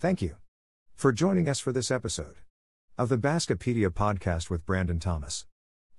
Thank 0.00 0.22
you 0.22 0.36
for 0.94 1.12
joining 1.12 1.46
us 1.46 1.60
for 1.60 1.72
this 1.72 1.90
episode 1.90 2.36
of 2.96 3.10
the 3.10 3.18
Baskipedia 3.18 3.90
podcast 3.90 4.48
with 4.48 4.64
Brandon 4.64 4.98
Thomas 4.98 5.44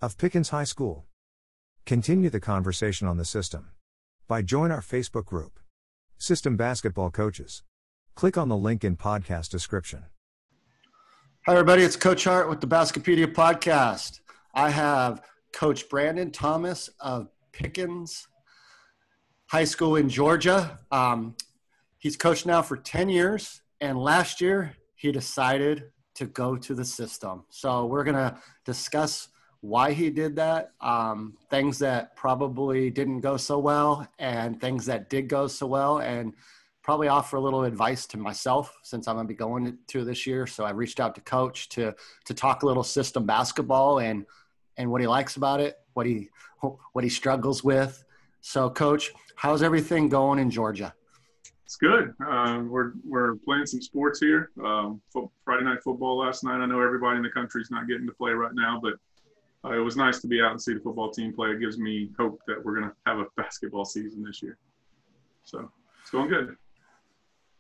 of 0.02 0.18
Pickens 0.18 0.50
High 0.50 0.64
School. 0.64 1.06
Continue 1.86 2.32
the 2.32 2.40
conversation 2.40 3.08
on 3.08 3.18
the 3.18 3.26
system 3.26 3.74
by 4.28 4.42
join 4.42 4.72
our 4.72 4.82
Facebook 4.82 5.26
group, 5.26 5.60
System 6.18 6.58
Basketball 6.58 7.12
Coaches. 7.12 7.62
Click 8.16 8.40
on 8.40 8.50
the 8.50 8.58
link 8.58 8.84
in 8.84 8.98
podcast 8.98 9.50
description. 9.50 10.06
Hi, 11.46 11.52
everybody. 11.52 11.84
It's 11.84 11.96
Coach 11.96 12.24
Hart 12.24 12.50
with 12.50 12.60
the 12.60 12.68
Baskipedia 12.68 13.32
podcast. 13.32 14.22
I 14.56 14.72
have 14.72 15.22
Coach 15.54 15.88
Brandon 15.90 16.32
Thomas 16.32 16.90
of 17.00 17.30
Pickens 17.52 18.28
High 19.46 19.66
School 19.66 19.96
in 19.96 20.10
Georgia. 20.10 20.80
Um, 20.92 21.36
he's 22.00 22.18
coached 22.18 22.48
now 22.48 22.64
for 22.64 22.78
10 22.78 23.08
years, 23.10 23.62
and 23.82 24.00
last 24.00 24.40
year 24.40 24.76
he 24.96 25.12
decided 25.12 25.92
to 26.14 26.28
go 26.28 26.56
to 26.56 26.76
the 26.76 26.86
system. 26.86 27.44
So 27.50 27.88
we're 27.88 28.04
going 28.04 28.16
to 28.16 28.38
discuss 28.64 29.30
why 29.62 29.92
he 29.92 30.10
did 30.10 30.36
that, 30.36 30.72
um, 30.82 31.36
things 31.50 31.80
that 31.80 32.16
probably 32.16 32.90
didn't 32.90 33.22
go 33.22 33.38
so 33.38 33.60
well, 33.60 34.08
and 34.20 34.60
things 34.60 34.86
that 34.86 35.10
did 35.10 35.28
go 35.28 35.48
so 35.48 35.68
well, 35.68 36.00
and 36.00 36.34
probably 36.84 37.08
offer 37.08 37.38
a 37.38 37.40
little 37.40 37.64
advice 37.64 38.08
to 38.08 38.18
myself 38.18 38.76
since 38.84 39.08
I'm 39.08 39.16
going 39.16 39.28
to 39.28 39.32
be 39.32 39.38
going 39.38 39.78
to 39.88 40.04
this 40.04 40.26
year. 40.26 40.48
So 40.48 40.64
I 40.64 40.72
reached 40.72 41.00
out 41.00 41.14
to 41.16 41.22
coach 41.22 41.70
to 41.70 41.94
to 42.26 42.34
talk 42.34 42.64
a 42.64 42.66
little 42.66 42.84
system 42.84 43.26
basketball 43.26 44.00
and 44.00 44.26
and 44.78 44.90
what 44.90 45.02
he 45.02 45.08
likes 45.08 45.36
about 45.36 45.60
it, 45.60 45.78
what 45.94 46.08
he 46.08 46.30
what 46.94 47.04
he 47.04 47.10
struggles 47.10 47.64
with. 47.64 48.04
So, 48.42 48.70
coach, 48.72 49.12
how's 49.36 49.62
everything 49.62 50.10
going 50.10 50.40
in 50.40 50.50
Georgia? 50.50 50.96
It's 51.72 51.78
good. 51.78 52.14
Uh, 52.22 52.64
we're 52.68 52.92
we're 53.08 53.36
playing 53.46 53.66
some 53.66 53.82
sports 53.82 54.20
here. 54.20 54.52
Um, 54.62 55.02
Friday 55.46 55.64
night 55.64 55.82
football 55.82 56.18
last 56.18 56.44
night. 56.44 56.60
I 56.60 56.66
know 56.66 56.82
everybody 56.82 57.16
in 57.16 57.24
the 57.24 57.30
country 57.30 57.62
is 57.62 57.72
not 57.72 57.88
getting 57.88 58.06
to 58.08 58.12
play 58.12 58.32
right 58.32 58.52
now, 58.54 58.82
but 58.84 58.96
uh, 59.64 59.74
it 59.74 59.80
was 59.80 59.96
nice 59.96 60.20
to 60.20 60.28
be 60.28 60.42
out 60.42 60.52
and 60.52 60.62
see 60.62 60.74
the 60.74 60.82
football 60.82 61.12
team 61.12 61.34
play. 61.34 61.52
It 61.52 61.62
gives 61.62 61.78
me 61.78 62.10
hope 62.20 62.42
that 62.46 62.62
we're 62.62 62.76
going 62.76 62.90
to 62.90 62.96
have 63.06 63.20
a 63.20 63.26
basketball 63.38 63.86
season 63.86 64.22
this 64.22 64.44
year. 64.44 64.58
So 65.46 65.72
it's 66.02 66.10
going 66.10 66.28
good. 66.28 66.58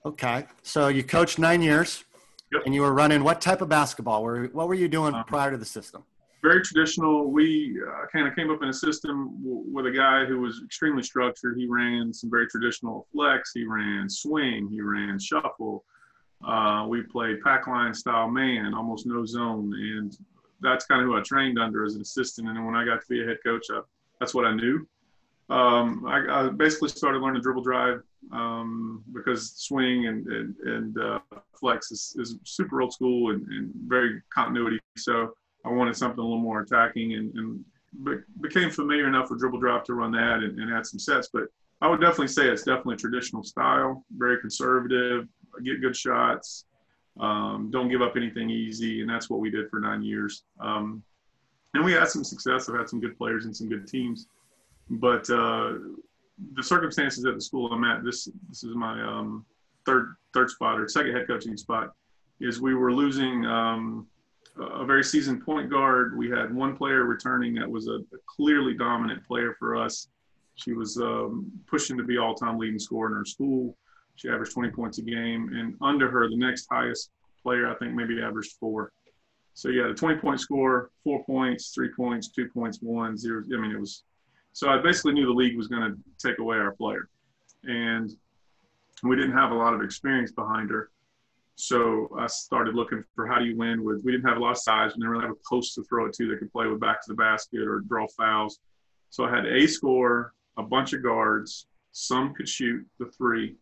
Okay, 0.05 0.45
so 0.61 0.89
you 0.89 1.03
coached 1.03 1.39
nine 1.39 1.61
years, 1.61 2.03
yep. 2.51 2.63
and 2.65 2.75
you 2.75 2.81
were 2.81 2.93
running 2.93 3.23
what 3.23 3.39
type 3.39 3.61
of 3.61 3.69
basketball? 3.69 4.23
Were 4.23 4.47
what 4.47 4.67
were 4.67 4.73
you 4.73 4.89
doing 4.89 5.13
um, 5.13 5.23
prior 5.23 5.51
to 5.51 5.57
the 5.57 5.63
system? 5.63 6.03
Very 6.41 6.61
traditional. 6.61 7.29
We 7.31 7.79
uh, 7.87 8.07
kind 8.11 8.27
of 8.27 8.35
came 8.35 8.49
up 8.49 8.63
in 8.63 8.69
a 8.69 8.73
system 8.73 9.37
w- 9.43 9.63
with 9.71 9.85
a 9.85 9.91
guy 9.91 10.25
who 10.25 10.39
was 10.39 10.61
extremely 10.65 11.03
structured. 11.03 11.57
He 11.57 11.67
ran 11.67 12.13
some 12.13 12.29
very 12.29 12.47
traditional 12.47 13.07
flex. 13.11 13.51
He 13.53 13.65
ran 13.65 14.09
swing. 14.09 14.67
He 14.69 14.81
ran 14.81 15.19
shuffle. 15.19 15.83
Uh, 16.45 16.85
we 16.87 17.03
played 17.03 17.41
pack 17.41 17.67
line 17.67 17.93
style 17.93 18.27
man, 18.27 18.73
almost 18.73 19.05
no 19.05 19.25
zone, 19.25 19.73
and 19.73 20.17
that's 20.59 20.85
kind 20.85 21.01
of 21.01 21.07
who 21.07 21.15
I 21.15 21.21
trained 21.21 21.59
under 21.59 21.85
as 21.85 21.95
an 21.95 22.01
assistant. 22.01 22.47
And 22.47 22.57
then 22.57 22.65
when 22.65 22.75
I 22.75 22.85
got 22.85 23.01
to 23.01 23.07
be 23.07 23.21
a 23.21 23.25
head 23.25 23.37
coach, 23.43 23.67
I, 23.71 23.81
that's 24.19 24.33
what 24.33 24.45
I 24.45 24.55
knew. 24.55 24.87
Um, 25.49 26.05
I, 26.07 26.45
I, 26.45 26.49
basically 26.49 26.89
started 26.89 27.21
learning 27.21 27.41
dribble 27.41 27.63
drive 27.63 28.01
um, 28.31 29.03
because 29.13 29.51
swing 29.51 30.07
and 30.07 30.25
and, 30.27 30.55
and 30.59 30.97
uh, 30.97 31.19
flex 31.59 31.91
is, 31.91 32.15
is, 32.17 32.37
super 32.45 32.81
old 32.81 32.93
school 32.93 33.31
and, 33.31 33.45
and 33.47 33.69
very 33.85 34.21
continuity. 34.33 34.79
So 34.97 35.33
I 35.65 35.69
wanted 35.69 35.95
something 35.95 36.19
a 36.19 36.23
little 36.23 36.39
more 36.39 36.61
attacking 36.61 37.13
and, 37.13 37.33
and 37.35 37.65
became 38.39 38.69
familiar 38.69 39.07
enough 39.07 39.29
with 39.29 39.39
dribble 39.39 39.59
drive 39.59 39.83
to 39.85 39.93
run 39.93 40.11
that 40.11 40.39
and, 40.43 40.59
and 40.59 40.73
add 40.73 40.85
some 40.85 40.99
sets. 40.99 41.29
But 41.31 41.43
I 41.81 41.89
would 41.89 41.99
definitely 41.99 42.27
say 42.27 42.47
it's 42.47 42.63
definitely 42.63 42.95
traditional 42.97 43.43
style, 43.43 44.05
very 44.17 44.39
conservative, 44.39 45.27
get 45.63 45.81
good 45.81 45.95
shots, 45.95 46.65
um, 47.19 47.69
don't 47.71 47.89
give 47.89 48.01
up 48.01 48.15
anything 48.15 48.49
easy, 48.49 49.01
and 49.01 49.09
that's 49.09 49.29
what 49.29 49.39
we 49.39 49.49
did 49.49 49.69
for 49.69 49.79
nine 49.79 50.01
years. 50.01 50.43
Um, 50.59 51.03
and 51.73 51.83
we 51.83 51.91
had 51.93 52.07
some 52.07 52.23
success. 52.23 52.69
I've 52.69 52.77
had 52.77 52.89
some 52.89 52.99
good 52.99 53.17
players 53.17 53.45
and 53.45 53.55
some 53.55 53.69
good 53.69 53.87
teams, 53.87 54.27
but 54.89 55.29
uh, 55.29 55.73
the 56.53 56.63
circumstances 56.63 57.25
at 57.25 57.35
the 57.35 57.41
school 57.41 57.71
I'm 57.71 57.83
at, 57.83 58.03
this 58.03 58.27
this 58.49 58.63
is 58.63 58.75
my 58.75 59.01
um, 59.01 59.45
third 59.85 60.15
third 60.33 60.49
spot 60.49 60.79
or 60.79 60.87
second 60.87 61.13
head 61.15 61.27
coaching 61.27 61.57
spot, 61.57 61.93
is 62.39 62.61
we 62.61 62.75
were 62.75 62.93
losing 62.93 63.45
um, 63.45 64.07
a 64.57 64.85
very 64.85 65.03
seasoned 65.03 65.43
point 65.45 65.69
guard. 65.69 66.17
We 66.17 66.29
had 66.29 66.53
one 66.53 66.75
player 66.75 67.03
returning 67.03 67.53
that 67.55 67.69
was 67.69 67.87
a, 67.87 67.95
a 67.95 68.19
clearly 68.25 68.73
dominant 68.73 69.25
player 69.25 69.55
for 69.57 69.75
us. 69.75 70.07
She 70.55 70.73
was 70.73 70.97
um, 70.97 71.51
pushing 71.67 71.97
to 71.97 72.03
be 72.03 72.17
all-time 72.17 72.57
leading 72.57 72.79
scorer 72.79 73.07
in 73.07 73.15
her 73.15 73.25
school. 73.25 73.77
She 74.15 74.29
averaged 74.29 74.53
20 74.53 74.69
points 74.71 74.97
a 74.97 75.01
game, 75.01 75.51
and 75.53 75.75
under 75.81 76.09
her, 76.09 76.29
the 76.29 76.35
next 76.35 76.67
highest 76.69 77.11
player 77.41 77.71
I 77.71 77.75
think 77.75 77.93
maybe 77.93 78.21
averaged 78.21 78.53
four. 78.59 78.91
So 79.53 79.69
yeah, 79.69 79.89
a 79.89 79.93
20-point 79.93 80.39
score, 80.39 80.91
four 81.03 81.23
points, 81.25 81.69
three 81.69 81.89
points, 81.95 82.29
two 82.29 82.47
points, 82.49 82.79
one, 82.81 83.17
zero. 83.17 83.43
I 83.53 83.57
mean, 83.57 83.71
it 83.71 83.79
was. 83.79 84.03
So 84.53 84.69
I 84.69 84.81
basically 84.81 85.13
knew 85.13 85.25
the 85.25 85.31
league 85.31 85.57
was 85.57 85.67
going 85.67 85.81
to 85.81 85.97
take 86.25 86.39
away 86.39 86.57
our 86.57 86.73
player, 86.73 87.09
and 87.63 88.11
we 89.03 89.15
didn't 89.15 89.33
have 89.33 89.51
a 89.51 89.55
lot 89.55 89.73
of 89.73 89.81
experience 89.81 90.31
behind 90.31 90.69
her. 90.69 90.89
So 91.55 92.09
I 92.17 92.27
started 92.27 92.75
looking 92.75 93.03
for 93.13 93.27
how 93.27 93.39
do 93.39 93.45
you 93.45 93.55
win 93.55 93.83
with, 93.83 94.03
we 94.03 94.11
didn't 94.11 94.27
have 94.27 94.37
a 94.37 94.39
lot 94.39 94.51
of 94.51 94.57
size. 94.57 94.91
We 94.95 95.01
didn't 95.01 95.09
really 95.09 95.25
have 95.25 95.35
a 95.35 95.49
post 95.49 95.75
to 95.75 95.83
throw 95.83 96.05
it 96.05 96.13
to 96.13 96.27
that 96.29 96.39
could 96.39 96.51
play 96.51 96.67
with 96.67 96.79
back 96.79 97.01
to 97.03 97.09
the 97.09 97.15
basket 97.15 97.61
or 97.61 97.81
draw 97.81 98.07
fouls. 98.17 98.59
So 99.09 99.25
I 99.25 99.29
had 99.29 99.45
a 99.45 99.67
score, 99.67 100.33
a 100.57 100.63
bunch 100.63 100.93
of 100.93 101.03
guards, 101.03 101.67
some 101.91 102.33
could 102.33 102.47
shoot 102.47 102.85
the 102.99 103.05
three. 103.17 103.55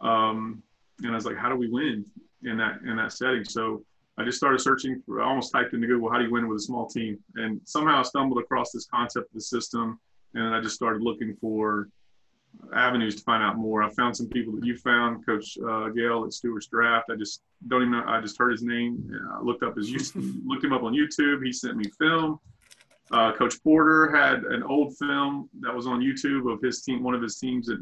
Um, 0.00 0.62
and 1.02 1.12
I 1.12 1.14
was 1.14 1.26
like, 1.26 1.36
how 1.36 1.48
do 1.48 1.56
we 1.56 1.68
win 1.68 2.04
in 2.42 2.56
that, 2.56 2.80
in 2.86 2.96
that 2.96 3.12
setting? 3.12 3.44
So 3.44 3.84
I 4.18 4.24
just 4.24 4.38
started 4.38 4.60
searching 4.60 5.02
for, 5.06 5.22
I 5.22 5.26
almost 5.26 5.52
typed 5.52 5.72
into 5.72 5.86
Google, 5.86 6.10
how 6.10 6.18
do 6.18 6.24
you 6.24 6.32
win 6.32 6.48
with 6.48 6.58
a 6.58 6.62
small 6.62 6.86
team? 6.88 7.18
And 7.36 7.60
somehow 7.64 8.00
I 8.00 8.02
stumbled 8.02 8.42
across 8.42 8.72
this 8.72 8.86
concept 8.86 9.28
of 9.28 9.34
the 9.34 9.40
system. 9.40 10.00
And 10.34 10.54
I 10.54 10.60
just 10.60 10.76
started 10.76 11.02
looking 11.02 11.36
for 11.40 11.88
avenues 12.74 13.16
to 13.16 13.22
find 13.22 13.42
out 13.42 13.56
more. 13.56 13.82
I 13.82 13.90
found 13.90 14.16
some 14.16 14.28
people 14.28 14.54
that 14.54 14.64
you 14.64 14.76
found, 14.76 15.24
Coach 15.26 15.58
uh, 15.58 15.88
Gale 15.88 16.24
at 16.24 16.32
Stuarts 16.32 16.66
Draft. 16.66 17.10
I 17.10 17.16
just 17.16 17.42
don't 17.68 17.82
even 17.82 17.92
know. 17.92 18.04
I 18.06 18.20
just 18.20 18.38
heard 18.38 18.52
his 18.52 18.62
name. 18.62 19.10
I 19.32 19.42
looked 19.42 19.62
up 19.62 19.76
his 19.76 19.90
looked 20.46 20.64
him 20.64 20.72
up 20.72 20.82
on 20.82 20.94
YouTube. 20.94 21.44
He 21.44 21.52
sent 21.52 21.76
me 21.76 21.84
film. 21.98 22.38
Uh, 23.12 23.32
Coach 23.32 23.60
Porter 23.64 24.14
had 24.14 24.44
an 24.44 24.62
old 24.62 24.96
film 24.96 25.50
that 25.60 25.74
was 25.74 25.86
on 25.86 26.00
YouTube 26.00 26.52
of 26.52 26.62
his 26.62 26.82
team, 26.82 27.02
one 27.02 27.14
of 27.14 27.22
his 27.22 27.38
teams 27.38 27.68
at 27.68 27.78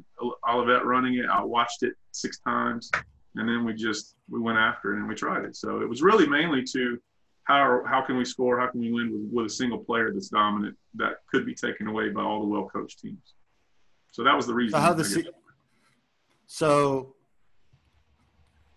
Olivet 0.49 0.87
running 0.87 1.15
it. 1.15 1.27
I 1.27 1.43
watched 1.45 1.83
it 1.83 1.93
six 2.13 2.39
times, 2.41 2.91
and 3.35 3.47
then 3.47 3.65
we 3.65 3.75
just 3.75 4.17
we 4.31 4.41
went 4.41 4.59
after 4.59 4.95
it 4.95 4.99
and 4.99 5.09
we 5.09 5.15
tried 5.15 5.45
it. 5.45 5.55
So 5.55 5.83
it 5.83 5.89
was 5.89 6.03
really 6.03 6.27
mainly 6.27 6.65
to 6.73 6.99
how 7.45 7.83
how 7.87 8.01
can 8.01 8.17
we 8.17 8.25
score? 8.25 8.59
How 8.59 8.69
can 8.69 8.81
we 8.81 8.91
win 8.91 9.13
with, 9.13 9.31
with 9.33 9.47
a 9.47 9.55
single 9.55 9.79
player 9.79 10.13
that's 10.13 10.29
dominant 10.29 10.77
that 10.95 11.17
could 11.31 11.45
be 11.45 11.55
taken 11.55 11.89
away 11.89 12.09
by 12.09 12.23
all 12.23 12.41
the 12.41 12.47
well 12.47 12.69
coached 12.73 13.01
teams. 13.01 13.35
So 14.11 14.25
that 14.25 14.35
was 14.35 14.47
the 14.47 14.55
reason. 14.55 14.79
So 14.79 14.81
how 14.81 14.93
the 14.93 15.05
se- 15.05 15.27
so 16.47 17.15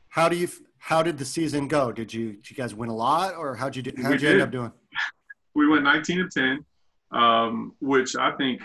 how 0.10 0.30
do 0.30 0.36
you 0.36 0.50
how 0.78 1.04
did 1.04 1.18
the 1.18 1.26
season 1.26 1.68
go? 1.68 1.92
Did 1.92 2.14
you 2.14 2.34
did 2.34 2.50
you 2.50 2.56
guys 2.56 2.74
win 2.74 2.90
a 2.90 2.96
lot, 2.96 3.36
or 3.36 3.56
how'd 3.56 3.76
you 3.76 3.82
do, 3.82 3.92
how'd 4.02 4.08
we 4.08 4.14
you 4.14 4.20
did. 4.20 4.32
end 4.34 4.42
up 4.42 4.52
doing? 4.52 4.72
We 5.54 5.68
went 5.68 5.84
19 5.84 6.22
of 6.22 6.34
10, 6.34 6.64
um, 7.12 7.74
which 7.82 8.16
I 8.16 8.32
think 8.38 8.62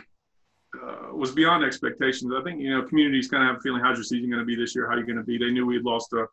uh, 0.80 1.12
was 1.12 1.32
beyond 1.32 1.64
expectations. 1.64 2.32
I 2.32 2.42
think 2.44 2.60
you 2.60 2.70
know 2.70 2.82
communities 2.84 3.28
kind 3.28 3.42
of 3.42 3.48
have 3.48 3.56
a 3.56 3.60
feeling 3.60 3.82
how's 3.82 3.96
your 3.96 4.04
season 4.04 4.30
going 4.30 4.38
to 4.38 4.46
be 4.46 4.54
this 4.54 4.74
year? 4.74 4.86
How 4.86 4.94
are 4.94 5.00
you 5.00 5.06
going 5.06 5.18
to 5.18 5.24
be? 5.24 5.36
They 5.36 5.50
knew 5.50 5.66
we 5.66 5.74
had 5.74 5.84
lost 5.84 6.12
a, 6.12 6.26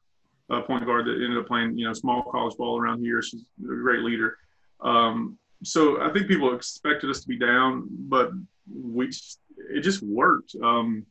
a, 0.53 0.61
point 0.61 0.85
guard 0.85 1.07
that 1.07 1.13
ended 1.13 1.37
up 1.37 1.47
playing 1.47 1.75
you 1.75 1.87
know 1.87 1.93
small 1.93 2.21
college 2.23 2.55
ball 2.55 2.79
around 2.79 3.01
here. 3.01 3.21
She's 3.23 3.41
a 3.41 3.65
great 3.65 4.01
leader. 4.01 4.37
Um, 4.81 5.39
so 5.63 6.01
I 6.01 6.11
think 6.13 6.27
people 6.27 6.53
expected 6.53 7.09
us 7.09 7.21
to 7.21 7.27
be 7.27 7.37
down, 7.37 7.87
but 7.89 8.31
we 8.71 9.09
it 9.57 9.81
just 9.81 10.01
worked. 10.01 10.55
Um, 10.61 11.05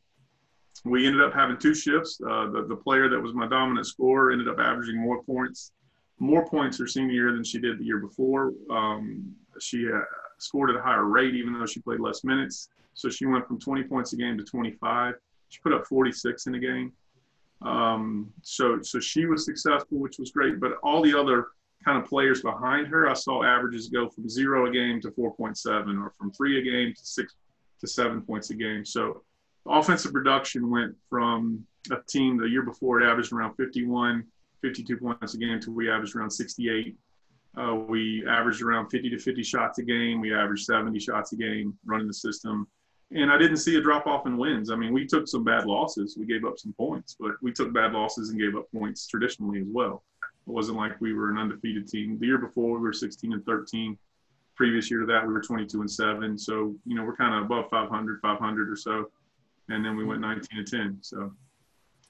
we 0.85 1.07
ended 1.07 1.21
up 1.21 1.33
having 1.33 1.57
two 1.57 1.73
shifts. 1.73 2.19
Uh, 2.21 2.49
the, 2.49 2.65
the 2.67 2.75
player 2.75 3.09
that 3.09 3.19
was 3.19 3.33
my 3.33 3.47
dominant 3.47 3.87
scorer 3.87 4.31
ended 4.31 4.49
up 4.49 4.59
averaging 4.59 4.97
more 4.97 5.23
points, 5.23 5.71
more 6.19 6.45
points 6.47 6.77
her 6.79 6.87
senior 6.87 7.13
year 7.13 7.31
than 7.31 7.43
she 7.43 7.59
did 7.59 7.79
the 7.79 7.85
year 7.85 7.99
before. 7.99 8.53
Um, 8.69 9.33
she 9.59 9.87
uh, 9.87 10.01
scored 10.39 10.71
at 10.71 10.75
a 10.75 10.81
higher 10.81 11.05
rate, 11.05 11.35
even 11.35 11.53
though 11.53 11.65
she 11.65 11.79
played 11.79 11.99
less 11.99 12.23
minutes. 12.23 12.69
So 12.95 13.09
she 13.09 13.25
went 13.25 13.47
from 13.47 13.59
20 13.59 13.83
points 13.83 14.13
a 14.13 14.17
game 14.17 14.37
to 14.37 14.43
25. 14.43 15.15
She 15.49 15.59
put 15.61 15.73
up 15.73 15.85
46 15.85 16.47
in 16.47 16.55
a 16.55 16.59
game. 16.59 16.91
Um, 17.61 18.31
so, 18.41 18.81
so 18.81 18.99
she 18.99 19.25
was 19.25 19.45
successful, 19.45 19.99
which 19.99 20.19
was 20.19 20.31
great. 20.31 20.59
But 20.59 20.73
all 20.83 21.01
the 21.01 21.17
other 21.17 21.47
kind 21.85 21.97
of 21.97 22.05
players 22.09 22.41
behind 22.41 22.87
her, 22.87 23.09
I 23.09 23.13
saw 23.13 23.43
averages 23.43 23.89
go 23.89 24.09
from 24.09 24.29
zero 24.29 24.67
a 24.67 24.71
game 24.71 24.99
to 25.01 25.11
4.7, 25.11 26.01
or 26.01 26.11
from 26.17 26.31
three 26.31 26.59
a 26.59 26.61
game 26.61 26.93
to 26.93 27.05
six 27.05 27.35
to 27.83 27.87
seven 27.87 28.21
points 28.21 28.49
a 28.49 28.55
game. 28.55 28.85
So 28.85 29.23
offensive 29.67 30.13
production 30.13 30.69
went 30.69 30.95
from 31.09 31.65
a 31.91 31.97
team 32.07 32.37
the 32.37 32.47
year 32.47 32.63
before 32.63 33.01
it 33.01 33.05
averaged 33.05 33.33
around 33.33 33.55
51, 33.55 34.23
52 34.61 34.97
points 34.97 35.33
a 35.33 35.37
game 35.37 35.59
to 35.59 35.71
we 35.71 35.89
averaged 35.89 36.15
around 36.15 36.31
68. 36.31 36.95
Uh, 37.55 37.75
we 37.75 38.25
averaged 38.27 38.63
around 38.63 38.89
50 38.89 39.09
to 39.11 39.19
50 39.19 39.43
shots 39.43 39.77
a 39.79 39.83
game. 39.83 40.21
We 40.21 40.33
averaged 40.33 40.65
70 40.65 40.97
shots 40.99 41.33
a 41.33 41.35
game 41.35 41.77
running 41.85 42.07
the 42.07 42.13
system. 42.13 42.67
and 43.11 43.29
I 43.29 43.37
didn't 43.37 43.57
see 43.57 43.75
a 43.75 43.81
drop 43.81 44.07
off 44.07 44.25
in 44.25 44.37
wins. 44.37 44.71
I 44.71 44.75
mean, 44.75 44.93
we 44.93 45.05
took 45.05 45.27
some 45.27 45.43
bad 45.43 45.65
losses. 45.65 46.17
We 46.17 46.25
gave 46.25 46.45
up 46.45 46.57
some 46.57 46.73
points, 46.73 47.15
but 47.19 47.33
we 47.41 47.51
took 47.51 47.73
bad 47.73 47.91
losses 47.91 48.29
and 48.29 48.39
gave 48.39 48.55
up 48.55 48.71
points 48.71 49.05
traditionally 49.07 49.59
as 49.59 49.67
well. 49.69 50.03
It 50.23 50.51
wasn't 50.51 50.77
like 50.77 50.99
we 50.99 51.13
were 51.13 51.29
an 51.29 51.37
undefeated 51.37 51.87
team. 51.87 52.17
The 52.17 52.25
year 52.25 52.39
before, 52.39 52.77
we 52.77 52.81
were 52.81 52.93
16 52.93 53.33
and 53.33 53.45
13. 53.45 53.97
Previous 54.55 54.89
year 54.91 54.99
to 54.99 55.05
that, 55.07 55.25
we 55.25 55.33
were 55.33 55.41
22 55.41 55.81
and 55.81 55.89
7. 55.89 56.37
So, 56.37 56.75
you 56.85 56.95
know, 56.95 57.03
we're 57.03 57.15
kind 57.15 57.35
of 57.35 57.45
above 57.45 57.69
500, 57.69 58.19
500 58.21 58.69
or 58.69 58.75
so. 58.75 59.09
And 59.69 59.83
then 59.83 59.95
we 59.95 60.05
went 60.05 60.21
mm-hmm. 60.21 60.57
19 60.57 60.59
and 60.59 60.67
10. 60.67 60.97
So 61.01 61.31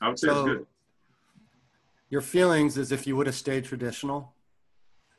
I 0.02 0.10
would 0.10 0.20
say 0.20 0.28
so, 0.28 0.40
it's 0.40 0.50
good. 0.50 0.66
Your 2.10 2.22
feelings 2.22 2.78
is 2.78 2.92
if 2.92 3.08
you 3.08 3.16
would 3.16 3.28
have 3.28 3.36
stayed 3.36 3.66
traditional, 3.66 4.34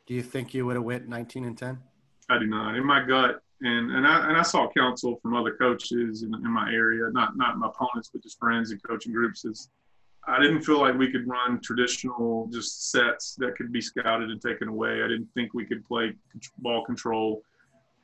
do 0.07 0.15
you 0.15 0.23
think 0.23 0.53
you 0.53 0.67
would 0.67 0.77
have 0.77 0.85
went 0.85 1.09
19 1.09 1.45
and 1.45 1.57
10? 1.57 1.79
I 2.31 2.39
do 2.39 2.47
not. 2.47 2.77
In 2.77 2.85
my 2.85 3.05
gut, 3.05 3.43
and 3.63 3.93
and 3.93 4.07
I 4.07 4.29
and 4.29 4.37
I 4.37 4.43
saw 4.43 4.69
counsel 4.77 5.19
from 5.23 5.35
other 5.35 5.55
coaches 5.57 6.23
in, 6.23 6.35
in 6.35 6.51
my 6.51 6.71
area, 6.71 7.11
not 7.13 7.37
not 7.37 7.59
my 7.59 7.69
opponents, 7.69 8.11
but 8.13 8.23
just 8.23 8.39
friends 8.39 8.71
and 8.71 8.83
coaching 8.83 9.13
groups. 9.13 9.45
Is 9.45 9.71
I 10.27 10.41
didn't 10.41 10.63
feel 10.63 10.81
like 10.81 10.97
we 10.97 11.11
could 11.11 11.27
run 11.29 11.61
traditional 11.61 12.49
just 12.53 12.91
sets 12.91 13.35
that 13.37 13.57
could 13.57 13.73
be 13.73 13.81
scouted 13.81 14.31
and 14.31 14.41
taken 14.41 14.69
away. 14.69 15.03
I 15.03 15.09
didn't 15.09 15.29
think 15.35 15.55
we 15.55 15.67
could 15.67 15.85
play 15.87 16.15
ball 16.59 16.85
control 16.85 17.43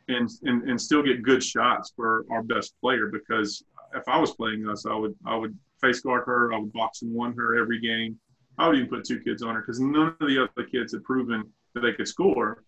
and, 0.09 0.29
and, 0.43 0.69
and 0.69 0.81
still 0.81 1.03
get 1.03 1.23
good 1.23 1.43
shots 1.43 1.93
for 1.95 2.25
our 2.31 2.43
best 2.43 2.75
player 2.81 3.07
because 3.07 3.65
if 3.95 4.07
I 4.09 4.19
was 4.19 4.33
playing 4.33 4.69
us, 4.69 4.87
I 4.87 4.95
would 4.95 5.15
I 5.27 5.37
would 5.37 5.57
face 5.81 6.01
guard 6.01 6.25
her, 6.27 6.53
I 6.53 6.59
would 6.59 6.73
box 6.73 7.03
and 7.03 7.13
one 7.13 7.33
her 7.35 7.61
every 7.61 7.81
game. 7.81 8.19
I 8.59 8.69
would 8.69 8.77
even 8.77 8.89
put 8.89 9.05
two 9.05 9.21
kids 9.21 9.43
on 9.43 9.55
her 9.55 9.63
because 9.63 9.81
none 9.81 10.15
of 10.21 10.29
the 10.29 10.43
other 10.43 10.69
kids 10.69 10.93
had 10.93 11.03
proven 11.05 11.45
that 11.75 11.81
they 11.81 11.93
could 11.93 12.09
score. 12.09 12.65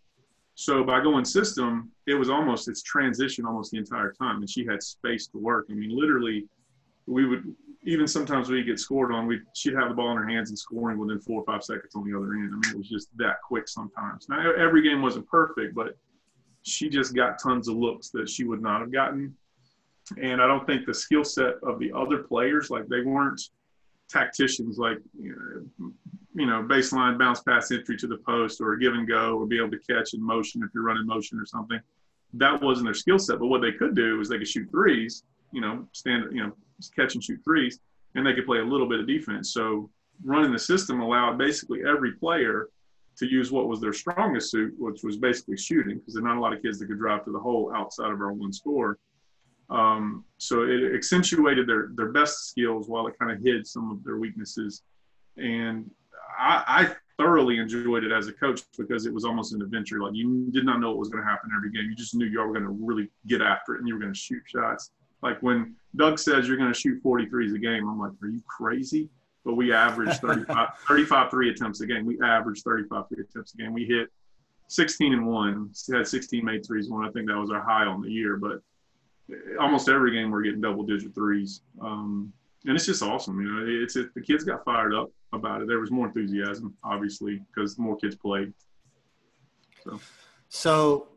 So 0.55 0.85
by 0.85 1.01
going 1.01 1.25
system, 1.25 1.91
it 2.07 2.15
was 2.15 2.31
almost 2.31 2.69
it's 2.69 2.83
transition 2.83 3.45
almost 3.45 3.71
the 3.73 3.79
entire 3.79 4.13
time, 4.13 4.37
and 4.37 4.49
she 4.49 4.65
had 4.67 4.83
space 4.83 5.27
to 5.29 5.39
work. 5.39 5.67
I 5.71 5.75
mean, 5.75 5.97
literally, 5.97 6.47
we 7.07 7.27
would 7.27 7.55
even 7.85 8.07
sometimes 8.07 8.49
we 8.49 8.63
get 8.63 8.79
scored 8.79 9.13
on, 9.13 9.27
we 9.27 9.41
she'd 9.55 9.75
have 9.75 9.89
the 9.89 9.95
ball 9.95 10.13
in 10.13 10.17
her 10.17 10.29
hands 10.29 10.51
and 10.51 10.59
scoring 10.59 10.99
within 10.99 11.19
four 11.19 11.43
or 11.43 11.45
five 11.45 11.65
seconds 11.65 11.95
on 11.95 12.09
the 12.09 12.17
other 12.17 12.35
end. 12.35 12.51
I 12.53 12.55
mean, 12.55 12.75
it 12.75 12.79
was 12.79 12.89
just 12.89 13.09
that 13.17 13.37
quick 13.47 13.69
sometimes. 13.69 14.29
Now 14.29 14.53
every 14.53 14.83
game 14.83 15.03
wasn't 15.03 15.29
perfect, 15.29 15.75
but 15.75 15.97
she 16.63 16.89
just 16.89 17.15
got 17.15 17.41
tons 17.43 17.69
of 17.69 17.77
looks 17.77 18.11
that 18.11 18.29
she 18.29 18.45
would 18.45 18.63
not 18.63 18.81
have 18.81 18.93
gotten. 18.93 19.37
And 20.21 20.41
I 20.41 20.47
don't 20.47 20.67
think 20.67 20.87
the 20.87 20.95
skill 20.95 21.25
set 21.25 21.55
of 21.63 21.79
the 21.79 21.93
other 21.93 22.19
players, 22.19 22.71
like 22.71 22.87
they 22.87 23.01
weren't 23.01 23.41
tacticians, 24.09 24.79
like 24.79 24.99
you 25.21 25.67
know, 25.79 25.93
you 26.35 26.47
know, 26.47 26.63
baseline 26.63 27.19
bounce 27.19 27.41
pass 27.41 27.71
entry 27.73 27.97
to 27.97 28.07
the 28.07 28.19
post 28.19 28.61
or 28.61 28.73
a 28.75 28.79
give 28.79 28.95
and 28.95 29.09
go 29.09 29.37
or 29.37 29.47
be 29.47 29.59
able 29.59 29.71
to 29.71 29.79
catch 29.79 30.15
in 30.15 30.23
motion 30.23 30.63
if 30.63 30.71
you're 30.73 30.85
running 30.85 31.07
motion 31.07 31.39
or 31.39 31.47
something. 31.47 31.81
That 32.35 32.63
wasn't 32.63 32.87
their 32.87 32.95
skill 32.95 33.19
set. 33.19 33.39
But 33.39 33.49
what 33.49 33.61
they 33.61 33.73
could 33.73 33.95
do 33.95 34.21
is 34.21 34.29
they 34.29 34.39
could 34.39 34.49
shoot 34.49 34.71
threes, 34.71 35.25
you 35.53 35.61
know, 35.61 35.87
stand, 35.93 36.33
you 36.33 36.45
know, 36.45 36.53
catch 36.91 37.15
and 37.15 37.23
shoot 37.23 37.41
threes, 37.45 37.79
and 38.15 38.27
they 38.27 38.35
could 38.35 38.47
play 38.47 38.59
a 38.59 38.65
little 38.65 38.89
bit 38.89 39.01
of 39.01 39.07
defense. 39.07 39.53
So 39.53 39.91
running 40.25 40.53
the 40.53 40.59
system 40.59 41.01
allowed 41.01 41.39
basically 41.39 41.81
every 41.87 42.13
player 42.13 42.69
to 43.19 43.27
use 43.27 43.53
what 43.53 43.69
was 43.69 43.81
their 43.81 43.93
strongest 43.93 44.51
suit, 44.51 44.75
which 44.79 45.03
was 45.03 45.17
basically 45.17 45.57
shooting, 45.57 45.99
because 45.99 46.15
there 46.15 46.23
are 46.23 46.29
not 46.29 46.39
a 46.39 46.41
lot 46.41 46.53
of 46.53 46.63
kids 46.63 46.79
that 46.79 46.87
could 46.87 46.99
drive 46.99 47.25
to 47.25 47.33
the 47.33 47.39
hole 47.39 47.73
outside 47.75 48.11
of 48.11 48.21
our 48.21 48.33
one 48.33 48.53
score. 48.53 48.99
Um, 49.71 50.25
so 50.39 50.63
it 50.63 50.95
accentuated 50.95 51.67
their 51.67 51.91
their 51.95 52.13
best 52.13 52.49
skills 52.49 52.89
while 52.89 53.07
it 53.07 53.19
kind 53.19 53.31
of 53.33 53.43
hid 53.43 53.67
some 53.67 53.91
of 53.91 54.05
their 54.05 54.19
weaknesses. 54.19 54.83
And 55.37 55.91
I, 56.39 56.65
I, 56.67 56.97
thoroughly 57.19 57.59
enjoyed 57.59 58.05
it 58.05 58.11
as 58.11 58.27
a 58.27 58.33
coach 58.33 58.63
because 58.79 59.07
it 59.07 59.13
was 59.13 59.25
almost 59.25 59.53
an 59.53 59.63
adventure. 59.63 60.01
Like 60.03 60.15
you 60.15 60.49
did 60.51 60.65
not 60.65 60.81
know 60.81 60.89
what 60.89 60.99
was 60.99 61.09
going 61.09 61.23
to 61.23 61.29
happen 61.29 61.51
every 61.55 61.71
game. 61.71 61.89
You 61.89 61.95
just 61.95 62.15
knew 62.15 62.25
you 62.27 62.41
were 62.41 62.53
going 62.53 62.65
to 62.65 62.71
really 62.71 63.09
get 63.27 63.43
after 63.43 63.75
it 63.75 63.79
and 63.79 63.87
you 63.87 63.95
were 63.95 64.01
going 64.01 64.13
to 64.13 64.19
shoot 64.19 64.43
shots. 64.47 64.91
Like 65.23 65.43
when 65.43 65.77
Doug 65.97 66.19
says 66.19 66.49
you're 66.49 66.57
going 66.57 66.73
to 66.73 66.79
shoot 66.79 67.03
43s 67.03 67.55
a 67.55 67.59
game, 67.59 67.89
I'm 67.89 67.99
like, 67.99 68.13
are 68.23 68.29
you 68.29 68.43
crazy? 68.47 69.09
But 69.45 69.55
we 69.55 69.73
averaged 69.73 70.21
35, 70.21 70.69
35 70.89 71.31
three 71.31 71.51
attempts 71.51 71.81
a 71.81 71.87
game. 71.87 72.07
We 72.07 72.21
averaged 72.21 72.65
35 72.65 73.09
three 73.09 73.25
attempts 73.25 73.55
a 73.55 73.57
game. 73.57 73.73
We 73.73 73.85
hit 73.85 74.09
16 74.69 75.13
and 75.13 75.27
one. 75.27 75.71
We 75.89 75.97
had 75.97 76.07
16 76.07 76.45
made 76.45 76.65
threes. 76.67 76.89
One, 76.89 77.07
I 77.07 77.11
think 77.11 77.29
that 77.29 77.37
was 77.37 77.51
our 77.51 77.63
high 77.63 77.85
on 77.85 78.03
the 78.03 78.11
year. 78.11 78.37
But 78.37 78.61
almost 79.61 79.89
every 79.89 80.13
game 80.13 80.31
we're 80.31 80.43
getting 80.43 80.61
double 80.61 80.85
digit 80.85 81.15
threes. 81.15 81.63
Um, 81.81 82.33
and 82.65 82.77
it's 82.77 82.87
just 82.87 83.03
awesome. 83.03 83.41
You 83.41 83.53
know, 83.53 83.83
it's 83.83 83.97
it, 83.97 84.15
the 84.15 84.21
kids 84.21 84.45
got 84.45 84.65
fired 84.65 84.95
up 84.95 85.11
about 85.33 85.63
it. 85.63 85.69
There 85.69 85.81
was 85.81 85.91
more 85.91 86.07
enthusiasm, 86.07 86.77
obviously, 86.85 87.43
because 87.49 87.79
more 87.79 87.97
kids 87.97 88.15
played. 88.15 88.53
So. 89.85 90.01
so, 90.49 91.09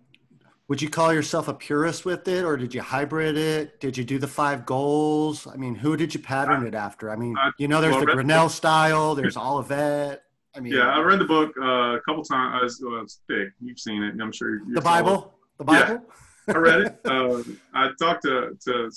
would 0.68 0.82
you 0.82 0.90
call 0.90 1.14
yourself 1.14 1.48
a 1.48 1.54
purist 1.54 2.06
with 2.06 2.28
it, 2.28 2.44
or 2.44 2.58
did 2.58 2.74
you 2.74 2.82
hybrid 2.82 3.38
it? 3.38 3.80
Did 3.80 3.98
you 3.98 4.04
do 4.04 4.18
the 4.18 4.28
five 4.28 4.66
goals? 4.66 5.46
I 5.46 5.58
mean, 5.58 5.76
who 5.76 5.96
did 5.96 6.14
you 6.14 6.20
pattern 6.20 6.64
I, 6.64 6.68
it 6.68 6.74
after? 6.74 7.12
I 7.12 7.16
mean, 7.16 7.38
I, 7.38 7.52
you 7.58 7.68
know, 7.68 7.82
there's 7.82 7.96
well, 7.96 8.06
the 8.06 8.14
Grinnell 8.14 8.48
the 8.48 8.54
style. 8.54 9.16
There's 9.16 9.38
Olivet. 9.38 10.24
I 10.56 10.62
mean, 10.62 10.74
yeah, 10.74 10.88
I 10.88 11.00
read 11.02 11.20
the 11.20 11.26
book 11.26 11.54
uh, 11.62 11.98
a 11.98 12.02
couple 12.02 12.24
times. 12.24 12.80
Well, 12.82 13.02
it's 13.02 13.22
thick. 13.28 13.50
You've 13.62 13.80
seen 13.80 14.02
it. 14.02 14.16
I'm 14.20 14.32
sure. 14.32 14.62
The 14.74 14.82
Bible. 14.82 15.34
The 15.58 15.66
Bible. 15.66 16.02
Yeah, 16.48 16.54
I 16.56 16.58
read 16.58 16.82
it. 16.82 17.00
Uh, 17.06 17.44
I 17.74 17.90
talked 18.00 18.24
to 18.24 18.58
to 18.66 18.90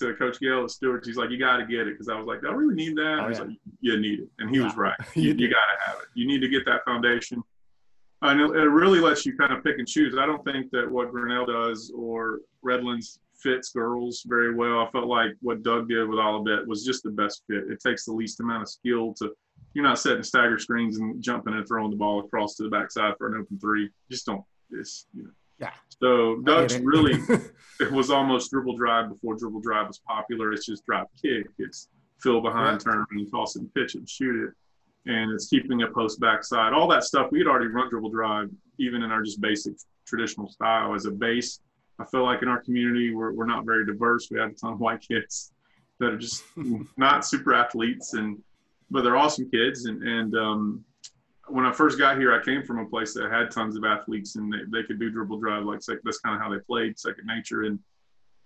to 0.00 0.14
Coach 0.14 0.40
Gale 0.40 0.64
at 0.64 0.70
Stewart. 0.70 1.04
He's 1.06 1.16
like, 1.16 1.30
you 1.30 1.38
got 1.38 1.58
to 1.58 1.66
get 1.66 1.86
it 1.86 1.94
because 1.94 2.08
I 2.08 2.16
was 2.16 2.26
like, 2.26 2.42
do 2.42 2.48
I 2.48 2.52
really 2.52 2.74
need 2.74 2.96
that? 2.96 3.20
Oh, 3.20 3.28
yeah. 3.28 3.38
like, 3.38 3.56
you 3.80 4.00
need 4.00 4.20
it, 4.20 4.28
and 4.38 4.50
he 4.50 4.58
yeah. 4.58 4.64
was 4.64 4.76
right. 4.76 4.96
You, 5.14 5.32
you 5.32 5.48
got 5.48 5.56
to 5.56 5.86
have 5.86 5.96
it. 6.00 6.08
You 6.14 6.26
need 6.26 6.40
to 6.40 6.48
get 6.48 6.64
that 6.66 6.84
foundation. 6.84 7.42
And 8.24 8.40
it, 8.40 8.50
it 8.56 8.68
really 8.68 9.00
lets 9.00 9.24
you 9.26 9.36
kind 9.36 9.52
of 9.52 9.62
pick 9.62 9.78
and 9.78 9.86
choose. 9.86 10.16
I 10.18 10.26
don't 10.26 10.44
think 10.44 10.70
that 10.72 10.90
what 10.90 11.10
Grinnell 11.10 11.46
does 11.46 11.92
or 11.94 12.40
Redlands 12.62 13.20
fits 13.42 13.70
girls 13.70 14.24
very 14.26 14.54
well. 14.54 14.80
I 14.80 14.90
felt 14.90 15.06
like 15.06 15.32
what 15.40 15.62
Doug 15.62 15.88
did 15.88 16.08
with 16.08 16.18
Olivet 16.18 16.66
was 16.66 16.84
just 16.84 17.02
the 17.02 17.10
best 17.10 17.42
fit. 17.48 17.64
It 17.70 17.80
takes 17.80 18.06
the 18.06 18.12
least 18.12 18.40
amount 18.40 18.62
of 18.62 18.68
skill 18.68 19.14
to. 19.18 19.32
You're 19.74 19.84
not 19.84 19.98
setting 19.98 20.22
stagger 20.22 20.58
screens 20.58 20.98
and 20.98 21.22
jumping 21.22 21.54
and 21.54 21.66
throwing 21.66 21.90
the 21.90 21.96
ball 21.96 22.20
across 22.20 22.54
to 22.56 22.62
the 22.62 22.68
backside 22.70 23.14
for 23.18 23.26
an 23.26 23.40
open 23.40 23.58
three. 23.58 23.90
Just 24.10 24.26
don't. 24.26 24.42
It's 24.70 25.06
you 25.12 25.24
know 25.24 25.30
yeah. 25.58 25.70
So 26.00 26.40
Doug's 26.44 26.78
really 26.78 27.14
it 27.80 27.92
was 27.92 28.10
almost 28.10 28.50
dribble 28.50 28.76
drive 28.76 29.08
before 29.08 29.36
dribble 29.36 29.60
drive 29.60 29.88
was 29.88 30.00
popular. 30.06 30.52
It's 30.52 30.66
just 30.66 30.84
drop 30.86 31.10
kick. 31.20 31.46
It's 31.58 31.88
fill 32.20 32.40
behind, 32.40 32.84
right. 32.86 32.94
turn 32.94 33.06
and 33.10 33.30
toss 33.30 33.56
it 33.56 33.60
and 33.60 33.74
pitch 33.74 33.94
it 33.94 33.98
and 33.98 34.08
shoot 34.08 34.48
it. 34.48 34.54
And 35.06 35.32
it's 35.32 35.48
keeping 35.48 35.82
a 35.82 35.88
post 35.88 36.18
backside. 36.18 36.72
All 36.72 36.88
that 36.88 37.04
stuff 37.04 37.30
we 37.30 37.38
had 37.38 37.46
already 37.46 37.66
run 37.66 37.90
dribble 37.90 38.10
drive 38.10 38.50
even 38.78 39.02
in 39.02 39.10
our 39.10 39.22
just 39.22 39.40
basic 39.40 39.74
traditional 40.06 40.48
style 40.48 40.94
as 40.94 41.06
a 41.06 41.10
base. 41.10 41.60
I 41.98 42.04
feel 42.04 42.24
like 42.24 42.42
in 42.42 42.48
our 42.48 42.62
community 42.62 43.14
we're 43.14 43.32
we're 43.32 43.46
not 43.46 43.64
very 43.64 43.86
diverse. 43.86 44.28
We 44.30 44.40
have 44.40 44.50
a 44.50 44.54
ton 44.54 44.72
of 44.72 44.80
white 44.80 45.00
kids 45.00 45.52
that 46.00 46.12
are 46.12 46.18
just 46.18 46.42
not 46.96 47.24
super 47.24 47.54
athletes 47.54 48.14
and 48.14 48.42
but 48.90 49.02
they're 49.02 49.16
awesome 49.16 49.50
kids 49.50 49.84
and 49.84 50.02
and 50.02 50.34
um, 50.36 50.84
when 51.48 51.66
I 51.66 51.72
first 51.72 51.98
got 51.98 52.18
here, 52.18 52.32
I 52.32 52.42
came 52.42 52.62
from 52.62 52.78
a 52.78 52.86
place 52.86 53.12
that 53.14 53.30
had 53.30 53.50
tons 53.50 53.76
of 53.76 53.84
athletes 53.84 54.36
and 54.36 54.52
they, 54.52 54.58
they 54.72 54.82
could 54.86 54.98
do 54.98 55.10
dribble 55.10 55.38
drive. 55.38 55.64
Like 55.64 55.80
that's 56.02 56.18
kind 56.20 56.34
of 56.34 56.40
how 56.40 56.50
they 56.50 56.60
played 56.60 56.98
second 56.98 57.26
nature. 57.26 57.64
And, 57.64 57.78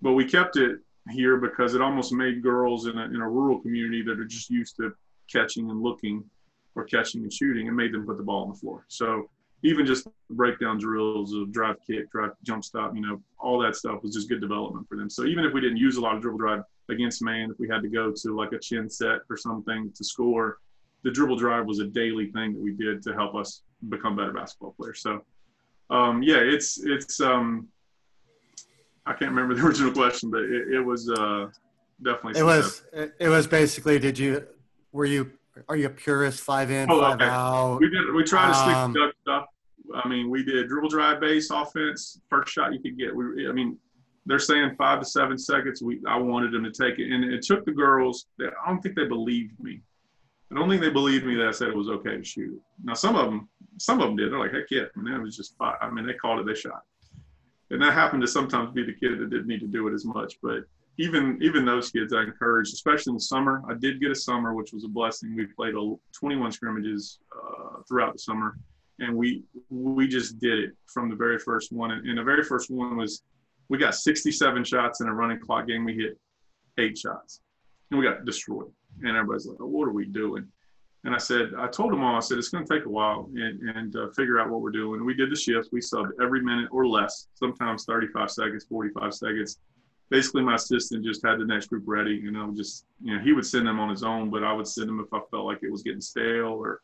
but 0.03 0.13
we 0.13 0.25
kept 0.25 0.57
it 0.57 0.79
here 1.11 1.37
because 1.37 1.75
it 1.75 1.81
almost 1.81 2.13
made 2.13 2.43
girls 2.43 2.87
in 2.87 2.99
a, 2.99 3.05
in 3.05 3.17
a 3.17 3.29
rural 3.29 3.61
community 3.61 4.03
that 4.03 4.19
are 4.19 4.25
just 4.25 4.51
used 4.51 4.77
to 4.77 4.93
catching 5.31 5.71
and 5.71 5.83
looking 5.83 6.25
or 6.75 6.85
catching 6.85 7.23
and 7.23 7.33
shooting 7.33 7.69
and 7.69 7.77
made 7.77 7.93
them 7.93 8.07
put 8.07 8.17
the 8.17 8.23
ball 8.23 8.45
on 8.45 8.51
the 8.51 8.55
floor. 8.55 8.85
So 8.89 9.29
even 9.63 9.85
just 9.85 10.07
breakdown 10.31 10.79
drills 10.79 11.35
of 11.35 11.53
drive 11.53 11.77
kick, 11.87 12.11
drive 12.11 12.31
jump 12.45 12.65
stop, 12.65 12.95
you 12.95 13.01
know, 13.01 13.21
all 13.39 13.59
that 13.59 13.75
stuff 13.75 14.03
was 14.03 14.15
just 14.15 14.29
good 14.29 14.41
development 14.41 14.89
for 14.89 14.97
them. 14.97 15.11
So 15.11 15.25
even 15.25 15.45
if 15.45 15.53
we 15.53 15.61
didn't 15.61 15.79
use 15.79 15.97
a 15.97 16.01
lot 16.01 16.15
of 16.15 16.23
dribble 16.23 16.39
drive 16.39 16.63
against 16.89 17.23
man, 17.23 17.51
if 17.51 17.59
we 17.59 17.69
had 17.69 17.83
to 17.83 17.89
go 17.89 18.13
to 18.13 18.37
like 18.37 18.53
a 18.53 18.59
chin 18.59 18.89
set 18.89 19.21
or 19.29 19.37
something 19.37 19.93
to 19.97 20.05
score, 20.05 20.59
the 21.03 21.11
dribble 21.11 21.37
drive 21.37 21.67
was 21.67 21.81
a 21.81 21.87
daily 21.87 22.31
thing 22.33 22.53
that 22.53 22.61
we 22.61 22.73
did 22.73 23.03
to 23.03 23.15
help 23.15 23.35
us 23.35 23.63
become 23.89 24.17
better 24.17 24.33
basketball 24.33 24.75
players. 24.79 25.01
So, 25.01 25.25
um, 25.91 26.23
yeah, 26.23 26.39
it's 26.39 26.85
it's 26.85 27.21
um, 27.21 27.69
I 29.07 29.13
can't 29.13 29.31
remember 29.31 29.55
the 29.55 29.63
original 29.67 29.93
question, 29.93 30.31
but 30.31 30.43
it, 30.43 30.75
it 30.75 30.81
was 30.81 31.11
uh, 31.11 31.47
definitely. 32.03 32.41
It 32.41 32.45
was 32.45 32.83
it 32.93 33.29
was 33.29 33.47
basically. 33.47 33.99
Did 33.99 34.19
you 34.19 34.47
were 34.93 35.05
you 35.05 35.33
are 35.69 35.77
you 35.77 35.87
a 35.87 35.91
purist 35.91 36.41
five 36.41 36.71
in 36.71 36.91
oh, 36.91 37.01
five 37.01 37.15
okay. 37.15 37.25
out? 37.25 37.79
We 37.81 37.91
did. 37.91 38.13
We 38.15 38.25
tried 38.25 38.49
to 38.49 38.55
stick 38.55 38.75
um, 38.75 38.95
to 38.95 39.13
stuff. 39.23 39.47
I 39.95 40.09
mean, 40.09 40.31
we 40.31 40.45
did 40.45 40.69
dribble 40.69 40.91
drive 40.91 41.21
base 41.21 41.51
offense. 41.51 42.21
First 42.29 42.53
shot 42.53 42.73
you 42.73 42.81
could 42.81 42.99
get. 42.99 43.15
We, 43.15 43.49
I 43.49 43.53
mean, 43.53 43.79
they're 44.27 44.39
saying 44.39 44.75
five 44.77 45.01
to 45.01 45.07
seven 45.07 45.39
seconds. 45.39 45.83
We, 45.83 46.01
I 46.07 46.19
wanted 46.19 46.53
them 46.53 46.65
to 46.65 46.71
take 46.71 46.99
it, 46.99 47.11
and 47.11 47.25
it 47.25 47.43
took 47.43 47.65
the 47.65 47.73
girls. 47.73 48.27
I 48.41 48.51
don't 48.67 48.83
think 48.83 48.97
they 48.97 49.07
believed 49.07 49.59
me. 49.61 49.81
I 50.51 50.55
don't 50.55 50.69
think 50.69 50.81
they 50.81 50.91
believed 50.91 51.27
me 51.27 51.35
that 51.37 51.49
I 51.49 51.51
said 51.51 51.69
it 51.69 51.77
was 51.77 51.89
okay 51.89 52.17
to 52.17 52.25
shoot. 52.25 52.61
Now 52.83 52.95
some 52.95 53.17
of 53.17 53.27
them, 53.27 53.49
some 53.79 54.01
of 54.01 54.09
them 54.09 54.17
did. 54.17 54.33
They're 54.33 54.39
like, 54.39 54.53
heck 54.53 54.71
yeah, 54.71 54.85
I 54.97 55.01
mean, 55.01 55.13
that 55.13 55.23
was 55.23 55.37
just 55.37 55.57
fine. 55.57 55.75
I 55.81 55.91
mean, 55.91 56.07
they 56.07 56.15
called 56.15 56.41
it, 56.41 56.47
they 56.47 56.55
shot. 56.59 56.83
And 57.71 57.83
that 57.83 57.93
happened 57.93 58.23
to 58.23 58.29
sometimes 58.29 58.73
be 58.73 58.83
the 58.83 58.95
kid 58.95 59.19
that 59.19 59.29
didn't 59.29 59.47
need 59.47 59.61
to 59.61 59.67
do 59.67 59.89
it 59.89 59.95
as 59.95 60.07
much. 60.07 60.39
But 60.43 60.65
even 60.99 61.39
even 61.41 61.65
those 61.65 61.91
kids, 61.91 62.13
I 62.13 62.23
encouraged, 62.23 62.75
especially 62.75 63.13
in 63.13 63.17
the 63.17 63.23
summer. 63.23 63.63
I 63.69 63.75
did 63.75 64.01
get 64.01 64.11
a 64.11 64.17
summer, 64.17 64.53
which 64.53 64.73
was 64.73 64.85
a 64.85 64.89
blessing. 64.89 65.35
We 65.35 65.47
played 65.47 65.75
a 65.75 65.95
21 66.13 66.53
scrimmages 66.53 67.21
uh, 67.33 67.83
throughout 67.89 68.13
the 68.13 68.19
summer, 68.19 68.59
and 68.99 69.17
we 69.17 69.45
we 69.71 70.09
just 70.09 70.41
did 70.41 70.59
it 70.59 70.71
from 70.87 71.09
the 71.09 71.17
very 71.17 71.39
first 71.39 71.73
one. 71.73 71.93
And, 71.93 72.07
and 72.07 72.19
the 72.19 72.25
very 72.25 72.43
first 72.43 72.71
one 72.71 72.97
was 72.97 73.23
we 73.69 73.79
got 73.79 73.95
67 73.95 74.65
shots 74.65 75.01
in 75.01 75.09
a 75.09 75.15
running 75.15 75.39
clock 75.39 75.69
game. 75.69 75.85
We 75.85 75.95
hit 75.95 76.19
eight 76.79 76.99
shots, 76.99 77.41
and 77.91 78.01
we 78.01 78.05
got 78.05 78.25
destroyed. 78.25 78.73
And 79.03 79.17
everybody's 79.17 79.47
like, 79.47 79.59
oh, 79.61 79.67
"What 79.67 79.87
are 79.87 79.93
we 79.93 80.07
doing?" 80.07 80.49
And 81.05 81.15
I 81.15 81.19
said, 81.19 81.53
I 81.57 81.69
told 81.69 81.93
them 81.93 82.03
all, 82.03 82.17
I 82.17 82.21
said, 82.21 82.39
it's 82.39 82.49
going 82.49 82.67
to 82.67 82.75
take 82.75 82.85
a 82.85 82.89
while 82.89 83.31
and, 83.33 83.77
and 83.77 83.97
uh, 83.97 84.09
figure 84.17 84.41
out 84.41 84.51
what 84.51 84.61
we're 84.61 84.73
doing. 84.73 85.05
We 85.05 85.15
did 85.15 85.31
the 85.31 85.37
shifts. 85.37 85.69
We 85.71 85.81
subbed 85.81 86.11
every 86.21 86.43
minute 86.43 86.69
or 86.73 86.89
less, 86.89 87.29
sometimes 87.35 87.85
35 87.85 88.31
seconds, 88.31 88.67
45 88.69 89.15
seconds. 89.15 89.59
Basically, 90.11 90.43
my 90.43 90.55
assistant 90.55 91.05
just 91.05 91.25
had 91.25 91.39
the 91.39 91.45
next 91.45 91.67
group 91.67 91.85
ready. 91.87 92.27
And 92.27 92.37
I 92.37 92.45
would 92.45 92.57
just, 92.57 92.87
you 93.03 93.15
know, 93.15 93.23
he 93.23 93.33
would 93.33 93.47
send 93.47 93.67
them 93.67 93.79
on 93.79 93.91
his 93.91 94.03
own, 94.03 94.31
but 94.31 94.43
I 94.43 94.53
would 94.53 94.67
send 94.67 94.89
them 94.89 95.01
if 95.01 95.13
I 95.13 95.21
felt 95.31 95.45
like 95.45 95.63
it 95.63 95.71
was 95.71 95.83
getting 95.83 96.01
stale 96.01 96.47
or, 96.47 96.81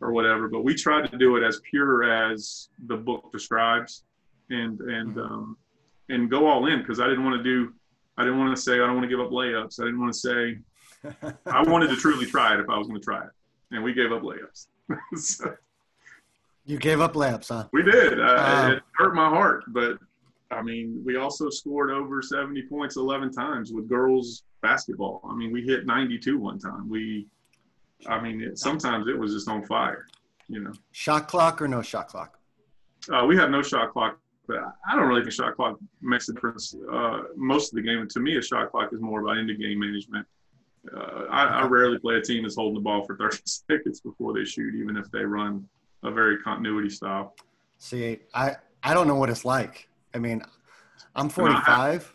or 0.00 0.12
whatever. 0.12 0.48
But 0.48 0.64
we 0.64 0.74
tried 0.74 1.10
to 1.10 1.18
do 1.18 1.36
it 1.36 1.42
as 1.42 1.60
pure 1.68 2.04
as 2.04 2.68
the 2.86 2.96
book 2.96 3.30
describes 3.32 4.04
and, 4.50 4.80
and, 4.80 5.16
mm-hmm. 5.16 5.20
um, 5.20 5.56
and 6.08 6.30
go 6.30 6.46
all 6.46 6.66
in 6.66 6.80
because 6.80 7.00
I 7.00 7.06
didn't 7.06 7.24
want 7.24 7.36
to 7.36 7.42
do, 7.42 7.72
I 8.16 8.24
didn't 8.24 8.38
want 8.38 8.56
to 8.56 8.60
say, 8.60 8.74
I 8.74 8.86
don't 8.86 8.94
want 8.94 9.04
to 9.04 9.08
give 9.08 9.20
up 9.20 9.30
layups. 9.30 9.80
I 9.80 9.84
didn't 9.84 10.00
want 10.00 10.12
to 10.12 10.18
say, 10.18 10.58
I 11.46 11.62
wanted 11.62 11.88
to 11.88 11.96
truly 11.96 12.26
try 12.26 12.54
it 12.54 12.60
if 12.60 12.68
I 12.68 12.78
was 12.78 12.86
going 12.86 13.00
to 13.00 13.04
try 13.04 13.24
it 13.24 13.30
and 13.72 13.82
we 13.82 13.92
gave 13.92 14.12
up 14.12 14.22
layups. 14.22 14.66
so, 15.16 15.54
you 16.64 16.78
gave 16.78 17.00
up 17.00 17.14
layups, 17.14 17.48
huh? 17.48 17.68
We 17.72 17.82
did. 17.82 18.20
Uh, 18.20 18.74
it 18.76 18.82
hurt 18.92 19.14
my 19.14 19.28
heart, 19.28 19.64
but 19.68 19.98
I 20.52 20.62
mean, 20.62 21.02
we 21.04 21.16
also 21.16 21.50
scored 21.50 21.90
over 21.90 22.22
70 22.22 22.62
points 22.62 22.96
11 22.96 23.32
times 23.32 23.72
with 23.72 23.88
girls 23.88 24.44
basketball. 24.62 25.20
I 25.28 25.34
mean, 25.34 25.52
we 25.52 25.62
hit 25.62 25.86
92 25.86 26.38
one 26.38 26.58
time. 26.58 26.88
We, 26.88 27.26
I 28.06 28.20
mean, 28.20 28.42
it, 28.42 28.58
sometimes 28.58 29.08
it 29.08 29.18
was 29.18 29.32
just 29.32 29.48
on 29.48 29.64
fire, 29.64 30.06
you 30.48 30.60
know. 30.60 30.72
Shot 30.92 31.28
clock 31.28 31.60
or 31.62 31.68
no 31.68 31.82
shot 31.82 32.08
clock? 32.08 32.38
Uh, 33.12 33.24
we 33.26 33.36
have 33.36 33.50
no 33.50 33.62
shot 33.62 33.92
clock, 33.92 34.18
but 34.46 34.58
I 34.88 34.94
don't 34.94 35.08
really 35.08 35.22
think 35.22 35.32
shot 35.32 35.56
clock 35.56 35.78
makes 36.00 36.28
a 36.28 36.34
difference 36.34 36.74
uh, 36.92 37.22
most 37.36 37.72
of 37.72 37.76
the 37.76 37.82
game. 37.82 38.06
to 38.06 38.20
me, 38.20 38.36
a 38.36 38.42
shot 38.42 38.70
clock 38.70 38.92
is 38.92 39.00
more 39.00 39.22
about 39.22 39.38
end 39.38 39.50
of 39.50 39.58
game 39.58 39.80
management 39.80 40.26
uh, 40.94 41.24
I, 41.30 41.44
I, 41.44 41.66
rarely 41.66 41.98
play 41.98 42.16
a 42.16 42.20
team 42.20 42.42
that's 42.42 42.56
holding 42.56 42.74
the 42.74 42.80
ball 42.80 43.04
for 43.04 43.16
30 43.18 43.38
seconds 43.44 44.00
before 44.00 44.32
they 44.32 44.44
shoot, 44.44 44.74
even 44.74 44.96
if 44.96 45.10
they 45.10 45.24
run 45.24 45.66
a 46.02 46.10
very 46.10 46.38
continuity 46.38 46.90
style. 46.90 47.34
See, 47.78 48.18
I, 48.34 48.56
I 48.82 48.94
don't 48.94 49.06
know 49.06 49.14
what 49.14 49.30
it's 49.30 49.44
like. 49.44 49.88
I 50.14 50.18
mean, 50.18 50.42
I'm 51.14 51.28
45. 51.28 52.14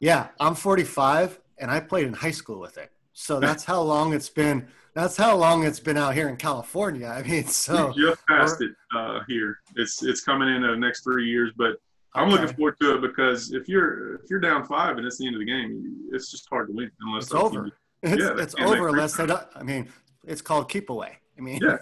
Yeah, 0.00 0.28
I'm 0.38 0.54
45, 0.54 1.40
and 1.58 1.70
I 1.70 1.80
played 1.80 2.06
in 2.06 2.12
high 2.12 2.30
school 2.30 2.60
with 2.60 2.78
it. 2.78 2.90
So 3.12 3.40
that's 3.46 3.64
how 3.64 3.82
long 3.82 4.12
it's 4.12 4.28
been. 4.28 4.68
That's 4.94 5.16
how 5.16 5.36
long 5.36 5.64
it's 5.64 5.78
been 5.78 5.96
out 5.96 6.14
here 6.14 6.28
in 6.28 6.36
California. 6.36 7.06
I 7.06 7.22
mean, 7.22 7.44
so 7.46 7.92
you 7.94 8.10
just 8.10 8.26
passed 8.26 8.60
it 8.60 8.72
uh, 8.96 9.20
here. 9.28 9.58
It's 9.76 10.02
it's 10.02 10.22
coming 10.22 10.48
in 10.48 10.62
the 10.62 10.76
next 10.76 11.02
three 11.02 11.28
years, 11.28 11.52
but 11.56 11.76
I'm 12.14 12.28
okay. 12.28 12.42
looking 12.42 12.56
forward 12.56 12.76
to 12.80 12.96
it 12.96 13.02
because 13.02 13.52
if 13.52 13.68
you're 13.68 14.16
if 14.16 14.30
you're 14.30 14.40
down 14.40 14.64
five 14.64 14.96
and 14.96 15.06
it's 15.06 15.18
the 15.18 15.26
end 15.26 15.36
of 15.36 15.40
the 15.40 15.46
game, 15.46 16.08
it's 16.12 16.30
just 16.30 16.48
hard 16.48 16.68
to 16.68 16.74
win 16.74 16.90
unless 17.00 17.24
it's 17.24 17.34
over. 17.34 17.70
It's, 18.00 18.22
yeah, 18.22 18.40
it's 18.40 18.54
over 18.60 18.90
unless 18.90 19.16
they 19.16 19.26
don't. 19.26 19.42
I 19.56 19.64
mean, 19.64 19.88
it's 20.24 20.40
called 20.40 20.68
keep 20.68 20.88
away. 20.88 21.18
I 21.36 21.40
mean, 21.40 21.58
yeah, 21.60 21.78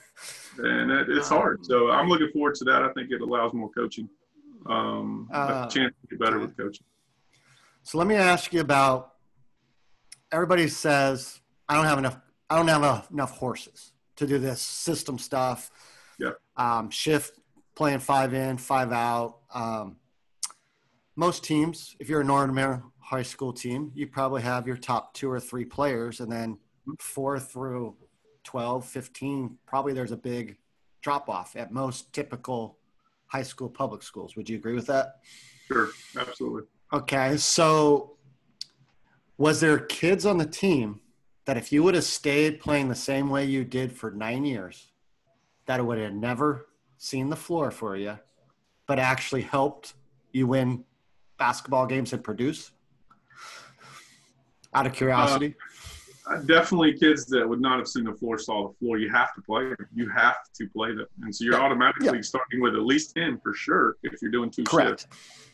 and 0.56 0.90
it, 0.90 1.10
it's 1.10 1.28
hard. 1.28 1.62
So 1.66 1.90
I'm 1.90 2.08
looking 2.08 2.30
forward 2.32 2.54
to 2.54 2.64
that. 2.64 2.82
I 2.82 2.90
think 2.94 3.10
it 3.10 3.20
allows 3.20 3.52
more 3.52 3.68
coaching, 3.68 4.08
um, 4.68 5.28
uh, 5.32 5.66
a 5.66 5.70
chance 5.72 5.94
to 6.02 6.08
get 6.08 6.18
better 6.18 6.38
with 6.38 6.56
coaching. 6.56 6.84
So 7.82 7.98
let 7.98 8.06
me 8.06 8.14
ask 8.14 8.52
you 8.52 8.60
about. 8.60 9.12
Everybody 10.32 10.66
says 10.68 11.40
I 11.68 11.74
don't 11.76 11.84
have 11.84 11.98
enough. 11.98 12.18
I 12.50 12.56
don't 12.56 12.68
have 12.68 13.08
enough 13.12 13.32
horses 13.32 13.92
to 14.16 14.26
do 14.26 14.38
this 14.38 14.60
system 14.60 15.18
stuff. 15.18 15.70
Yeah. 16.18 16.30
Um, 16.56 16.90
shift 16.90 17.38
playing 17.74 18.00
five 18.00 18.34
in, 18.34 18.56
five 18.58 18.92
out. 18.92 19.38
Um, 19.54 19.96
most 21.14 21.44
teams, 21.44 21.96
if 22.00 22.08
you're 22.08 22.20
a 22.20 22.24
Northern 22.24 22.82
high 22.98 23.22
school 23.22 23.52
team, 23.52 23.92
you 23.94 24.06
probably 24.06 24.42
have 24.42 24.66
your 24.66 24.76
top 24.76 25.14
two 25.14 25.30
or 25.30 25.40
three 25.40 25.64
players, 25.64 26.20
and 26.20 26.30
then 26.30 26.58
four 26.98 27.38
through 27.38 27.96
12, 28.44 28.86
15, 28.86 29.58
probably 29.66 29.92
there's 29.92 30.12
a 30.12 30.16
big 30.16 30.56
drop 31.02 31.28
off 31.28 31.56
at 31.56 31.72
most 31.72 32.12
typical 32.12 32.75
high 33.26 33.42
school 33.42 33.68
public 33.68 34.02
schools. 34.02 34.36
Would 34.36 34.48
you 34.48 34.56
agree 34.56 34.74
with 34.74 34.86
that? 34.86 35.16
Sure, 35.66 35.90
absolutely. 36.16 36.62
Okay, 36.92 37.36
so 37.36 38.16
was 39.38 39.60
there 39.60 39.78
kids 39.78 40.24
on 40.24 40.38
the 40.38 40.46
team 40.46 41.00
that 41.44 41.56
if 41.56 41.72
you 41.72 41.82
would 41.82 41.94
have 41.94 42.04
stayed 42.04 42.60
playing 42.60 42.88
the 42.88 42.94
same 42.94 43.28
way 43.30 43.44
you 43.44 43.64
did 43.64 43.92
for 43.92 44.10
nine 44.10 44.44
years, 44.44 44.92
that 45.66 45.80
it 45.80 45.82
would 45.82 45.98
have 45.98 46.14
never 46.14 46.68
seen 46.98 47.28
the 47.28 47.36
floor 47.36 47.70
for 47.70 47.96
you, 47.96 48.18
but 48.86 48.98
actually 48.98 49.42
helped 49.42 49.94
you 50.32 50.46
win 50.46 50.84
basketball 51.38 51.86
games 51.86 52.12
and 52.12 52.22
produce? 52.22 52.70
Out 54.74 54.86
of 54.86 54.92
curiosity. 54.92 55.54
Uh, 55.58 55.95
definitely 56.46 56.92
kids 56.92 57.26
that 57.26 57.48
would 57.48 57.60
not 57.60 57.78
have 57.78 57.86
seen 57.86 58.04
the 58.04 58.12
floor 58.12 58.38
saw 58.38 58.68
the 58.68 58.74
floor. 58.74 58.98
You 58.98 59.10
have 59.10 59.34
to 59.34 59.42
play 59.42 59.68
them. 59.68 59.86
You 59.94 60.08
have 60.10 60.36
to 60.54 60.68
play 60.68 60.94
them. 60.94 61.06
And 61.22 61.34
so 61.34 61.44
you're 61.44 61.60
automatically 61.60 62.06
yeah. 62.06 62.22
starting 62.22 62.60
with 62.60 62.74
at 62.74 62.82
least 62.82 63.14
10 63.14 63.38
for 63.40 63.54
sure 63.54 63.96
if 64.02 64.20
you're 64.20 64.30
doing 64.30 64.50
two 64.50 64.64
Correct. 64.64 65.02
shifts. 65.02 65.06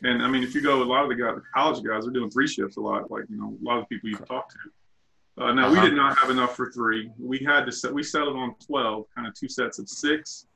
And 0.03 0.23
I 0.23 0.29
mean, 0.29 0.43
if 0.43 0.55
you 0.55 0.63
go, 0.63 0.83
a 0.83 0.85
lot 0.85 1.03
of 1.03 1.09
the 1.09 1.15
guys, 1.15 1.35
the 1.35 1.43
college 1.55 1.85
guys 1.85 2.07
are 2.07 2.11
doing 2.11 2.31
three 2.31 2.49
shifts 2.49 2.77
a 2.77 2.81
lot, 2.81 3.11
like, 3.11 3.25
you 3.29 3.39
know, 3.39 3.57
a 3.61 3.65
lot 3.65 3.81
of 3.81 3.89
people 3.89 4.09
you've 4.09 4.27
talked 4.27 4.53
to. 4.53 5.45
Uh, 5.45 5.53
now, 5.53 5.67
uh-huh. 5.67 5.81
we 5.81 5.89
did 5.89 5.97
not 5.97 6.19
have 6.19 6.31
enough 6.31 6.57
for 6.57 6.71
three. 6.73 7.11
We 7.19 7.39
had 7.39 7.65
to 7.67 7.73
set, 7.73 7.93
we 7.93 8.03
settled 8.03 8.37
on 8.37 8.55
12, 8.67 9.07
kind 9.15 9.27
of 9.27 9.35
two 9.35 9.49
sets 9.49 9.79
of 9.79 9.89
six 9.89 10.47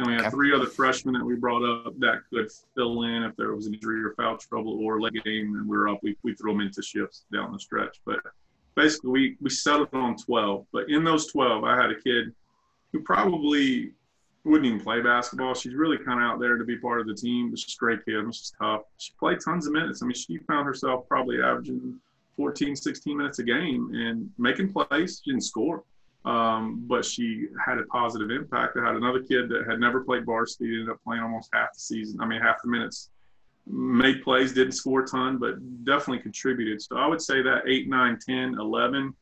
and 0.00 0.06
we 0.06 0.14
had 0.14 0.22
okay. 0.22 0.30
three 0.30 0.54
other 0.54 0.66
freshmen 0.66 1.14
that 1.14 1.24
we 1.24 1.34
brought 1.34 1.62
up 1.62 1.98
that 1.98 2.20
could 2.32 2.48
fill 2.74 3.02
in 3.02 3.22
if 3.22 3.36
there 3.36 3.54
was 3.54 3.66
an 3.66 3.74
injury 3.74 4.02
or 4.02 4.14
foul 4.14 4.36
trouble 4.38 4.78
or 4.82 5.00
late 5.00 5.12
game 5.24 5.54
and 5.54 5.68
we 5.68 5.76
were 5.76 5.88
up. 5.88 5.98
We, 6.02 6.16
we 6.22 6.34
threw 6.34 6.52
them 6.52 6.62
into 6.62 6.80
shifts 6.80 7.26
down 7.32 7.52
the 7.52 7.58
stretch. 7.58 8.00
But 8.06 8.20
basically, 8.74 9.10
we, 9.10 9.36
we 9.40 9.50
settled 9.50 9.88
on 9.92 10.16
12. 10.16 10.66
But 10.72 10.90
in 10.90 11.04
those 11.04 11.26
12, 11.26 11.64
I 11.64 11.76
had 11.76 11.90
a 11.90 12.00
kid 12.00 12.32
who 12.92 13.00
probably 13.00 13.92
wouldn't 14.44 14.66
even 14.66 14.80
play 14.80 15.00
basketball. 15.00 15.54
She's 15.54 15.74
really 15.74 15.98
kind 15.98 16.20
of 16.20 16.24
out 16.24 16.40
there 16.40 16.56
to 16.56 16.64
be 16.64 16.76
part 16.76 17.00
of 17.00 17.06
the 17.06 17.14
team. 17.14 17.54
She's 17.54 17.74
a 17.74 17.78
great 17.78 18.04
kid. 18.04 18.24
She's 18.34 18.52
tough. 18.58 18.82
She 18.98 19.12
played 19.18 19.38
tons 19.44 19.66
of 19.66 19.72
minutes. 19.72 20.02
I 20.02 20.06
mean, 20.06 20.14
she 20.14 20.38
found 20.38 20.66
herself 20.66 21.06
probably 21.08 21.42
averaging 21.42 21.98
14, 22.36 22.74
16 22.74 23.16
minutes 23.16 23.38
a 23.38 23.44
game 23.44 23.90
and 23.94 24.30
making 24.38 24.72
plays. 24.72 25.20
She 25.22 25.30
didn't 25.30 25.44
score 25.44 25.84
um, 26.24 26.84
but 26.86 27.04
she 27.04 27.46
had 27.64 27.78
a 27.78 27.84
positive 27.84 28.30
impact. 28.30 28.76
I 28.76 28.86
had 28.86 28.96
another 28.96 29.20
kid 29.20 29.48
that 29.48 29.66
had 29.68 29.80
never 29.80 30.00
played 30.00 30.26
varsity, 30.26 30.66
ended 30.66 30.90
up 30.90 31.02
playing 31.02 31.22
almost 31.22 31.48
half 31.52 31.72
the 31.72 31.80
season. 31.80 32.20
I 32.20 32.26
mean, 32.26 32.40
half 32.40 32.56
the 32.62 32.68
minutes, 32.68 33.10
made 33.72 34.22
plays, 34.22 34.52
didn't 34.52 34.72
score 34.72 35.02
a 35.02 35.06
ton, 35.06 35.38
but 35.38 35.84
definitely 35.84 36.22
contributed. 36.22 36.82
So 36.82 36.96
I 36.96 37.06
would 37.06 37.20
say 37.20 37.42
that 37.42 37.62
8, 37.66 37.88
9, 37.88 38.18
10, 38.24 38.56
11, 38.58 39.14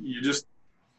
you 0.00 0.20
just, 0.20 0.46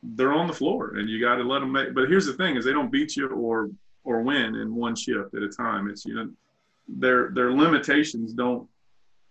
they're 0.02 0.34
on 0.34 0.48
the 0.48 0.54
floor 0.54 0.96
and 0.96 1.10
you 1.10 1.20
got 1.20 1.36
to 1.36 1.44
let 1.44 1.60
them 1.60 1.72
make. 1.72 1.94
But 1.94 2.10
here's 2.10 2.26
the 2.26 2.34
thing 2.34 2.56
is 2.56 2.66
they 2.66 2.74
don't 2.74 2.92
beat 2.92 3.16
you 3.16 3.28
or, 3.28 3.70
or 4.04 4.22
win 4.22 4.56
in 4.56 4.76
one 4.76 4.96
shift 4.96 5.34
at 5.36 5.44
a 5.44 5.50
time. 5.50 5.90
It's, 5.90 6.06
you 6.06 6.16
know, 6.16 6.30
their, 6.88 7.32
their 7.32 7.54
limitations 7.54 8.34
don't 8.34 8.68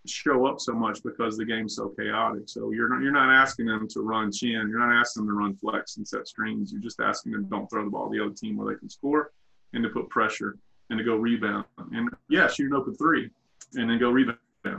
show 0.05 0.45
up 0.45 0.59
so 0.59 0.73
much 0.73 1.03
because 1.03 1.37
the 1.37 1.45
game's 1.45 1.75
so 1.75 1.89
chaotic. 1.89 2.43
So 2.47 2.71
you're 2.71 2.89
not 2.89 3.01
you're 3.01 3.11
not 3.11 3.33
asking 3.33 3.65
them 3.65 3.87
to 3.89 4.01
run 4.01 4.31
chin. 4.31 4.67
You're 4.69 4.79
not 4.79 4.97
asking 4.97 5.25
them 5.25 5.35
to 5.35 5.37
run 5.37 5.55
flex 5.55 5.97
and 5.97 6.07
set 6.07 6.27
screens. 6.27 6.71
You're 6.71 6.81
just 6.81 6.99
asking 6.99 7.33
them 7.33 7.47
don't 7.49 7.69
throw 7.69 7.83
the 7.83 7.89
ball 7.89 8.09
to 8.09 8.17
the 8.17 8.23
other 8.23 8.33
team 8.33 8.57
where 8.57 8.73
they 8.73 8.79
can 8.79 8.89
score 8.89 9.31
and 9.73 9.83
to 9.83 9.89
put 9.89 10.09
pressure 10.09 10.57
and 10.89 10.97
to 10.97 11.03
go 11.03 11.15
rebound. 11.15 11.65
And 11.91 12.09
yeah, 12.29 12.47
shoot 12.47 12.67
an 12.67 12.73
open 12.73 12.95
three 12.95 13.29
and 13.75 13.89
then 13.89 13.99
go 13.99 14.09
rebound. 14.09 14.37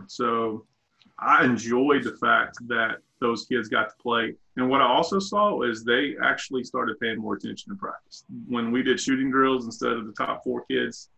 So 0.09 0.67
I 1.19 1.45
enjoyed 1.45 2.05
the 2.05 2.17
fact 2.17 2.57
that 2.69 2.99
those 3.21 3.45
kids 3.47 3.69
got 3.69 3.91
to 3.91 3.95
play. 4.03 4.35
And 4.57 4.69
what 4.69 4.81
I 4.81 4.87
also 4.87 5.19
saw 5.19 5.63
is 5.63 5.85
they 5.85 6.17
actually 6.23 6.65
started 6.65 6.99
paying 6.99 7.19
more 7.19 7.35
attention 7.35 7.73
in 7.73 7.79
practice. 7.79 8.25
When 8.49 8.73
we 8.73 8.83
did 8.83 8.99
shooting 8.99 9.31
drills 9.31 9.67
instead 9.67 9.93
of 9.93 10.07
the 10.07 10.13
top 10.13 10.43
four 10.43 10.65
kids, 10.65 11.11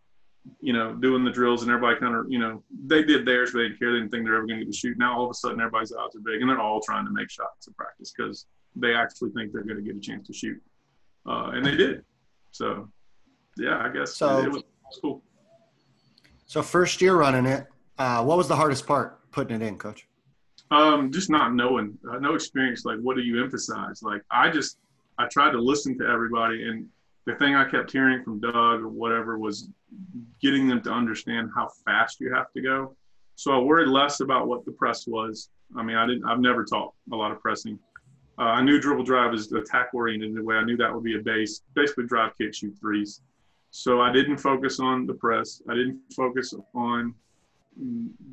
you 0.59 0.73
know, 0.73 0.93
doing 0.93 1.23
the 1.23 1.31
drills 1.31 1.63
and 1.63 1.71
everybody 1.71 1.97
kind 1.99 2.15
of, 2.15 2.29
you 2.29 2.37
know, 2.37 2.61
they 2.85 3.03
did 3.03 3.25
theirs, 3.25 3.51
but 3.51 3.59
they 3.59 3.63
didn't 3.69 3.79
care. 3.79 3.93
They 3.93 3.99
didn't 3.99 4.11
think 4.11 4.25
they're 4.25 4.35
ever 4.35 4.45
going 4.45 4.59
to 4.59 4.65
get 4.65 4.71
to 4.73 4.77
shoot. 4.77 4.97
Now 4.97 5.17
all 5.17 5.25
of 5.25 5.31
a 5.31 5.33
sudden 5.33 5.61
everybody's 5.61 5.93
odds 5.93 6.17
are 6.17 6.19
big 6.19 6.41
and 6.41 6.49
they're 6.49 6.59
all 6.59 6.81
trying 6.81 7.05
to 7.05 7.11
make 7.11 7.29
shots 7.29 7.67
in 7.67 7.73
practice 7.73 8.13
because 8.15 8.45
they 8.75 8.93
actually 8.93 9.31
think 9.31 9.53
they're 9.53 9.63
going 9.63 9.77
to 9.77 9.81
get 9.83 9.95
a 9.95 10.01
chance 10.01 10.27
to 10.27 10.33
shoot. 10.33 10.61
Uh, 11.25 11.51
and 11.53 11.65
they 11.65 11.75
did. 11.75 12.03
So, 12.51 12.89
yeah, 13.57 13.79
I 13.79 13.89
guess 13.89 14.15
so, 14.15 14.39
it, 14.39 14.45
it, 14.45 14.51
was, 14.51 14.63
it, 14.93 15.03
was, 15.03 15.21
cool. 15.21 15.23
So 16.45 16.61
first 16.61 17.01
year 17.01 17.15
running 17.15 17.45
it, 17.45 17.67
uh, 17.97 18.23
what 18.23 18.37
was 18.37 18.47
the 18.47 18.55
hardest 18.55 18.85
part 18.87 19.19
putting 19.31 19.61
it 19.61 19.65
in, 19.65 19.77
coach? 19.77 20.07
Um, 20.71 21.11
just 21.11 21.29
not 21.29 21.53
knowing, 21.53 21.97
uh, 22.09 22.17
no 22.19 22.35
experience. 22.35 22.85
Like, 22.85 22.99
what 22.99 23.15
do 23.15 23.21
you 23.21 23.43
emphasize? 23.43 24.01
Like, 24.01 24.23
I 24.31 24.49
just, 24.49 24.77
I 25.17 25.27
tried 25.27 25.51
to 25.51 25.61
listen 25.61 25.97
to 25.99 26.07
everybody 26.07 26.67
and 26.67 26.87
the 27.25 27.35
thing 27.35 27.55
I 27.55 27.69
kept 27.69 27.91
hearing 27.91 28.23
from 28.23 28.39
Doug 28.39 28.81
or 28.81 28.89
whatever 28.89 29.37
was 29.37 29.69
getting 30.41 30.67
them 30.67 30.81
to 30.81 30.91
understand 30.91 31.49
how 31.55 31.69
fast 31.85 32.19
you 32.19 32.33
have 32.33 32.51
to 32.53 32.61
go. 32.61 32.95
So 33.35 33.51
I 33.53 33.59
worried 33.59 33.87
less 33.87 34.19
about 34.19 34.47
what 34.47 34.65
the 34.65 34.71
press 34.71 35.07
was. 35.07 35.49
I 35.75 35.83
mean, 35.83 35.95
I 35.95 36.05
didn't. 36.05 36.25
I've 36.25 36.39
never 36.39 36.65
taught 36.65 36.93
a 37.11 37.15
lot 37.15 37.31
of 37.31 37.39
pressing. 37.39 37.79
Uh, 38.37 38.43
I 38.43 38.61
knew 38.61 38.79
dribble 38.79 39.05
drive 39.05 39.33
is 39.33 39.51
attack 39.51 39.93
oriented 39.93 40.31
in 40.31 40.37
a 40.37 40.43
way. 40.43 40.55
I 40.55 40.63
knew 40.63 40.77
that 40.77 40.93
would 40.93 41.03
be 41.03 41.17
a 41.17 41.21
base, 41.21 41.61
basically 41.75 42.05
drive, 42.07 42.37
kick, 42.37 42.53
shoot 42.53 42.75
threes. 42.79 43.21
So 43.75 44.01
I 44.01 44.11
didn't 44.11 44.37
focus 44.37 44.79
on 44.79 45.07
the 45.07 45.15
press. 45.15 45.63
I 45.67 45.73
didn't 45.73 45.99
focus 46.15 46.53
on 46.75 47.15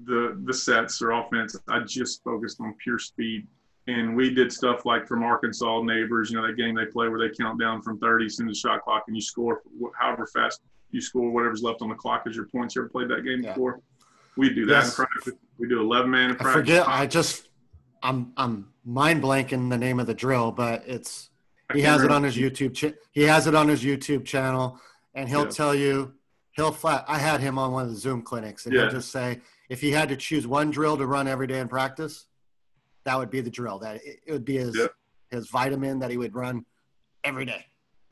the 0.05 0.39
the 0.45 0.53
sets 0.53 1.01
or 1.01 1.13
offense. 1.13 1.57
I 1.67 1.81
just 1.81 2.23
focused 2.23 2.61
on 2.61 2.75
pure 2.75 2.99
speed. 2.99 3.47
And 3.87 4.15
we 4.15 4.35
did 4.35 4.53
stuff 4.53 4.85
like 4.85 5.09
from 5.09 5.23
Arkansas 5.23 5.81
neighbors, 5.83 6.31
you 6.31 6.37
know, 6.37 6.47
that 6.47 6.59
game 6.59 6.75
they 6.75 6.85
play 6.85 7.09
where 7.09 7.19
they 7.19 7.35
count 7.35 7.59
down 7.59 7.81
from 7.81 7.99
30, 7.99 8.29
send 8.29 8.51
the 8.51 8.55
shot 8.55 8.83
clock, 8.83 9.05
and 9.07 9.17
you 9.17 9.23
score 9.23 9.63
however 9.99 10.27
fast 10.27 10.61
you 10.91 11.01
score, 11.01 11.31
whatever's 11.31 11.63
left 11.63 11.81
on 11.81 11.89
the 11.89 11.95
clock 11.95 12.25
as 12.29 12.37
your 12.37 12.45
points. 12.45 12.75
You 12.75 12.83
ever 12.83 12.91
played 12.91 13.09
that 13.09 13.25
game 13.25 13.43
yeah. 13.43 13.55
before? 13.55 13.81
We 14.37 14.53
do 14.53 14.67
that 14.67 14.85
yes. 14.85 14.89
in 14.91 15.07
practice. 15.07 15.33
We 15.59 15.69
do 15.69 15.81
11 15.81 16.11
man 16.11 16.31
in 16.31 16.37
practice. 16.37 16.55
I 16.55 16.59
forget. 16.59 16.87
I 16.87 17.07
just, 17.07 17.49
I'm, 18.03 18.33
I'm 18.37 18.69
mind 18.85 19.23
blanking 19.23 19.71
the 19.71 19.79
name 19.79 20.01
of 20.01 20.07
the 20.07 20.15
drill, 20.15 20.53
but 20.53 20.85
it's, 20.87 21.31
he 21.73 21.81
has 21.81 22.03
it 22.03 22.11
on 22.11 22.25
his 22.25 22.37
YouTube. 22.37 22.75
Ch- 22.75 22.97
he 23.13 23.23
has 23.23 23.47
it 23.47 23.55
on 23.55 23.69
his 23.69 23.83
YouTube 23.83 24.27
channel, 24.27 24.79
and 25.21 25.29
he'll 25.29 25.45
yeah. 25.45 25.51
tell 25.51 25.75
you 25.75 26.15
he'll 26.53 26.73
flat. 26.73 27.05
I 27.07 27.19
had 27.19 27.41
him 27.41 27.59
on 27.59 27.73
one 27.73 27.85
of 27.85 27.91
the 27.91 27.97
Zoom 27.97 28.23
clinics, 28.23 28.65
and 28.65 28.75
yeah. 28.75 28.83
he'll 28.83 28.91
just 28.91 29.13
say 29.13 29.41
if 29.69 29.81
he 29.81 29.91
had 29.91 30.09
to 30.09 30.17
choose 30.17 30.47
one 30.47 30.71
drill 30.71 30.97
to 30.97 31.07
run 31.07 31.29
every 31.29 31.47
day 31.47 31.59
in 31.59 31.69
practice, 31.69 32.27
that 33.05 33.19
would 33.19 33.31
be 33.31 33.41
the 33.41 33.51
drill. 33.51 33.79
That 33.79 33.97
it, 33.97 34.21
it 34.27 34.33
would 34.33 34.45
be 34.45 34.57
his 34.57 34.77
yeah. 34.77 34.87
his 35.31 35.49
vitamin 35.49 35.99
that 35.99 36.11
he 36.11 36.17
would 36.17 36.35
run 36.35 36.65
every 37.23 37.45
day. 37.45 37.67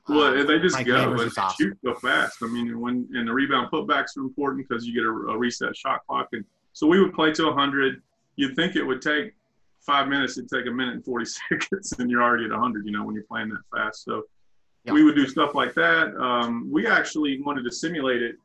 Well, 0.06 0.38
um, 0.38 0.46
they 0.46 0.58
just 0.58 0.82
go 0.84 1.12
and 1.12 1.20
awesome. 1.20 1.54
shoot 1.58 1.78
so 1.84 1.94
fast. 1.94 2.38
I 2.42 2.46
mean, 2.46 2.78
when 2.78 3.08
and 3.12 3.28
the 3.28 3.32
rebound 3.32 3.70
putbacks 3.72 4.16
are 4.16 4.22
important 4.22 4.66
because 4.68 4.86
you 4.86 4.94
get 4.94 5.04
a, 5.04 5.34
a, 5.34 5.38
reset 5.38 5.76
shot 5.76 6.00
clock, 6.06 6.28
and 6.32 6.44
so 6.74 6.86
we 6.86 7.00
would 7.00 7.14
play 7.14 7.32
to 7.32 7.46
100. 7.46 8.02
You'd 8.36 8.54
think 8.54 8.76
it 8.76 8.82
would 8.82 9.02
take 9.02 9.34
five 9.80 10.08
minutes. 10.08 10.38
It'd 10.38 10.50
take 10.50 10.66
a 10.66 10.70
minute 10.70 10.94
and 10.94 11.04
40 11.04 11.24
seconds, 11.50 11.94
and 11.98 12.10
you're 12.10 12.22
already 12.22 12.44
at 12.44 12.50
100. 12.50 12.84
You 12.84 12.92
know, 12.92 13.04
when 13.04 13.14
you're 13.14 13.24
playing 13.24 13.48
that 13.48 13.62
fast. 13.74 14.04
So 14.04 14.24
yeah. 14.88 14.92
we 14.94 15.04
would 15.04 15.14
do 15.14 15.26
stuff 15.26 15.54
like 15.54 15.74
that. 15.74 16.14
Um, 16.16 16.68
we 16.70 16.86
actually 16.86 17.40
wanted 17.42 17.64
to 17.64 17.72
simulate 17.72 18.22
it, 18.22 18.36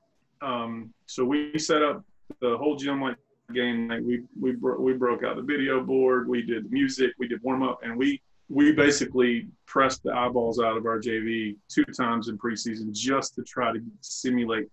um, 0.41 0.93
so 1.05 1.25
we 1.25 1.57
set 1.57 1.81
up 1.81 2.03
the 2.41 2.57
whole 2.57 2.75
gym 2.75 3.01
like 3.01 3.17
game 3.53 3.87
night. 3.87 4.03
We 4.03 4.21
we 4.39 4.51
bro- 4.53 4.79
we 4.79 4.93
broke 4.93 5.23
out 5.23 5.35
the 5.35 5.41
video 5.41 5.81
board. 5.83 6.27
We 6.27 6.41
did 6.41 6.71
music. 6.71 7.11
We 7.17 7.27
did 7.27 7.41
warm 7.43 7.63
up, 7.63 7.79
and 7.83 7.97
we 7.97 8.21
we 8.49 8.71
basically 8.71 9.47
pressed 9.65 10.03
the 10.03 10.11
eyeballs 10.11 10.59
out 10.59 10.77
of 10.77 10.85
our 10.85 10.99
JV 10.99 11.55
two 11.69 11.85
times 11.85 12.27
in 12.27 12.37
preseason 12.37 12.91
just 12.91 13.35
to 13.35 13.43
try 13.43 13.71
to 13.71 13.79
simulate 14.01 14.67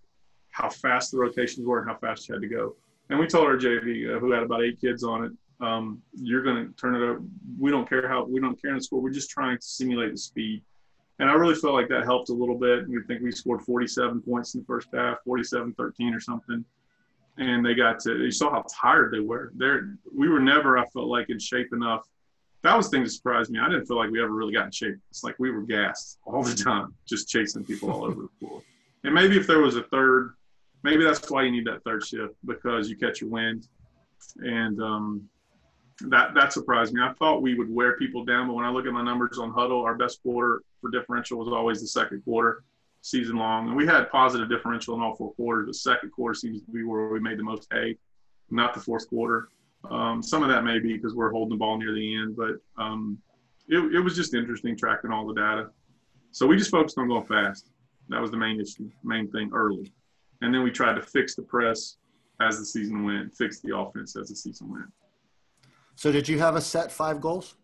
how 0.50 0.68
fast 0.68 1.12
the 1.12 1.18
rotations 1.18 1.66
were 1.66 1.80
and 1.80 1.88
how 1.88 1.96
fast 1.96 2.28
you 2.28 2.34
had 2.34 2.42
to 2.42 2.48
go. 2.48 2.76
And 3.08 3.18
we 3.18 3.26
told 3.26 3.46
our 3.46 3.56
JV, 3.56 4.14
uh, 4.14 4.18
who 4.18 4.32
had 4.32 4.42
about 4.42 4.62
eight 4.62 4.80
kids 4.80 5.02
on 5.02 5.24
it, 5.24 5.32
um, 5.64 6.00
you're 6.14 6.42
going 6.42 6.66
to 6.66 6.72
turn 6.74 6.94
it 6.94 7.08
up. 7.08 7.18
We 7.58 7.70
don't 7.70 7.88
care 7.88 8.08
how 8.08 8.24
we 8.24 8.40
don't 8.40 8.60
care 8.60 8.70
in 8.70 8.78
the 8.78 8.82
score. 8.82 9.00
We're 9.00 9.10
just 9.10 9.30
trying 9.30 9.58
to 9.58 9.62
simulate 9.62 10.12
the 10.12 10.18
speed. 10.18 10.62
And 11.20 11.28
I 11.28 11.34
really 11.34 11.54
felt 11.54 11.74
like 11.74 11.88
that 11.90 12.04
helped 12.04 12.30
a 12.30 12.32
little 12.32 12.56
bit. 12.56 12.88
We 12.88 13.02
think 13.02 13.22
we 13.22 13.30
scored 13.30 13.60
47 13.60 14.22
points 14.22 14.54
in 14.54 14.60
the 14.60 14.66
first 14.66 14.88
half, 14.94 15.18
47 15.26 15.74
13 15.74 16.14
or 16.14 16.20
something. 16.20 16.64
And 17.36 17.64
they 17.64 17.74
got 17.74 18.00
to, 18.00 18.24
you 18.24 18.30
saw 18.30 18.50
how 18.50 18.64
tired 18.72 19.12
they 19.12 19.20
were. 19.20 19.52
They're, 19.54 19.96
we 20.16 20.30
were 20.30 20.40
never, 20.40 20.78
I 20.78 20.86
felt 20.86 21.08
like, 21.08 21.28
in 21.28 21.38
shape 21.38 21.74
enough. 21.74 22.08
That 22.62 22.74
was 22.74 22.86
the 22.88 22.96
thing 22.96 23.04
that 23.04 23.10
surprised 23.10 23.50
me. 23.50 23.58
I 23.58 23.68
didn't 23.68 23.84
feel 23.84 23.98
like 23.98 24.10
we 24.10 24.22
ever 24.22 24.32
really 24.32 24.54
got 24.54 24.66
in 24.66 24.72
shape. 24.72 24.96
It's 25.10 25.22
like 25.22 25.38
we 25.38 25.50
were 25.50 25.62
gassed 25.62 26.18
all 26.24 26.42
the 26.42 26.54
time, 26.54 26.94
just 27.06 27.28
chasing 27.28 27.64
people 27.64 27.90
all 27.90 28.04
over 28.04 28.22
the 28.22 28.28
floor. 28.40 28.62
And 29.04 29.12
maybe 29.12 29.36
if 29.36 29.46
there 29.46 29.60
was 29.60 29.76
a 29.76 29.82
third, 29.84 30.34
maybe 30.82 31.04
that's 31.04 31.30
why 31.30 31.42
you 31.42 31.50
need 31.50 31.66
that 31.66 31.84
third 31.84 32.02
shift 32.02 32.34
because 32.46 32.88
you 32.88 32.96
catch 32.96 33.20
your 33.20 33.28
wind. 33.28 33.68
And 34.38 34.80
um, 34.82 35.28
that 36.09 36.35
that 36.35 36.52
surprised 36.52 36.92
me. 36.95 37.02
I 37.02 37.12
thought 37.14 37.42
we 37.42 37.54
would 37.54 37.73
wear 37.73 37.97
people 37.97 38.25
down, 38.25 38.47
but 38.47 38.54
when 38.54 38.64
I 38.64 38.71
look 38.71 38.87
at 38.87 38.92
my 38.92 39.02
numbers 39.02 39.38
on 39.38 39.52
Hudl, 39.52 39.85
our 39.85 39.95
best 39.95 40.23
quarter 40.23 40.62
for 40.80 40.90
differential 40.90 41.38
was 41.38 41.49
always 41.49 41.80
the 41.80 41.87
second 41.87 42.25
quarter, 42.25 42.64
season 43.02 43.37
long, 43.37 43.69
and 43.69 43.76
we 43.76 43.87
had 43.87 44.11
positive 44.11 44.49
differential 44.49 44.95
in 44.95 45.00
all 45.00 45.14
four 45.14 45.33
quarters. 45.35 45.66
The 45.66 45.75
second 45.75 46.11
quarter 46.11 46.35
seems 46.35 46.62
to 46.62 46.71
be 46.71 46.83
where 46.83 47.09
we 47.09 47.21
made 47.21 47.38
the 47.38 47.42
most 47.42 47.66
hay, 47.73 47.97
not 48.50 48.75
the 48.75 48.80
fourth 48.80 49.09
quarter. 49.09 49.49
Um, 49.88 50.23
some 50.23 50.42
of 50.42 50.49
that 50.50 50.64
may 50.64 50.78
be 50.78 50.95
because 50.95 51.14
we're 51.14 51.30
holding 51.30 51.50
the 51.50 51.59
ball 51.59 51.78
near 51.78 51.95
the 51.95 52.14
end, 52.14 52.37
but 52.37 52.57
um, 52.76 53.19
it, 53.69 53.78
it 53.95 54.00
was 54.00 54.14
just 54.14 54.35
interesting 54.35 54.76
tracking 54.76 55.11
all 55.11 55.26
the 55.26 55.35
data. 55.35 55.71
So 56.33 56.47
we 56.47 56.57
just 56.57 56.71
focused 56.71 56.99
on 56.99 57.09
going 57.09 57.26
fast. 57.26 57.71
That 58.09 58.21
was 58.21 58.30
the 58.30 58.37
main 58.37 58.61
issue, 58.61 58.90
main 59.04 59.30
thing 59.30 59.50
early, 59.54 59.92
and 60.42 60.52
then 60.52 60.62
we 60.62 60.71
tried 60.71 60.95
to 60.95 61.02
fix 61.02 61.35
the 61.35 61.42
press 61.42 61.96
as 62.40 62.59
the 62.59 62.64
season 62.64 63.05
went, 63.05 63.35
fix 63.37 63.61
the 63.61 63.77
offense 63.77 64.16
as 64.16 64.29
the 64.29 64.37
season 64.37 64.70
went. 64.70 64.87
So 66.00 66.10
did 66.10 66.26
you 66.26 66.38
have 66.38 66.56
a 66.56 66.62
set 66.62 66.90
five 66.90 67.20
goals? 67.20 67.56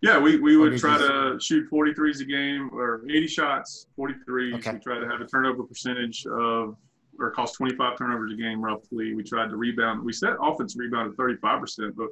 Yeah, 0.00 0.18
we, 0.18 0.40
we 0.40 0.56
would 0.56 0.78
try 0.78 0.96
to 0.96 1.36
shoot 1.38 1.70
43s 1.70 2.22
a 2.22 2.24
game 2.24 2.70
or 2.72 3.02
80 3.10 3.26
shots, 3.26 3.88
43s. 3.98 4.54
Okay. 4.54 4.72
We 4.72 4.78
try 4.78 4.98
to 4.98 5.06
have 5.06 5.20
a 5.20 5.26
turnover 5.26 5.62
percentage 5.64 6.24
of, 6.24 6.76
or 7.18 7.30
cost 7.32 7.54
25 7.58 7.98
turnovers 7.98 8.32
a 8.32 8.36
game 8.36 8.64
roughly. 8.64 9.12
We 9.12 9.22
tried 9.22 9.50
to 9.50 9.56
rebound. 9.56 10.02
We 10.02 10.14
set 10.14 10.32
offense 10.40 10.76
rebound 10.78 11.12
at 11.12 11.18
35%, 11.18 11.94
but 11.94 12.08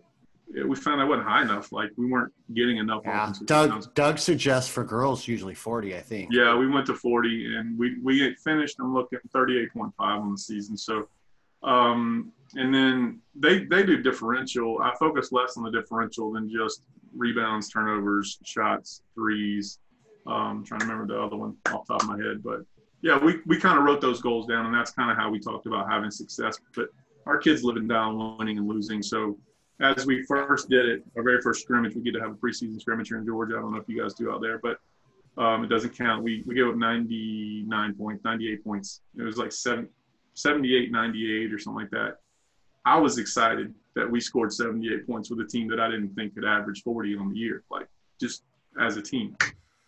we 0.66 0.76
found 0.76 1.00
that 1.00 1.06
wasn't 1.06 1.26
high 1.26 1.40
enough. 1.40 1.72
Like 1.72 1.88
we 1.96 2.04
weren't 2.04 2.34
getting 2.52 2.76
enough. 2.76 3.00
Yeah. 3.06 3.32
Doug 3.46 3.64
rebounds. 3.68 3.86
Doug 3.94 4.18
suggests 4.18 4.70
for 4.70 4.84
girls 4.84 5.26
usually 5.26 5.54
40, 5.54 5.96
I 5.96 6.00
think. 6.00 6.28
Yeah, 6.30 6.54
we 6.54 6.68
went 6.68 6.84
to 6.88 6.94
40 6.94 7.56
and 7.56 7.78
we, 7.78 7.98
we 8.02 8.34
finished, 8.44 8.76
I'm 8.78 8.92
looking 8.92 9.20
38.5 9.34 9.92
on 9.98 10.32
the 10.32 10.38
season. 10.38 10.76
So 10.76 11.08
um, 11.62 12.32
and 12.56 12.74
then 12.74 13.20
they 13.34 13.64
they 13.64 13.82
do 13.82 14.02
differential. 14.02 14.78
I 14.82 14.94
focus 14.98 15.32
less 15.32 15.56
on 15.56 15.62
the 15.62 15.70
differential 15.70 16.32
than 16.32 16.50
just 16.50 16.82
rebounds, 17.14 17.68
turnovers, 17.68 18.38
shots, 18.44 19.02
threes. 19.14 19.78
Um, 20.26 20.64
trying 20.64 20.80
to 20.80 20.86
remember 20.86 21.12
the 21.12 21.20
other 21.20 21.36
one 21.36 21.56
off 21.72 21.86
the 21.86 21.94
top 21.94 22.02
of 22.02 22.08
my 22.08 22.18
head, 22.18 22.42
but 22.42 22.60
yeah, 23.02 23.18
we, 23.18 23.38
we 23.46 23.58
kind 23.58 23.78
of 23.78 23.84
wrote 23.84 24.00
those 24.00 24.20
goals 24.20 24.46
down, 24.46 24.66
and 24.66 24.74
that's 24.74 24.90
kind 24.90 25.10
of 25.10 25.16
how 25.16 25.30
we 25.30 25.40
talked 25.40 25.66
about 25.66 25.90
having 25.90 26.10
success. 26.10 26.58
But 26.74 26.88
our 27.26 27.38
kids 27.38 27.64
live 27.64 27.76
and 27.76 27.88
die 27.88 27.96
on 27.96 28.36
winning 28.38 28.58
and 28.58 28.68
losing. 28.68 29.02
So 29.02 29.38
as 29.80 30.04
we 30.04 30.24
first 30.24 30.68
did 30.68 30.86
it, 30.86 31.04
our 31.16 31.22
very 31.22 31.40
first 31.40 31.62
scrimmage, 31.62 31.94
we 31.94 32.02
get 32.02 32.12
to 32.12 32.20
have 32.20 32.32
a 32.32 32.34
preseason 32.34 32.78
scrimmage 32.80 33.08
here 33.08 33.18
in 33.18 33.26
Georgia. 33.26 33.56
I 33.56 33.60
don't 33.60 33.72
know 33.72 33.78
if 33.78 33.88
you 33.88 34.00
guys 34.00 34.14
do 34.14 34.30
out 34.30 34.42
there, 34.42 34.58
but 34.58 34.78
um, 35.38 35.64
it 35.64 35.68
doesn't 35.68 35.96
count. 35.96 36.22
We 36.22 36.42
we 36.46 36.54
gave 36.54 36.66
up 36.66 36.76
99 36.76 37.94
points, 37.94 38.24
98 38.24 38.64
points. 38.64 39.00
It 39.16 39.22
was 39.22 39.38
like 39.38 39.52
seven, 39.52 39.88
78, 40.40 40.90
98 40.90 41.52
or 41.52 41.58
something 41.58 41.82
like 41.82 41.90
that. 41.90 42.18
I 42.84 42.98
was 42.98 43.18
excited 43.18 43.74
that 43.94 44.10
we 44.10 44.20
scored 44.20 44.52
78 44.52 45.06
points 45.06 45.30
with 45.30 45.40
a 45.40 45.46
team 45.46 45.68
that 45.68 45.80
I 45.80 45.90
didn't 45.90 46.14
think 46.14 46.34
could 46.34 46.44
average 46.44 46.82
40 46.82 47.16
on 47.16 47.30
the 47.30 47.38
year, 47.38 47.64
like 47.70 47.88
just 48.18 48.44
as 48.80 48.96
a 48.96 49.02
team. 49.02 49.36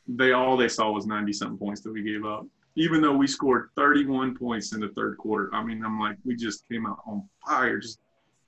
They 0.09 0.33
all 0.33 0.57
they 0.57 0.69
saw 0.69 0.91
was 0.91 1.07
90 1.07 1.33
something 1.33 1.59
points 1.59 1.81
that 1.83 1.93
we 1.93 2.03
gave 2.03 2.25
up, 2.25 2.47
even 2.75 3.01
though 3.01 3.17
we 3.17 3.27
scored 3.27 3.71
31 3.77 4.37
points 4.37 4.73
in 4.73 4.81
the 4.81 4.89
third 4.89 5.17
quarter. 5.17 5.55
I 5.55 5.65
mean, 5.65 5.85
I'm 5.85 6.01
like, 6.01 6.17
we 6.25 6.37
just 6.37 6.69
came 6.69 6.87
out 6.87 6.99
on 7.07 7.29
fire, 7.47 7.79
just 7.79 8.01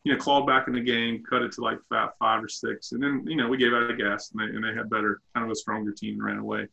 you 0.03 0.13
know, 0.13 0.19
clawed 0.19 0.47
back 0.47 0.69
in 0.69 0.75
the 0.75 0.81
game, 0.81 1.23
cut 1.29 1.43
it 1.43 1.53
to 1.53 1.63
like 1.63 1.79
five 1.89 2.45
or 2.45 2.49
six, 2.49 2.93
and 2.93 3.03
then 3.03 3.25
you 3.27 3.37
know 3.37 3.49
we 3.49 3.57
gave 3.57 3.73
out 3.73 3.91
a 3.91 3.97
gas, 3.97 4.33
and 4.33 4.41
they 4.41 4.55
and 4.55 4.63
they 4.63 4.75
had 4.75 4.91
better, 4.91 5.23
kind 5.35 5.47
of 5.47 5.51
a 5.51 5.57
stronger 5.57 5.93
team, 5.93 6.15
and 6.15 6.25
ran 6.25 6.39
away. 6.39 6.69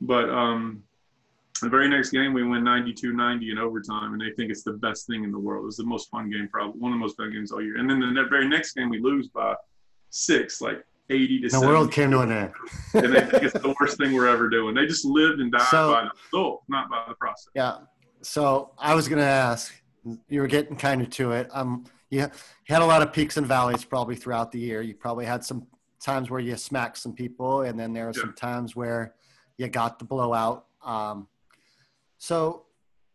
But 0.00 0.30
um, 0.30 0.82
the 1.62 1.70
very 1.70 1.88
next 1.88 2.10
game, 2.10 2.32
we 2.32 2.42
win 2.42 2.64
92 2.64 3.12
90 3.12 3.50
in 3.50 3.58
overtime, 3.58 4.12
and 4.12 4.20
they 4.20 4.32
think 4.36 4.50
it's 4.50 4.62
the 4.62 4.74
best 4.74 5.06
thing 5.06 5.24
in 5.24 5.32
the 5.32 5.38
world. 5.38 5.66
It's 5.66 5.76
the 5.76 5.84
most 5.84 6.10
fun 6.10 6.30
game, 6.30 6.48
probably 6.50 6.78
one 6.80 6.92
of 6.92 6.98
the 6.98 7.00
most 7.00 7.16
fun 7.16 7.32
games 7.32 7.52
all 7.52 7.62
year. 7.62 7.78
And 7.78 7.88
then 7.88 8.00
the 8.00 8.24
very 8.28 8.48
next 8.48 8.74
game, 8.74 8.90
we 8.90 9.00
lose 9.00 9.28
by 9.28 9.54
six, 10.10 10.60
like 10.60 10.84
80 11.10 11.40
to 11.40 11.48
The 11.48 11.60
world 11.60 11.92
came 11.92 12.10
to 12.10 12.20
an 12.20 12.32
end. 12.32 12.52
and 12.94 13.14
they 13.14 13.20
think 13.20 13.42
it's 13.44 13.52
the 13.54 13.74
worst 13.80 13.98
thing 13.98 14.12
we're 14.12 14.28
ever 14.28 14.48
doing. 14.48 14.74
They 14.74 14.86
just 14.86 15.04
lived 15.04 15.40
and 15.40 15.50
died 15.52 15.68
so, 15.70 15.92
by 15.92 16.04
the 16.04 16.10
result, 16.32 16.62
not 16.68 16.90
by 16.90 17.04
the 17.08 17.14
process. 17.14 17.48
Yeah. 17.54 17.78
So 18.22 18.70
I 18.78 18.94
was 18.94 19.08
going 19.08 19.18
to 19.18 19.24
ask, 19.24 19.72
you 20.28 20.40
were 20.40 20.46
getting 20.46 20.76
kind 20.76 21.00
of 21.00 21.10
to 21.10 21.32
it. 21.32 21.48
Um, 21.52 21.84
you 22.10 22.28
had 22.68 22.82
a 22.82 22.86
lot 22.86 23.02
of 23.02 23.12
peaks 23.12 23.36
and 23.36 23.46
valleys 23.46 23.84
probably 23.84 24.16
throughout 24.16 24.52
the 24.52 24.58
year. 24.58 24.82
You 24.82 24.94
probably 24.94 25.24
had 25.24 25.44
some 25.44 25.66
times 26.00 26.30
where 26.30 26.40
you 26.40 26.56
smacked 26.56 26.98
some 26.98 27.14
people, 27.14 27.62
and 27.62 27.78
then 27.78 27.92
there 27.92 28.06
were 28.06 28.12
yeah. 28.14 28.20
some 28.20 28.34
times 28.34 28.76
where 28.76 29.14
you 29.56 29.68
got 29.68 29.98
the 29.98 30.04
blowout. 30.04 30.66
Um, 30.84 31.28
so, 32.22 32.66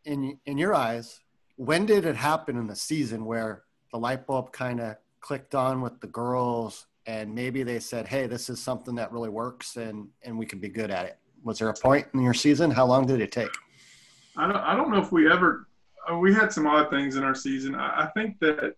in 0.03 0.37
in 0.45 0.57
your 0.57 0.75
eyes, 0.75 1.21
when 1.55 1.85
did 1.85 2.03
it 2.03 2.17
happen 2.17 2.57
in 2.57 2.67
the 2.67 2.75
season 2.75 3.23
where 3.23 3.63
the 3.93 3.97
light 3.97 4.27
bulb 4.27 4.51
kind 4.51 4.81
of 4.81 4.97
clicked 5.21 5.55
on 5.55 5.79
with 5.79 6.01
the 6.01 6.07
girls, 6.07 6.87
and 7.05 7.33
maybe 7.33 7.63
they 7.63 7.79
said, 7.79 8.05
"Hey, 8.05 8.27
this 8.27 8.49
is 8.49 8.61
something 8.61 8.95
that 8.95 9.13
really 9.13 9.29
works, 9.29 9.77
and 9.77 10.09
and 10.23 10.37
we 10.37 10.45
can 10.45 10.59
be 10.59 10.67
good 10.67 10.91
at 10.91 11.05
it"? 11.05 11.19
Was 11.41 11.59
there 11.59 11.69
a 11.69 11.73
point 11.73 12.05
in 12.13 12.21
your 12.21 12.33
season? 12.33 12.69
How 12.69 12.85
long 12.85 13.07
did 13.07 13.21
it 13.21 13.31
take? 13.31 13.55
I 14.35 14.45
don't. 14.45 14.57
I 14.57 14.75
don't 14.75 14.91
know 14.91 14.99
if 14.99 15.13
we 15.13 15.31
ever. 15.31 15.69
Uh, 16.11 16.17
we 16.17 16.33
had 16.33 16.51
some 16.51 16.67
odd 16.67 16.89
things 16.89 17.15
in 17.15 17.23
our 17.23 17.33
season. 17.33 17.75
I, 17.75 18.03
I 18.03 18.07
think 18.07 18.37
that 18.41 18.75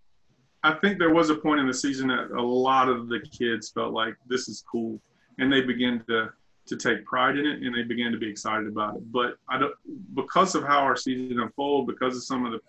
I 0.62 0.74
think 0.76 1.00
there 1.00 1.12
was 1.12 1.32
a 1.32 1.36
point 1.36 1.60
in 1.60 1.66
the 1.66 1.74
season 1.74 2.08
that 2.10 2.30
a 2.30 2.40
lot 2.40 2.88
of 2.88 3.10
the 3.10 3.20
kids 3.22 3.72
felt 3.72 3.94
like 3.94 4.14
this 4.28 4.48
is 4.48 4.64
cool, 4.72 5.02
and 5.40 5.52
they 5.52 5.62
began 5.62 6.04
to 6.08 6.30
to 6.70 6.78
take 6.78 7.06
pride 7.06 7.38
in 7.38 7.46
it 7.46 7.62
and 7.62 7.76
they 7.76 7.84
began 7.84 8.12
to 8.12 8.18
be 8.18 8.30
excited 8.30 8.68
about 8.68 8.96
it. 8.96 9.12
But 9.12 9.38
I 9.50 9.58
don't, 9.58 9.74
because 10.16 10.56
of 10.56 10.64
how 10.64 10.80
our 10.80 10.96
season 10.96 11.40
unfolded, 11.40 11.94
because 11.94 12.16
of 12.16 12.24
some 12.24 12.46
of 12.46 12.52
the 12.52 12.60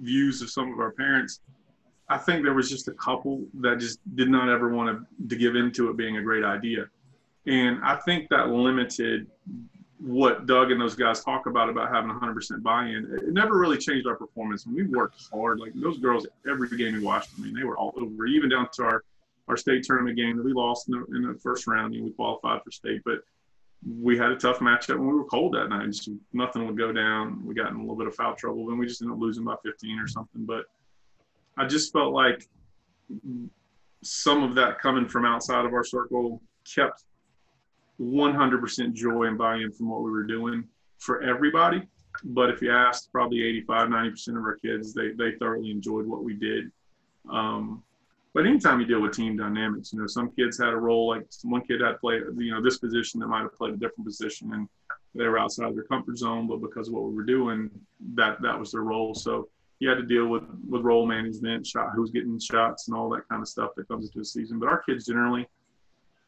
views 0.00 0.42
of 0.42 0.50
some 0.50 0.72
of 0.72 0.78
our 0.78 0.92
parents, 0.92 1.40
I 2.08 2.18
think 2.18 2.44
there 2.44 2.54
was 2.54 2.68
just 2.68 2.88
a 2.88 2.92
couple 2.92 3.44
that 3.60 3.78
just 3.78 3.98
did 4.14 4.28
not 4.28 4.48
ever 4.48 4.68
want 4.68 4.98
to, 4.98 5.28
to 5.28 5.36
give 5.36 5.56
into 5.56 5.90
it 5.90 5.96
being 5.96 6.18
a 6.18 6.22
great 6.22 6.44
idea. 6.44 6.86
And 7.46 7.82
I 7.82 7.96
think 7.96 8.28
that 8.30 8.48
limited 8.48 9.26
what 9.98 10.46
Doug 10.46 10.70
and 10.70 10.80
those 10.80 10.94
guys 10.94 11.24
talk 11.24 11.46
about 11.46 11.70
about 11.70 11.88
having 11.90 12.10
100% 12.10 12.62
buy-in, 12.62 13.18
it 13.22 13.32
never 13.32 13.58
really 13.58 13.78
changed 13.78 14.06
our 14.06 14.16
performance. 14.16 14.66
And 14.66 14.74
we 14.74 14.84
worked 14.84 15.22
hard. 15.32 15.60
Like 15.60 15.72
those 15.74 15.98
girls, 15.98 16.26
every 16.48 16.68
game 16.76 16.94
we 16.94 17.00
watched, 17.00 17.30
I 17.38 17.42
mean, 17.42 17.54
they 17.54 17.64
were 17.64 17.78
all 17.78 17.94
over. 17.96 18.26
Even 18.26 18.50
down 18.50 18.68
to 18.74 18.82
our 18.82 19.04
our 19.48 19.56
state 19.56 19.84
tournament 19.84 20.16
game 20.16 20.36
that 20.36 20.44
we 20.44 20.52
lost 20.52 20.88
in 20.88 20.92
the, 20.92 21.16
in 21.16 21.22
the 21.22 21.38
first 21.38 21.66
round, 21.66 21.94
and 21.94 22.04
we 22.04 22.12
qualified 22.12 22.62
for 22.62 22.70
state. 22.70 23.02
But 23.04 23.18
we 23.86 24.16
had 24.16 24.30
a 24.30 24.36
tough 24.36 24.60
matchup 24.60 24.98
when 24.98 25.08
we 25.08 25.14
were 25.14 25.24
cold 25.24 25.54
that 25.54 25.68
night. 25.68 25.86
Just 25.86 26.10
nothing 26.32 26.66
would 26.66 26.78
go 26.78 26.92
down. 26.92 27.44
We 27.44 27.54
got 27.54 27.70
in 27.70 27.76
a 27.76 27.80
little 27.80 27.96
bit 27.96 28.06
of 28.06 28.14
foul 28.14 28.34
trouble, 28.34 28.70
and 28.70 28.78
we 28.78 28.86
just 28.86 29.02
ended 29.02 29.14
up 29.14 29.20
losing 29.20 29.44
by 29.44 29.56
15 29.62 29.98
or 29.98 30.08
something. 30.08 30.44
But 30.44 30.64
I 31.56 31.66
just 31.66 31.92
felt 31.92 32.12
like 32.12 32.48
some 34.02 34.42
of 34.42 34.54
that 34.54 34.78
coming 34.80 35.08
from 35.08 35.24
outside 35.24 35.64
of 35.64 35.72
our 35.72 35.84
circle 35.84 36.40
kept 36.64 37.04
100% 38.00 38.92
joy 38.92 39.24
and 39.24 39.38
buy-in 39.38 39.70
from 39.72 39.88
what 39.88 40.02
we 40.02 40.10
were 40.10 40.24
doing 40.24 40.64
for 40.98 41.22
everybody. 41.22 41.82
But 42.24 42.50
if 42.50 42.62
you 42.62 42.72
asked 42.72 43.12
probably 43.12 43.42
85, 43.42 43.88
90% 43.88 44.28
of 44.30 44.36
our 44.36 44.56
kids, 44.56 44.94
they, 44.94 45.10
they 45.12 45.32
thoroughly 45.38 45.70
enjoyed 45.70 46.06
what 46.06 46.24
we 46.24 46.34
did. 46.34 46.70
Um, 47.30 47.82
but 48.34 48.46
anytime 48.46 48.80
you 48.80 48.86
deal 48.86 49.00
with 49.00 49.12
team 49.12 49.36
dynamics, 49.36 49.92
you 49.92 50.00
know, 50.00 50.06
some 50.06 50.30
kids 50.32 50.58
had 50.58 50.72
a 50.72 50.76
role, 50.76 51.08
like 51.08 51.26
one 51.44 51.62
kid 51.62 51.80
had 51.80 52.00
played, 52.00 52.22
you 52.36 52.50
know, 52.50 52.62
this 52.62 52.78
position 52.78 53.20
that 53.20 53.28
might 53.28 53.42
have 53.42 53.54
played 53.54 53.74
a 53.74 53.76
different 53.76 54.04
position 54.04 54.52
and 54.52 54.68
they 55.14 55.24
were 55.24 55.38
outside 55.38 55.68
of 55.68 55.76
their 55.76 55.84
comfort 55.84 56.18
zone, 56.18 56.48
but 56.48 56.60
because 56.60 56.88
of 56.88 56.94
what 56.94 57.04
we 57.04 57.14
were 57.14 57.24
doing, 57.24 57.70
that, 58.14 58.42
that 58.42 58.58
was 58.58 58.72
their 58.72 58.82
role. 58.82 59.14
So 59.14 59.48
you 59.78 59.88
had 59.88 59.98
to 59.98 60.06
deal 60.06 60.26
with, 60.26 60.42
with 60.68 60.82
role 60.82 61.06
management, 61.06 61.64
shot, 61.64 61.90
who's 61.94 62.10
getting 62.10 62.38
shots 62.40 62.88
and 62.88 62.96
all 62.96 63.08
that 63.10 63.28
kind 63.28 63.40
of 63.40 63.48
stuff 63.48 63.70
that 63.76 63.86
comes 63.86 64.06
into 64.06 64.18
the 64.18 64.24
season. 64.24 64.58
But 64.58 64.68
our 64.68 64.82
kids 64.82 65.06
generally, 65.06 65.46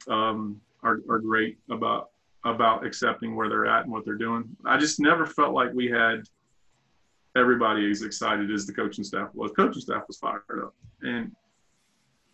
um, 0.09 0.61
are, 0.83 1.01
are 1.09 1.19
great 1.19 1.59
about 1.71 2.11
about 2.45 2.87
accepting 2.87 3.35
where 3.35 3.49
they're 3.49 3.67
at 3.67 3.83
and 3.83 3.93
what 3.93 4.05
they're 4.05 4.15
doing. 4.15 4.45
I 4.65 4.77
just 4.77 5.01
never 5.01 5.27
felt 5.27 5.53
like 5.53 5.73
we 5.75 5.89
had 5.89 6.23
everybody 7.37 7.91
as 7.91 8.03
excited 8.03 8.53
as 8.53 8.67
the 8.67 8.73
coaching 8.73 9.03
staff 9.03 9.31
was. 9.35 9.51
Coaching 9.53 9.83
staff 9.83 10.05
was 10.07 10.19
fired 10.19 10.63
up, 10.63 10.75
and 11.03 11.35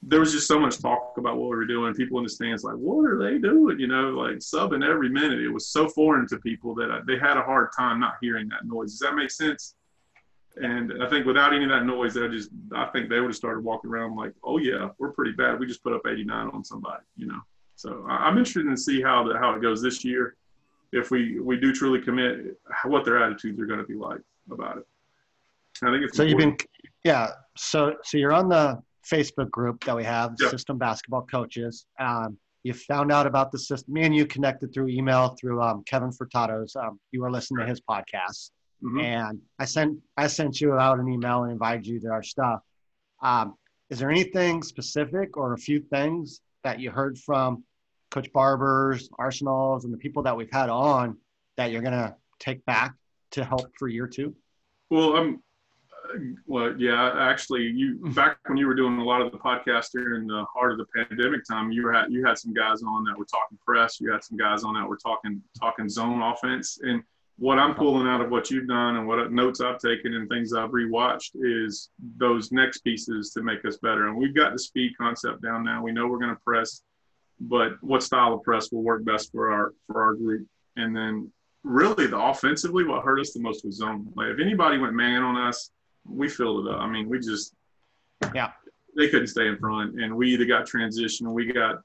there 0.03 0.19
was 0.19 0.33
just 0.33 0.49
so 0.49 0.59
much 0.59 0.81
talk 0.81 1.15
about 1.17 1.37
what 1.37 1.49
we 1.49 1.57
were 1.57 1.67
doing. 1.67 1.95
People 1.95 2.19
in 2.19 2.25
the 2.25 2.31
stands 2.31 2.65
like, 2.65 2.75
"What 2.75 3.09
are 3.09 3.19
they 3.19 3.39
doing?" 3.39 3.79
You 3.79 3.87
know, 3.87 4.11
like 4.11 4.37
subbing 4.39 4.85
every 4.85 5.09
minute. 5.09 5.39
It 5.39 5.49
was 5.49 5.69
so 5.69 5.89
foreign 5.89 6.27
to 6.29 6.39
people 6.39 6.75
that 6.75 6.91
I, 6.91 7.01
they 7.07 7.19
had 7.19 7.37
a 7.37 7.43
hard 7.43 7.71
time 7.77 8.01
not 8.01 8.15
hearing 8.21 8.49
that 8.49 8.67
noise. 8.67 8.91
Does 8.91 8.99
that 9.01 9.15
make 9.15 9.31
sense? 9.31 9.77
And 10.57 11.03
I 11.03 11.09
think 11.09 11.25
without 11.25 11.55
any 11.55 11.65
of 11.65 11.71
that 11.71 11.87
noise, 11.87 12.15
they 12.15 12.29
just 12.29 12.51
I 12.75 12.87
think 12.87 13.09
they 13.09 13.21
would 13.21 13.29
have 13.29 13.37
started 13.37 13.63
walking 13.63 13.91
around 13.91 14.17
like, 14.17 14.33
"Oh 14.43 14.59
yeah, 14.59 14.89
we're 14.99 15.13
pretty 15.13 15.33
bad. 15.33 15.61
We 15.61 15.67
just 15.67 15.85
put 15.85 15.93
up 15.93 16.03
89 16.07 16.49
on 16.49 16.65
somebody," 16.65 17.05
you 17.17 17.27
know. 17.27 17.41
So 17.77 18.05
I'm 18.09 18.37
interested 18.39 18.69
to 18.69 18.77
see 18.77 19.01
how 19.01 19.27
the, 19.27 19.39
how 19.39 19.55
it 19.55 19.63
goes 19.63 19.81
this 19.81 20.05
year. 20.05 20.37
If 20.93 21.11
we 21.13 21.39
we 21.39 21.59
do 21.59 21.73
truly 21.73 22.01
commit, 22.01 22.59
what 22.85 23.05
their 23.05 23.23
attitudes 23.23 23.59
are 23.61 23.67
going 23.67 23.81
to 23.81 23.87
be 23.87 23.95
like 23.95 24.21
about 24.51 24.79
it. 24.79 24.87
I 25.83 25.91
think 25.91 26.05
it's 26.05 26.17
so. 26.17 26.25
Important. 26.25 26.29
You've 26.29 26.59
been 26.59 26.91
yeah. 27.05 27.31
So 27.57 27.95
so 28.03 28.19
you're 28.19 28.33
on 28.33 28.49
the 28.49 28.83
Facebook 29.11 29.51
group 29.51 29.85
that 29.85 29.97
we 29.97 30.05
have, 30.05 30.35
yep. 30.41 30.51
System 30.51 30.79
Basketball 30.79 31.23
Coaches. 31.23 31.87
Um, 31.99 32.39
you 32.63 32.73
found 32.73 33.11
out 33.11 33.27
about 33.27 33.51
the 33.51 33.59
system. 33.59 33.95
Me 33.95 34.03
and 34.03 34.15
you 34.15 34.27
connected 34.27 34.73
through 34.73 34.89
email 34.89 35.37
through 35.41 35.61
um, 35.61 35.83
Kevin 35.85 36.13
Furtado's. 36.13 36.77
Um, 36.77 37.01
you 37.11 37.23
were 37.23 37.31
listening 37.31 37.61
to 37.61 37.67
his 37.67 37.81
podcast, 37.81 38.51
mm-hmm. 38.83 39.01
and 39.01 39.41
I 39.59 39.65
sent 39.65 39.99
I 40.17 40.29
sent 40.29 40.61
you 40.61 40.75
out 40.75 41.01
an 41.01 41.09
email 41.09 41.43
and 41.43 41.53
invited 41.53 41.87
you 41.87 41.99
to 42.01 42.09
our 42.09 42.23
stuff. 42.23 42.61
Um, 43.21 43.57
is 43.91 43.99
there 43.99 44.11
anything 44.11 44.63
specific 44.63 45.37
or 45.37 45.55
a 45.55 45.59
few 45.59 45.81
things 45.81 46.41
that 46.65 46.81
you 46.81 46.91
heard 46.91 47.19
from 47.19 47.65
Coach 48.11 48.33
Barber's, 48.33 49.09
Arseneault's, 49.19 49.85
and 49.85 49.93
the 49.93 49.99
people 49.99 50.23
that 50.23 50.37
we've 50.37 50.51
had 50.53 50.71
on 50.71 51.17
that 51.57 51.71
you're 51.71 51.83
going 51.83 51.93
to 51.93 52.15
take 52.39 52.65
back 52.65 52.95
to 53.33 53.45
help 53.45 53.71
for 53.79 53.89
year 53.89 54.07
two? 54.07 54.35
Well, 54.91 55.17
I'm. 55.17 55.43
Well, 56.47 56.75
yeah, 56.79 57.15
actually, 57.19 57.63
you 57.63 57.97
mm-hmm. 57.97 58.13
back 58.13 58.39
when 58.47 58.59
you 58.59 58.67
were 58.67 58.75
doing 58.75 58.99
a 58.99 59.05
lot 59.05 59.21
of 59.21 59.33
the 59.33 59.39
podcast 59.39 59.91
during 59.93 60.27
the 60.27 60.45
heart 60.53 60.73
of 60.73 60.79
the 60.79 60.87
pandemic 60.95 61.43
time, 61.49 61.73
you 61.73 61.89
had 61.89 62.07
you 62.11 62.25
had 62.25 62.39
some 62.39 62.53
guys 62.53 62.83
on 62.83 63.05
that 63.05 63.19
were 63.19 63.27
talking 63.27 63.59
press. 63.65 64.01
You 64.01 64.11
had 64.13 64.25
some 64.25 64.37
guys 64.37 64.65
on 64.65 64.75
that 64.75 64.89
were 64.89 64.97
talking 64.97 65.43
talking 65.59 65.89
zone 65.89 66.23
offense. 66.23 66.79
And 66.83 67.03
what 67.39 67.59
I'm 67.59 67.75
pulling 67.75 68.07
out 68.07 68.21
of 68.21 68.31
what 68.31 68.51
you've 68.51 68.69
done 68.69 68.97
and 68.97 69.09
what 69.09 69.33
notes 69.33 69.61
I've 69.61 69.79
taken 69.79 70.15
and 70.15 70.29
things 70.29 70.53
I've 70.53 70.71
rewatched 70.71 71.31
is 71.35 71.91
those 72.19 72.53
next 72.53 72.79
pieces 72.81 73.31
to 73.31 73.43
make 73.43 73.65
us 73.65 73.79
better. 73.79 74.09
And 74.09 74.17
we've 74.17 74.35
got 74.35 74.53
the 74.53 74.59
speed 74.59 74.93
concept 74.99 75.43
down 75.43 75.65
now. 75.65 75.83
We 75.83 75.93
know 75.93 76.07
we're 76.07 76.19
going 76.19 76.31
to 76.35 76.41
press 76.45 76.83
but 77.49 77.73
what 77.83 78.03
style 78.03 78.35
of 78.35 78.43
press 78.43 78.71
will 78.71 78.83
work 78.83 79.05
best 79.05 79.33
for 79.33 79.51
our 79.51 79.75
for 79.87 80.03
our 80.03 80.15
group. 80.15 80.47
And 80.77 80.97
then 80.97 81.31
really 81.65 82.07
the 82.07 82.19
offensively, 82.19 82.85
what 82.85 83.05
hurt 83.05 83.21
us 83.21 83.33
the 83.33 83.41
most 83.41 83.65
was 83.65 83.77
zone. 83.77 84.09
Like 84.17 84.29
if 84.29 84.41
anybody 84.41 84.79
went 84.79 84.95
man 84.95 85.23
on 85.23 85.37
us, 85.37 85.71
we 86.09 86.29
filled 86.29 86.67
it 86.67 86.75
up. 86.75 86.81
I 86.81 86.89
mean, 86.89 87.09
we 87.09 87.19
just 87.19 87.55
yeah 88.35 88.53
they 88.97 89.09
couldn't 89.09 89.29
stay 89.29 89.49
in 89.49 89.59
front, 89.59 90.01
and 90.01 90.15
we 90.15 90.33
either 90.33 90.45
got 90.45 90.67
transition 90.67 91.27
or 91.27 91.33
we 91.33 91.53
got 91.53 91.77
uh, 91.77 91.81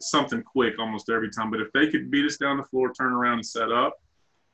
something 0.00 0.42
quick 0.42 0.78
almost 0.78 1.10
every 1.10 1.30
time. 1.30 1.50
But 1.50 1.60
if 1.60 1.72
they 1.72 1.88
could 1.88 2.10
beat 2.10 2.26
us 2.26 2.36
down 2.36 2.56
the 2.56 2.64
floor, 2.64 2.92
turn 2.92 3.12
around 3.12 3.34
and 3.34 3.46
set 3.46 3.70
up, 3.70 3.96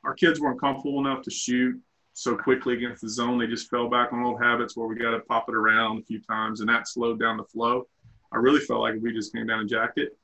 our 0.05 0.15
kids 0.15 0.41
weren't 0.41 0.61
comfortable 0.61 1.01
enough 1.01 1.23
to 1.23 1.31
shoot 1.31 1.81
so 2.13 2.37
quickly 2.37 2.75
against 2.75 3.03
the 3.03 3.09
zone. 3.09 3.39
They 3.39 3.47
just 3.47 3.71
fell 3.71 3.89
back 3.89 4.13
on 4.13 4.23
old 4.23 4.43
habits 4.43 4.77
where 4.77 4.87
we 4.87 4.97
got 4.97 5.13
to 5.13 5.21
pop 5.21 5.49
it 5.49 5.55
around 5.55 5.99
a 5.99 6.03
few 6.03 6.21
times, 6.21 6.61
and 6.61 6.69
that 6.69 6.89
slowed 6.89 7.19
down 7.19 7.39
the 7.39 7.45
flow. 7.45 7.87
I 8.33 8.39
really 8.39 8.61
felt 8.61 8.81
like 8.81 8.97
if 8.97 9.03
we 9.03 9.13
just 9.13 9.33
came 9.33 9.47
down 9.47 9.61
and 9.61 9.69
jacked 9.69 9.99
it, 9.99 10.17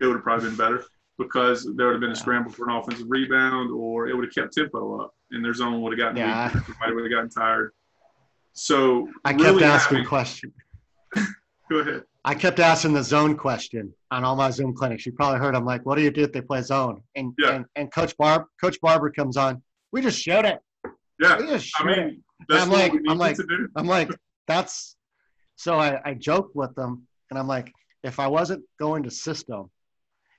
it 0.00 0.06
would 0.06 0.16
have 0.16 0.24
probably 0.24 0.48
been 0.48 0.56
better 0.56 0.84
because 1.18 1.64
there 1.76 1.86
would 1.86 1.94
have 1.94 2.00
been 2.00 2.10
a 2.10 2.16
scramble 2.16 2.50
for 2.50 2.68
an 2.68 2.76
offensive 2.76 3.06
rebound 3.08 3.70
or 3.70 4.08
it 4.08 4.14
would 4.14 4.24
have 4.24 4.34
kept 4.34 4.54
tempo 4.54 5.00
up 5.00 5.14
and 5.30 5.44
their 5.44 5.54
zone 5.54 5.80
would 5.82 5.92
have 5.92 5.98
gotten 5.98 6.16
yeah. 6.16 6.46
weak. 6.46 6.62
Everybody 6.62 6.94
would 6.94 7.04
have 7.04 7.12
gotten 7.12 7.30
tired. 7.30 7.72
So 8.52 9.08
I 9.24 9.32
kept 9.32 9.62
asking 9.62 9.96
having, 9.98 10.08
question. 10.08 10.52
Go 11.70 11.78
ahead. 11.78 12.02
I 12.24 12.34
kept 12.34 12.58
asking 12.58 12.94
the 12.94 13.02
zone 13.02 13.36
question 13.36 13.92
on 14.10 14.24
all 14.24 14.36
my 14.36 14.50
Zoom 14.50 14.74
clinics. 14.74 15.04
You 15.06 15.12
probably 15.12 15.40
heard 15.40 15.54
I'm 15.54 15.64
like, 15.64 15.84
what 15.84 15.96
do 15.96 16.02
you 16.02 16.10
do 16.10 16.22
if 16.22 16.32
they 16.32 16.40
play 16.40 16.62
zone? 16.62 17.02
And 17.16 17.32
yeah. 17.38 17.56
and, 17.56 17.66
and 17.76 17.92
Coach 17.92 18.16
Barb 18.16 18.44
Coach 18.60 18.80
Barber 18.80 19.10
comes 19.10 19.36
on. 19.36 19.62
We 19.92 20.00
just 20.00 20.20
showed 20.20 20.44
it. 20.44 20.58
Yeah. 21.20 21.38
We 21.38 21.46
just 21.46 21.72
I 21.78 21.84
mean, 21.84 22.22
I'm 22.50 22.70
like, 22.70 22.92
I'm 23.08 23.18
like, 23.18 23.36
I'm 23.76 23.86
like, 23.86 24.10
that's 24.46 24.96
so 25.56 25.78
I, 25.78 26.00
I 26.04 26.14
joked 26.14 26.56
with 26.56 26.74
them 26.74 27.06
and 27.30 27.38
I'm 27.38 27.48
like, 27.48 27.72
if 28.02 28.18
I 28.18 28.26
wasn't 28.26 28.64
going 28.78 29.02
to 29.04 29.10
system, 29.10 29.70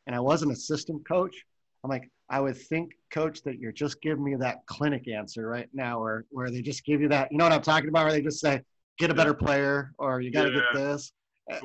and 0.07 0.15
I 0.15 0.19
wasn't 0.19 0.51
assistant 0.51 1.07
coach, 1.07 1.35
I'm 1.83 1.89
like, 1.89 2.09
I 2.29 2.41
would 2.41 2.57
think, 2.57 2.93
coach, 3.11 3.43
that 3.43 3.59
you're 3.59 3.71
just 3.71 4.01
giving 4.01 4.23
me 4.23 4.35
that 4.35 4.65
clinic 4.65 5.07
answer 5.07 5.47
right 5.47 5.69
now, 5.73 6.01
where 6.01 6.25
where 6.31 6.49
they 6.49 6.61
just 6.61 6.83
give 6.83 7.01
you 7.01 7.09
that, 7.09 7.31
you 7.31 7.37
know 7.37 7.45
what 7.45 7.53
I'm 7.53 7.61
talking 7.61 7.89
about, 7.89 8.05
where 8.05 8.13
they 8.13 8.21
just 8.21 8.39
say, 8.39 8.61
get 8.97 9.11
a 9.11 9.13
better 9.13 9.33
player, 9.33 9.91
or 9.99 10.21
you 10.21 10.31
got 10.31 10.43
to 10.43 10.51
yeah. 10.51 10.61
get 10.73 10.73
this. 10.73 11.11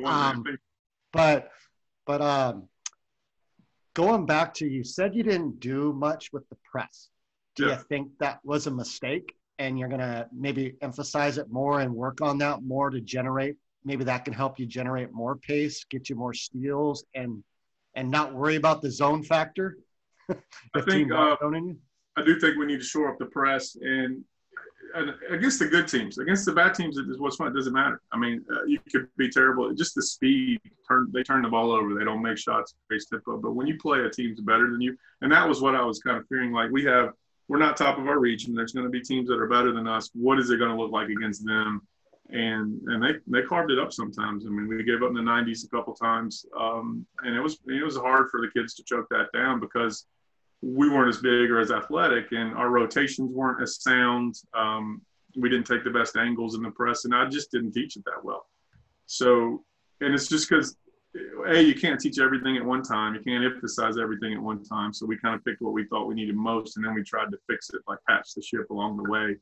Um, 0.05 0.45
but 1.13 1.49
but 2.07 2.21
um, 2.21 2.69
going 3.95 4.27
back 4.27 4.53
to 4.55 4.69
you 4.69 4.85
said 4.85 5.15
you 5.15 5.23
didn't 5.23 5.61
do 5.61 5.93
much 5.93 6.33
with 6.33 6.49
the 6.51 6.57
press. 6.71 7.09
Do 7.57 7.67
yeah. 7.67 7.79
you 7.79 7.85
think 7.89 8.11
that 8.21 8.41
was 8.45 8.67
a 8.67 8.71
mistake? 8.71 9.35
And 9.59 9.79
you're 9.79 9.89
gonna 9.89 10.29
maybe 10.33 10.77
emphasize 10.81 11.39
it 11.39 11.51
more 11.51 11.81
and 11.81 11.95
work 11.95 12.21
on 12.21 12.39
that 12.39 12.63
more 12.63 12.91
to 12.91 13.01
generate. 13.01 13.57
Maybe 13.85 14.05
that 14.05 14.25
can 14.25 14.35
help 14.35 14.59
you 14.59 14.67
generate 14.67 15.13
more 15.13 15.37
pace, 15.37 15.85
get 15.85 16.09
you 16.11 16.17
more 16.17 16.35
steals, 16.35 17.05
and 17.15 17.43
and 17.95 18.11
not 18.11 18.35
worry 18.35 18.57
about 18.57 18.83
the 18.83 18.91
zone 18.91 19.23
factor? 19.23 19.79
I 20.75 20.81
think 20.81 21.13
uh, 21.13 21.37
I 22.17 22.23
do 22.23 22.39
think 22.39 22.57
we 22.57 22.67
need 22.67 22.79
to 22.79 22.85
shore 22.85 23.11
up 23.11 23.19
the 23.19 23.27
press 23.27 23.77
and, 23.81 24.25
and 24.95 25.13
against 25.31 25.59
the 25.59 25.67
good 25.67 25.89
teams, 25.89 26.19
against 26.19 26.45
the 26.45 26.53
bad 26.53 26.75
teams, 26.75 26.99
it 26.99 27.09
is 27.09 27.19
what's 27.19 27.37
fun. 27.37 27.49
It 27.49 27.55
doesn't 27.55 27.73
matter. 27.73 28.01
I 28.13 28.19
mean, 28.19 28.45
uh, 28.53 28.65
you 28.65 28.79
could 28.91 29.09
be 29.17 29.29
terrible. 29.29 29.73
Just 29.75 29.95
the 29.95 30.03
speed. 30.03 30.61
Turn 30.89 31.09
they 31.13 31.23
turn 31.23 31.43
the 31.43 31.49
ball 31.49 31.73
over. 31.73 31.95
They 31.95 32.05
don't 32.05 32.23
make 32.23 32.39
shots 32.39 32.75
face 32.89 33.07
tempo. 33.07 33.39
But 33.39 33.53
when 33.53 33.67
you 33.67 33.79
play 33.79 34.01
a 34.01 34.11
team's 34.11 34.41
better 34.41 34.71
than 34.71 34.81
you, 34.81 34.97
and 35.21 35.31
that 35.33 35.49
was 35.49 35.61
what 35.61 35.75
I 35.75 35.85
was 35.85 36.01
kind 36.01 36.17
of 36.17 36.27
fearing. 36.29 36.53
Like 36.53 36.71
we 36.71 36.85
have, 36.85 37.11
we're 37.49 37.59
not 37.59 37.77
top 37.77 37.99
of 37.99 38.07
our 38.09 38.19
region. 38.19 38.55
There's 38.55 38.73
going 38.73 38.87
to 38.87 38.91
be 38.91 39.01
teams 39.01 39.29
that 39.29 39.39
are 39.39 39.49
better 39.49 39.73
than 39.73 39.87
us. 39.87 40.11
What 40.15 40.39
is 40.39 40.51
it 40.51 40.59
going 40.59 40.71
to 40.71 40.81
look 40.81 40.93
like 40.93 41.09
against 41.09 41.45
them? 41.45 41.87
And 42.33 42.81
and 42.87 43.03
they 43.03 43.13
they 43.27 43.47
carved 43.47 43.71
it 43.71 43.79
up 43.79 43.93
sometimes. 43.93 44.47
I 44.47 44.51
mean, 44.51 44.69
we 44.69 44.83
gave 44.85 45.03
up 45.03 45.09
in 45.11 45.15
the 45.15 45.21
90s 45.21 45.65
a 45.65 45.69
couple 45.69 45.95
times, 45.95 46.47
um, 46.59 47.07
and 47.23 47.37
it 47.37 47.41
was 47.41 47.59
it 47.67 47.85
was 47.85 47.97
hard 47.97 48.31
for 48.31 48.41
the 48.41 48.51
kids 48.51 48.75
to 48.75 48.85
choke 48.85 49.07
that 49.11 49.33
down 49.33 49.61
because 49.61 50.07
we 50.63 50.89
weren't 50.89 51.09
as 51.09 51.21
big 51.21 51.51
or 51.51 51.61
as 51.61 51.71
athletic, 51.71 52.33
and 52.33 52.55
our 52.55 52.71
rotations 52.71 53.33
weren't 53.33 53.63
as 53.63 53.83
sound. 53.83 54.35
Um, 54.55 55.03
we 55.37 55.49
didn't 55.49 55.67
take 55.67 55.85
the 55.85 55.91
best 55.91 56.17
angles 56.17 56.55
in 56.55 56.63
the 56.63 56.71
press, 56.71 57.05
and 57.05 57.15
I 57.15 57.27
just 57.29 57.51
didn't 57.51 57.73
teach 57.73 57.97
it 57.97 58.05
that 58.05 58.25
well. 58.25 58.47
So, 59.07 59.65
and 60.01 60.15
it's 60.15 60.29
just 60.29 60.49
because 60.49 60.77
a 61.49 61.61
you 61.61 61.75
can't 61.75 62.01
teach 62.01 62.19
everything 62.21 62.57
at 62.57 62.65
one 62.65 62.83
time. 62.83 63.15
You 63.15 63.21
can't 63.21 63.45
emphasize 63.45 63.99
everything 63.99 64.35
at 64.35 64.41
one 64.41 64.63
time. 64.63 64.93
So 64.93 65.07
we 65.07 65.17
kind 65.19 65.35
of 65.35 65.45
picked 65.45 65.63
what 65.63 65.73
we 65.73 65.85
thought 65.87 66.07
we 66.07 66.15
needed 66.15 66.37
most, 66.37 66.77
and 66.77 66.87
then 66.87 66.95
we 66.95 67.03
tried 67.03 67.31
to 67.31 67.39
fix 67.49 67.71
it, 67.71 67.81
like 67.89 67.99
patch 68.09 68.35
the 68.35 68.43
ship 68.43 68.71
along 68.71 68.97
the 68.97 69.11
way 69.11 69.37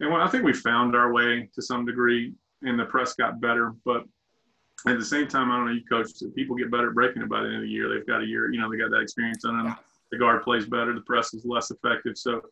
and 0.00 0.14
I 0.14 0.28
think 0.28 0.44
we 0.44 0.52
found 0.52 0.96
our 0.96 1.12
way 1.12 1.48
to 1.54 1.62
some 1.62 1.84
degree, 1.84 2.32
and 2.62 2.78
the 2.78 2.84
press 2.86 3.14
got 3.14 3.40
better. 3.40 3.74
But 3.84 4.04
at 4.86 4.98
the 4.98 5.04
same 5.04 5.28
time, 5.28 5.50
I 5.50 5.56
don't 5.56 5.66
know, 5.66 5.72
you 5.72 5.84
coach, 5.84 6.08
people 6.34 6.56
get 6.56 6.70
better 6.70 6.88
at 6.88 6.94
breaking 6.94 7.22
it 7.22 7.28
by 7.28 7.40
the 7.42 7.46
end 7.46 7.56
of 7.56 7.62
the 7.62 7.68
year. 7.68 7.88
They've 7.88 8.06
got 8.06 8.22
a 8.22 8.26
year, 8.26 8.50
you 8.50 8.60
know, 8.60 8.70
they 8.70 8.78
got 8.78 8.90
that 8.90 9.00
experience 9.00 9.44
on 9.44 9.62
them. 9.62 9.76
the 10.10 10.18
guard 10.18 10.42
plays 10.42 10.66
better, 10.66 10.94
the 10.94 11.00
press 11.02 11.34
is 11.34 11.44
less 11.44 11.70
effective. 11.70 12.16
So 12.16 12.42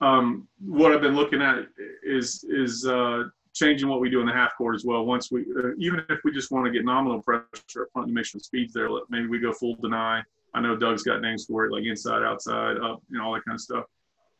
um, 0.00 0.48
what 0.58 0.92
I've 0.92 1.00
been 1.00 1.14
looking 1.14 1.42
at 1.42 1.66
is 2.02 2.44
is 2.48 2.86
uh, 2.86 3.24
changing 3.52 3.88
what 3.88 4.00
we 4.00 4.10
do 4.10 4.20
in 4.20 4.26
the 4.26 4.32
half 4.32 4.56
court 4.56 4.74
as 4.74 4.84
well. 4.84 5.04
Once 5.04 5.30
we, 5.30 5.42
uh, 5.42 5.70
even 5.78 6.02
if 6.08 6.20
we 6.24 6.32
just 6.32 6.50
want 6.50 6.66
to 6.66 6.72
get 6.72 6.84
nominal 6.84 7.20
pressure 7.22 7.82
up 7.82 7.88
front 7.92 8.08
to 8.08 8.14
make 8.14 8.24
sure 8.24 8.38
the 8.38 8.44
speed's 8.44 8.72
there, 8.72 8.88
maybe 9.08 9.26
we 9.26 9.38
go 9.38 9.52
full 9.52 9.76
deny. 9.76 10.22
I 10.54 10.60
know 10.60 10.76
Doug's 10.76 11.02
got 11.02 11.20
names 11.20 11.44
for 11.46 11.66
it, 11.66 11.72
like 11.72 11.84
inside, 11.84 12.22
outside, 12.22 12.76
up, 12.78 13.02
you 13.08 13.18
know, 13.18 13.24
all 13.24 13.34
that 13.34 13.44
kind 13.44 13.54
of 13.54 13.60
stuff. 13.60 13.84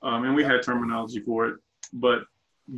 Um, 0.03 0.25
and 0.25 0.35
we 0.35 0.43
had 0.43 0.63
terminology 0.63 1.21
for 1.21 1.47
it, 1.49 1.57
but 1.93 2.23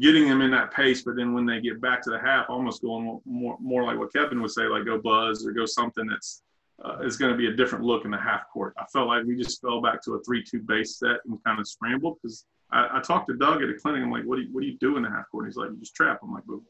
getting 0.01 0.29
them 0.29 0.41
in 0.41 0.51
that 0.53 0.73
pace. 0.73 1.03
But 1.03 1.17
then 1.17 1.33
when 1.35 1.47
they 1.47 1.61
get 1.61 1.81
back 1.81 2.03
to 2.03 2.11
the 2.11 2.19
half, 2.19 2.49
almost 2.49 2.83
going 2.83 3.21
more 3.25 3.57
more 3.61 3.85
like 3.85 3.99
what 3.99 4.13
Kevin 4.13 4.41
would 4.43 4.51
say, 4.51 4.63
like 4.63 4.85
go 4.85 4.99
buzz 4.99 5.47
or 5.47 5.53
go 5.53 5.67
something 5.67 6.07
that's 6.07 6.43
uh, 6.85 6.99
is 7.01 7.17
going 7.17 7.31
to 7.31 7.39
be 7.39 7.47
a 7.47 7.53
different 7.53 7.85
look 7.85 8.05
in 8.05 8.11
the 8.11 8.19
half 8.19 8.49
court. 8.53 8.75
I 8.79 8.85
felt 8.93 9.09
like 9.09 9.25
we 9.25 9.37
just 9.37 9.61
fell 9.61 9.81
back 9.81 10.03
to 10.05 10.15
a 10.15 10.23
three-two 10.25 10.61
base 10.61 10.99
set 10.99 11.19
and 11.27 11.43
kind 11.45 11.61
of 11.61 11.69
scrambled 11.69 12.19
because 12.23 12.47
I, 12.73 12.99
I, 12.99 13.01
talked 13.01 13.29
to 13.29 13.37
Doug 13.37 13.63
at 13.63 13.69
a 13.69 13.75
clinic. 13.75 14.03
I'm 14.03 14.11
like, 14.11 14.25
what 14.25 14.37
do 14.37 14.43
you 14.43 14.49
what 14.53 14.63
do 14.63 14.67
you 14.67 14.79
do 14.79 14.97
in 14.97 15.03
the 15.03 15.11
half 15.11 15.31
court? 15.31 15.47
he's 15.47 15.57
like, 15.57 15.71
you 15.71 15.77
just 15.77 15.95
trap. 15.95 16.21
I'm 16.23 16.33
like, 16.33 16.45
well, 16.47 16.63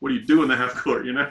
what 0.00 0.10
do 0.10 0.14
you 0.16 0.26
do 0.26 0.42
in 0.42 0.48
the 0.48 0.56
half 0.56 0.74
court? 0.74 1.06
You 1.06 1.12
know. 1.12 1.28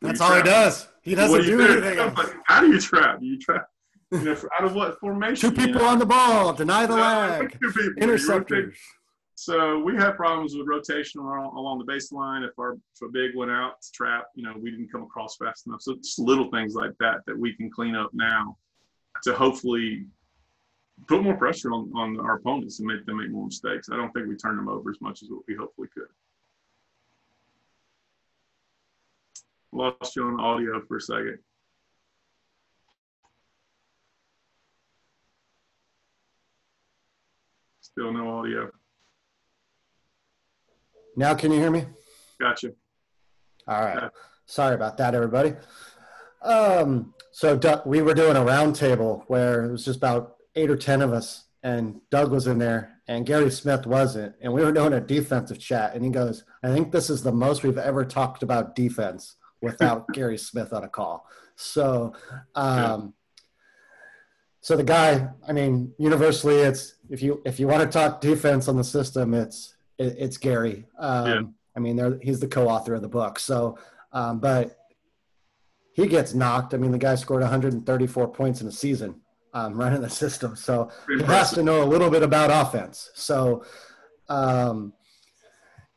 That's 0.00 0.20
all 0.20 0.34
he 0.34 0.42
does. 0.42 0.88
He 1.02 1.14
doesn't 1.14 1.42
do, 1.42 1.58
do 1.58 1.62
anything. 1.62 2.14
Like, 2.14 2.34
how 2.44 2.60
do 2.60 2.68
you 2.68 2.80
trap? 2.80 3.20
Do 3.20 3.26
you 3.26 3.38
trap? 3.38 3.66
You 4.10 4.20
know, 4.20 4.36
out 4.58 4.64
of 4.64 4.74
what 4.74 4.98
formation? 4.98 5.50
Two 5.50 5.56
people 5.56 5.80
you 5.80 5.86
know? 5.86 5.92
on 5.92 5.98
the 5.98 6.06
ball, 6.06 6.52
deny 6.52 6.86
the 6.86 6.96
leg, 6.96 7.58
interceptors. 7.98 8.76
So 9.44 9.80
we 9.80 9.96
had 9.96 10.12
problems 10.12 10.54
with 10.54 10.68
rotation 10.68 11.20
along, 11.20 11.84
the 11.84 11.92
baseline. 11.92 12.46
If 12.48 12.56
our 12.60 12.74
if 12.74 13.02
a 13.02 13.08
big 13.08 13.34
went 13.34 13.50
out 13.50 13.82
to 13.82 13.90
trap, 13.90 14.26
you 14.36 14.44
know, 14.44 14.54
we 14.56 14.70
didn't 14.70 14.92
come 14.92 15.02
across 15.02 15.36
fast 15.36 15.66
enough. 15.66 15.82
So 15.82 15.96
just 15.96 16.20
little 16.20 16.48
things 16.52 16.76
like 16.76 16.92
that 17.00 17.26
that 17.26 17.36
we 17.36 17.52
can 17.56 17.68
clean 17.68 17.96
up 17.96 18.10
now 18.12 18.56
to 19.24 19.34
hopefully 19.34 20.06
put 21.08 21.24
more 21.24 21.36
pressure 21.36 21.72
on, 21.72 21.90
on 21.96 22.20
our 22.20 22.36
opponents 22.36 22.78
and 22.78 22.86
make 22.86 23.04
them 23.04 23.18
make 23.18 23.32
more 23.32 23.46
mistakes. 23.46 23.88
I 23.90 23.96
don't 23.96 24.12
think 24.12 24.28
we 24.28 24.36
turn 24.36 24.54
them 24.54 24.68
over 24.68 24.90
as 24.90 25.00
much 25.00 25.24
as 25.24 25.28
what 25.28 25.42
we 25.48 25.56
hopefully 25.56 25.88
could. 25.92 26.06
Lost 29.72 30.14
you 30.14 30.22
on 30.22 30.38
audio 30.38 30.80
for 30.86 30.98
a 30.98 31.00
second. 31.00 31.38
Still 37.80 38.12
no 38.12 38.38
audio. 38.38 38.70
Now, 41.16 41.34
can 41.34 41.52
you 41.52 41.58
hear 41.58 41.70
me? 41.70 41.84
Gotcha. 42.40 42.72
All 43.68 43.80
right. 43.80 44.10
Sorry 44.46 44.74
about 44.74 44.96
that, 44.98 45.14
everybody. 45.14 45.54
Um, 46.42 47.14
so 47.30 47.56
Doug, 47.56 47.86
we 47.86 48.02
were 48.02 48.14
doing 48.14 48.36
a 48.36 48.40
roundtable 48.40 49.24
where 49.28 49.64
it 49.64 49.72
was 49.72 49.84
just 49.84 49.98
about 49.98 50.36
eight 50.54 50.70
or 50.70 50.76
ten 50.76 51.00
of 51.00 51.12
us, 51.12 51.44
and 51.62 52.00
Doug 52.10 52.32
was 52.32 52.46
in 52.46 52.58
there, 52.58 52.98
and 53.06 53.24
Gary 53.24 53.50
Smith 53.50 53.86
wasn't, 53.86 54.34
and 54.40 54.52
we 54.52 54.62
were 54.62 54.72
doing 54.72 54.92
a 54.92 55.00
defensive 55.00 55.58
chat, 55.58 55.94
and 55.94 56.04
he 56.04 56.10
goes, 56.10 56.44
"I 56.62 56.72
think 56.72 56.90
this 56.90 57.08
is 57.08 57.22
the 57.22 57.32
most 57.32 57.62
we've 57.62 57.78
ever 57.78 58.04
talked 58.04 58.42
about 58.42 58.74
defense 58.74 59.36
without 59.60 60.06
Gary 60.12 60.38
Smith 60.38 60.72
on 60.72 60.82
a 60.82 60.88
call." 60.88 61.26
So, 61.54 62.12
um, 62.54 63.14
so 64.60 64.76
the 64.76 64.84
guy, 64.84 65.28
I 65.46 65.52
mean, 65.52 65.92
universally, 65.98 66.56
it's 66.56 66.96
if 67.08 67.22
you 67.22 67.40
if 67.44 67.60
you 67.60 67.68
want 67.68 67.82
to 67.82 67.88
talk 67.88 68.20
defense 68.20 68.66
on 68.68 68.76
the 68.76 68.84
system, 68.84 69.32
it's 69.32 69.74
it, 70.02 70.16
it's 70.18 70.36
Gary. 70.36 70.86
Um, 70.98 71.26
yeah. 71.26 71.42
I 71.76 71.80
mean, 71.80 72.20
he's 72.22 72.40
the 72.40 72.48
co-author 72.48 72.94
of 72.94 73.02
the 73.02 73.08
book. 73.08 73.38
So, 73.38 73.78
um, 74.12 74.40
but 74.40 74.78
he 75.92 76.06
gets 76.06 76.34
knocked. 76.34 76.74
I 76.74 76.76
mean, 76.76 76.90
the 76.90 76.98
guy 76.98 77.14
scored 77.14 77.42
134 77.42 78.28
points 78.28 78.60
in 78.60 78.66
a 78.66 78.72
season 78.72 79.20
um, 79.54 79.74
running 79.74 80.00
the 80.00 80.10
system, 80.10 80.56
so 80.56 80.90
he 81.08 81.22
has 81.24 81.50
to 81.52 81.62
know 81.62 81.82
a 81.82 81.84
little 81.84 82.10
bit 82.10 82.22
about 82.22 82.50
offense. 82.50 83.10
So, 83.14 83.64
um, 84.28 84.94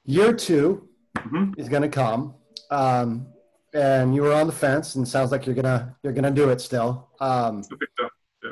year 0.04 0.34
2 0.34 0.88
mm-hmm. 1.18 1.54
is 1.58 1.70
going 1.70 1.82
to 1.82 1.89
come, 1.89 2.36
um, 2.70 3.28
and 3.74 4.13
you 4.13 4.22
were 4.22 4.34
on 4.34 4.48
the 4.48 4.54
fence, 4.54 4.96
and 4.96 5.08
sounds 5.08 5.32
like 5.32 5.46
you're 5.46 5.56
gonna 5.56 5.98
you're 6.02 6.13
gonna 6.13 6.32
do 6.32 6.50
it 6.50 6.62
still. 6.62 7.10
Um, 7.20 7.62
yeah. 8.44 8.52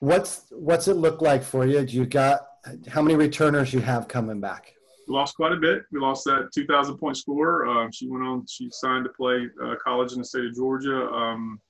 What's 0.00 0.44
what's 0.50 0.86
it 0.86 0.96
look 0.96 1.22
like 1.22 1.42
for 1.42 1.66
you? 1.66 1.84
Do 1.86 1.96
you 1.96 2.04
got 2.04 2.46
how 2.88 3.02
many 3.02 3.14
returners 3.16 3.72
you 3.72 3.80
have 3.80 4.08
coming 4.08 4.40
back? 4.40 4.74
We 5.08 5.14
lost 5.14 5.36
quite 5.36 5.52
a 5.52 5.56
bit. 5.56 5.82
We 5.92 6.00
lost 6.00 6.24
that 6.24 6.50
2,000 6.54 6.98
point 6.98 7.16
score. 7.16 7.66
Uh, 7.66 7.88
she 7.92 8.08
went 8.08 8.24
on. 8.24 8.46
She 8.48 8.68
signed 8.70 9.04
to 9.04 9.10
play 9.10 9.48
uh, 9.62 9.74
college 9.82 10.12
in 10.12 10.18
the 10.18 10.24
state 10.24 10.44
of 10.44 10.54
Georgia. 10.54 11.08
Um, 11.08 11.60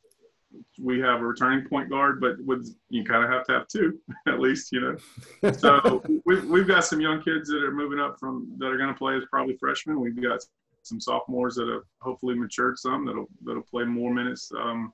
we 0.79 0.99
have 1.01 1.21
a 1.21 1.27
returning 1.27 1.67
point 1.69 1.91
guard, 1.91 2.21
but 2.21 2.43
with 2.45 2.75
you 2.89 3.05
kind 3.05 3.25
of 3.25 3.31
have 3.31 3.45
to 3.47 3.53
have 3.53 3.69
two 3.69 4.01
at 4.27 4.41
least, 4.41 4.73
you 4.73 4.81
know. 4.81 5.53
So 5.53 6.03
we've 6.27 6.45
we've 6.45 6.67
got 6.67 6.85
some 6.85 7.01
young 7.01 7.23
kids 7.23 7.49
that 7.51 7.63
are 7.63 7.73
moving 7.73 8.01
up 8.01 8.19
from 8.19 8.53
that 8.59 8.67
are 8.67 8.77
going 8.77 8.93
to 8.93 8.99
play 8.99 9.17
as 9.17 9.23
probably 9.31 9.57
freshmen. 9.57 10.01
We've 10.01 10.21
got 10.21 10.41
some 10.83 11.01
sophomores 11.01 11.55
that 11.57 11.69
have 11.69 11.83
hopefully 12.01 12.35
matured 12.35 12.79
some 12.79 13.07
that'll 13.07 13.29
that'll 13.45 13.63
play 13.63 13.85
more 13.85 14.13
minutes. 14.13 14.51
Um, 14.57 14.93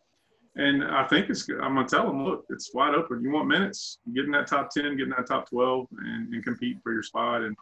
and 0.57 0.85
I 0.85 1.07
think 1.07 1.29
it's 1.29 1.49
I'm 1.49 1.75
gonna 1.75 1.87
tell 1.87 2.07
them, 2.07 2.25
look, 2.25 2.47
it's 2.49 2.73
wide 2.73 2.95
open. 2.95 3.23
You 3.23 3.31
want 3.31 3.49
minutes, 3.49 3.99
get 4.15 4.25
in 4.25 4.31
that 4.33 4.47
top 4.47 4.71
ten, 4.71 4.97
get 4.97 5.05
in 5.05 5.11
that 5.11 5.27
top 5.27 5.49
twelve, 5.49 5.87
and, 5.99 6.33
and 6.33 6.45
compete 6.45 6.79
for 6.83 6.93
your 6.93 7.03
spot. 7.03 7.43
And 7.43 7.57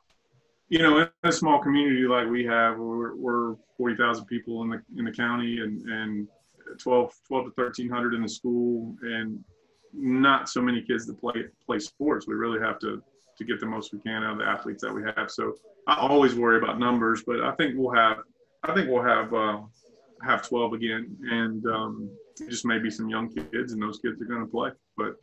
you 0.68 0.78
know, 0.78 0.98
in 0.98 1.09
a 1.24 1.33
small 1.33 1.61
community 1.61 2.02
like 2.02 2.28
we 2.28 2.44
have, 2.44 2.78
we're, 2.78 3.14
we're 3.16 3.57
forty 3.76 3.96
thousand 3.96 4.26
people 4.26 4.62
in 4.62 4.70
the 4.70 4.83
in 4.96 5.04
the 5.04 5.12
county, 5.12 5.59
and 5.59 5.83
and 5.83 6.28
12, 6.78 7.12
12 7.28 7.44
to 7.46 7.50
thirteen 7.52 7.90
hundred 7.90 8.14
in 8.14 8.22
the 8.22 8.28
school, 8.28 8.96
and 9.02 9.42
not 9.92 10.48
so 10.48 10.61
many 10.61 10.80
kids 10.80 11.07
that 11.07 11.20
play 11.20 11.44
play 11.66 11.80
sports. 11.80 12.28
We 12.28 12.35
really 12.35 12.61
have 12.61 12.78
to 12.80 13.02
to 13.37 13.44
get 13.44 13.59
the 13.59 13.66
most 13.66 13.92
we 13.92 13.98
can 13.98 14.22
out 14.22 14.35
of 14.35 14.38
the 14.38 14.44
athletes 14.44 14.83
that 14.83 14.94
we 14.94 15.02
have. 15.16 15.30
So 15.33 15.54
I 15.88 15.96
always 15.96 16.37
worry 16.37 16.59
about 16.59 16.78
numbers, 16.78 17.24
but 17.26 17.40
I 17.40 17.52
think 17.57 17.74
we'll 17.76 17.94
have 17.94 18.18
I 18.62 18.72
think 18.72 18.88
we'll 18.88 19.02
have 19.02 19.35
uh, 19.35 19.61
have 20.22 20.46
12 20.48 20.74
again, 20.74 21.16
and 21.28 21.66
um, 21.66 22.11
just 22.37 22.64
maybe 22.64 22.90
some 22.90 23.09
young 23.09 23.29
kids, 23.29 23.73
and 23.73 23.83
those 23.83 23.99
kids 23.99 24.20
are 24.20 24.27
going 24.27 24.40
to 24.40 24.51
play. 24.51 24.70
But 24.97 25.16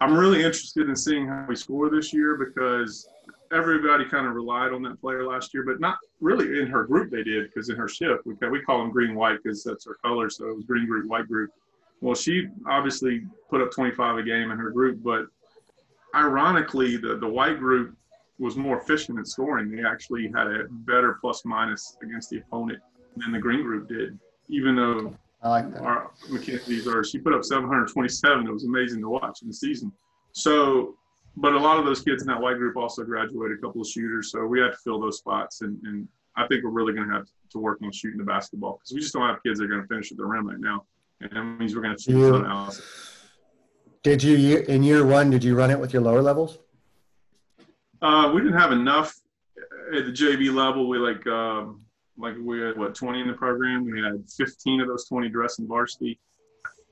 I'm 0.00 0.16
really 0.16 0.38
interested 0.38 0.88
in 0.88 0.96
seeing 0.96 1.26
how 1.26 1.46
we 1.48 1.56
score 1.56 1.90
this 1.90 2.12
year 2.12 2.36
because 2.36 3.08
everybody 3.52 4.04
kind 4.04 4.26
of 4.26 4.34
relied 4.34 4.72
on 4.72 4.82
that 4.82 5.00
player 5.00 5.26
last 5.26 5.54
year, 5.54 5.64
but 5.64 5.80
not 5.80 5.98
really 6.20 6.60
in 6.60 6.66
her 6.66 6.84
group. 6.84 7.10
They 7.10 7.22
did 7.22 7.44
because 7.44 7.68
in 7.68 7.76
her 7.76 7.88
shift, 7.88 8.26
we 8.26 8.34
we 8.48 8.60
call 8.60 8.78
them 8.78 8.90
green 8.90 9.14
white 9.14 9.38
because 9.42 9.62
that's 9.62 9.86
her 9.86 9.96
color. 10.04 10.28
So 10.30 10.48
it 10.48 10.56
was 10.56 10.64
green 10.64 10.86
group, 10.86 11.08
white 11.08 11.28
group. 11.28 11.50
Well, 12.00 12.14
she 12.14 12.48
obviously 12.68 13.22
put 13.48 13.62
up 13.62 13.70
25 13.70 14.18
a 14.18 14.22
game 14.22 14.50
in 14.50 14.58
her 14.58 14.70
group, 14.70 15.02
but 15.02 15.26
ironically, 16.14 16.96
the 16.96 17.16
the 17.16 17.28
white 17.28 17.58
group 17.58 17.96
was 18.38 18.56
more 18.56 18.80
efficient 18.80 19.18
at 19.18 19.28
scoring. 19.28 19.70
They 19.70 19.84
actually 19.84 20.30
had 20.34 20.48
a 20.48 20.64
better 20.68 21.18
plus 21.20 21.44
minus 21.44 21.96
against 22.02 22.30
the 22.30 22.38
opponent 22.38 22.80
than 23.16 23.32
the 23.32 23.38
green 23.38 23.62
group 23.62 23.88
did, 23.88 24.18
even 24.48 24.74
though 24.74 25.16
I 25.44 25.48
like 25.48 25.72
that. 25.74 25.82
Our 25.82 26.10
Mackenzie's 26.30 26.86
or 26.86 27.04
she 27.04 27.18
put 27.18 27.34
up 27.34 27.44
727. 27.44 28.46
It 28.46 28.50
was 28.50 28.64
amazing 28.64 29.02
to 29.02 29.10
watch 29.10 29.42
in 29.42 29.48
the 29.48 29.54
season. 29.54 29.92
So, 30.32 30.96
but 31.36 31.52
a 31.52 31.58
lot 31.58 31.78
of 31.78 31.84
those 31.84 32.00
kids 32.00 32.22
in 32.22 32.28
that 32.28 32.40
white 32.40 32.56
group 32.56 32.76
also 32.76 33.04
graduated, 33.04 33.58
a 33.58 33.60
couple 33.60 33.82
of 33.82 33.86
shooters. 33.86 34.30
So 34.30 34.46
we 34.46 34.60
have 34.60 34.72
to 34.72 34.78
fill 34.78 34.98
those 34.98 35.18
spots. 35.18 35.60
And, 35.60 35.78
and 35.84 36.08
I 36.34 36.46
think 36.46 36.64
we're 36.64 36.70
really 36.70 36.94
going 36.94 37.08
to 37.08 37.14
have 37.14 37.26
to 37.50 37.58
work 37.58 37.80
on 37.82 37.92
shooting 37.92 38.18
the 38.18 38.24
basketball 38.24 38.78
because 38.78 38.94
we 38.94 39.00
just 39.00 39.12
don't 39.12 39.28
have 39.28 39.42
kids 39.42 39.58
that 39.58 39.66
are 39.66 39.68
going 39.68 39.82
to 39.82 39.86
finish 39.86 40.10
at 40.10 40.16
the 40.16 40.24
rim 40.24 40.48
right 40.48 40.58
now. 40.58 40.86
And 41.20 41.30
that 41.30 41.44
means 41.44 41.76
we're 41.76 41.82
going 41.82 41.96
to 41.96 42.02
shoot 42.02 42.16
you, 42.16 42.28
something 42.30 42.50
else. 42.50 42.80
Did 44.02 44.22
you, 44.22 44.58
in 44.60 44.82
year 44.82 45.04
one, 45.04 45.28
did 45.28 45.44
you 45.44 45.54
run 45.54 45.70
it 45.70 45.78
with 45.78 45.92
your 45.92 46.02
lower 46.02 46.22
levels? 46.22 46.58
Uh, 48.00 48.32
we 48.34 48.40
didn't 48.40 48.58
have 48.58 48.72
enough 48.72 49.14
at 49.94 50.06
the 50.06 50.12
JV 50.12 50.52
level. 50.52 50.88
We 50.88 50.98
like, 50.98 51.26
um, 51.26 51.83
like 52.16 52.34
we 52.40 52.60
had 52.60 52.76
what 52.76 52.94
20 52.94 53.20
in 53.20 53.26
the 53.26 53.34
program. 53.34 53.84
We 53.84 54.00
had 54.02 54.24
15 54.36 54.80
of 54.80 54.88
those 54.88 55.06
20 55.06 55.28
dress 55.28 55.58
in 55.58 55.66
varsity. 55.66 56.18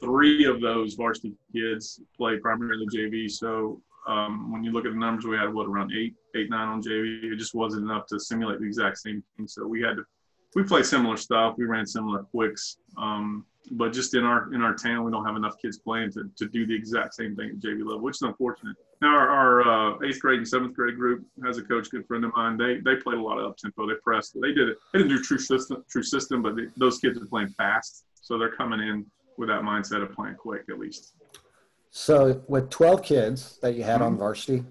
Three 0.01 0.45
of 0.45 0.61
those 0.61 0.95
varsity 0.95 1.35
kids 1.55 2.01
play 2.17 2.39
primarily 2.39 2.87
JV. 2.87 3.31
So 3.31 3.81
um, 4.09 4.51
when 4.53 4.65
you 4.65 4.73
look 4.73 4.85
at 4.85 4.93
the 4.93 4.99
numbers, 4.99 5.25
we 5.25 5.37
had 5.37 5.53
what 5.53 5.69
around 5.69 5.93
eight, 5.93 6.15
eight, 6.35 6.51
nine 6.51 6.69
on 6.69 6.83
JV. 6.83 7.33
It 7.33 7.37
just 7.37 7.55
wasn't 7.55 7.85
enough 7.85 8.07
to 8.07 8.19
simulate 8.19 8.59
the 8.59 8.67
exact 8.67 8.99
same 8.99 9.23
thing. 9.37 9.47
So 9.47 9.67
we 9.67 9.81
had 9.81 9.97
to, 9.97 10.05
we 10.57 10.65
played 10.65 10.87
similar 10.87 11.17
stuff. 11.17 11.55
We 11.57 11.67
ran 11.67 11.87
similar 11.87 12.25
quicks. 12.25 12.79
Um, 12.97 13.47
but 13.71 13.93
just 13.93 14.15
in 14.15 14.25
our 14.25 14.53
in 14.53 14.61
our 14.61 14.75
town, 14.75 15.05
we 15.05 15.13
don't 15.13 15.25
have 15.25 15.37
enough 15.37 15.55
kids 15.63 15.79
playing 15.79 16.11
to, 16.13 16.29
to 16.37 16.49
do 16.49 16.67
the 16.67 16.75
exact 16.75 17.15
same 17.15 17.37
thing 17.37 17.51
at 17.51 17.61
JV 17.61 17.79
level, 17.79 18.01
which 18.01 18.17
is 18.17 18.23
unfortunate. 18.23 18.77
Now 19.03 19.17
our, 19.17 19.29
our 19.29 19.55
uh, 19.63 20.07
eighth 20.07 20.21
grade 20.21 20.39
and 20.39 20.49
seventh 20.49 20.77
grade 20.77 20.97
group 20.97 21.27
has 21.45 21.59
a 21.59 21.63
coach, 21.63 21.91
good 21.91 22.07
friend 22.07 22.25
of 22.25 22.31
mine. 22.37 22.57
They 22.57 22.77
they 22.77 22.95
played 23.03 23.19
a 23.19 23.23
lot 23.23 23.37
of 23.39 23.51
up 23.51 23.57
tempo. 23.57 23.89
They 23.89 23.97
pressed. 23.97 24.41
They 24.41 24.53
did 24.53 24.69
it. 24.69 24.79
They 24.93 25.01
didn't 25.01 25.17
do 25.17 25.23
true 25.23 25.39
system, 25.39 25.85
true 25.91 26.05
system, 26.05 26.41
but 26.41 26.55
they, 26.55 26.67
those 26.77 26.99
kids 26.99 27.21
are 27.21 27.27
playing 27.27 27.49
fast, 27.49 28.05
so 28.21 28.39
they're 28.39 28.55
coming 28.55 28.79
in 28.79 29.05
with 29.39 29.49
that 29.49 29.63
mindset 29.63 30.05
of 30.05 30.13
playing 30.13 30.37
quick 30.37 30.63
at 30.71 30.79
least. 30.79 31.15
So 31.91 32.43
with 32.47 32.71
twelve 32.71 33.03
kids 33.03 33.59
that 33.61 33.75
you 33.75 33.83
had 33.83 33.97
mm-hmm. 33.97 34.05
on 34.05 34.19
varsity, 34.19 34.63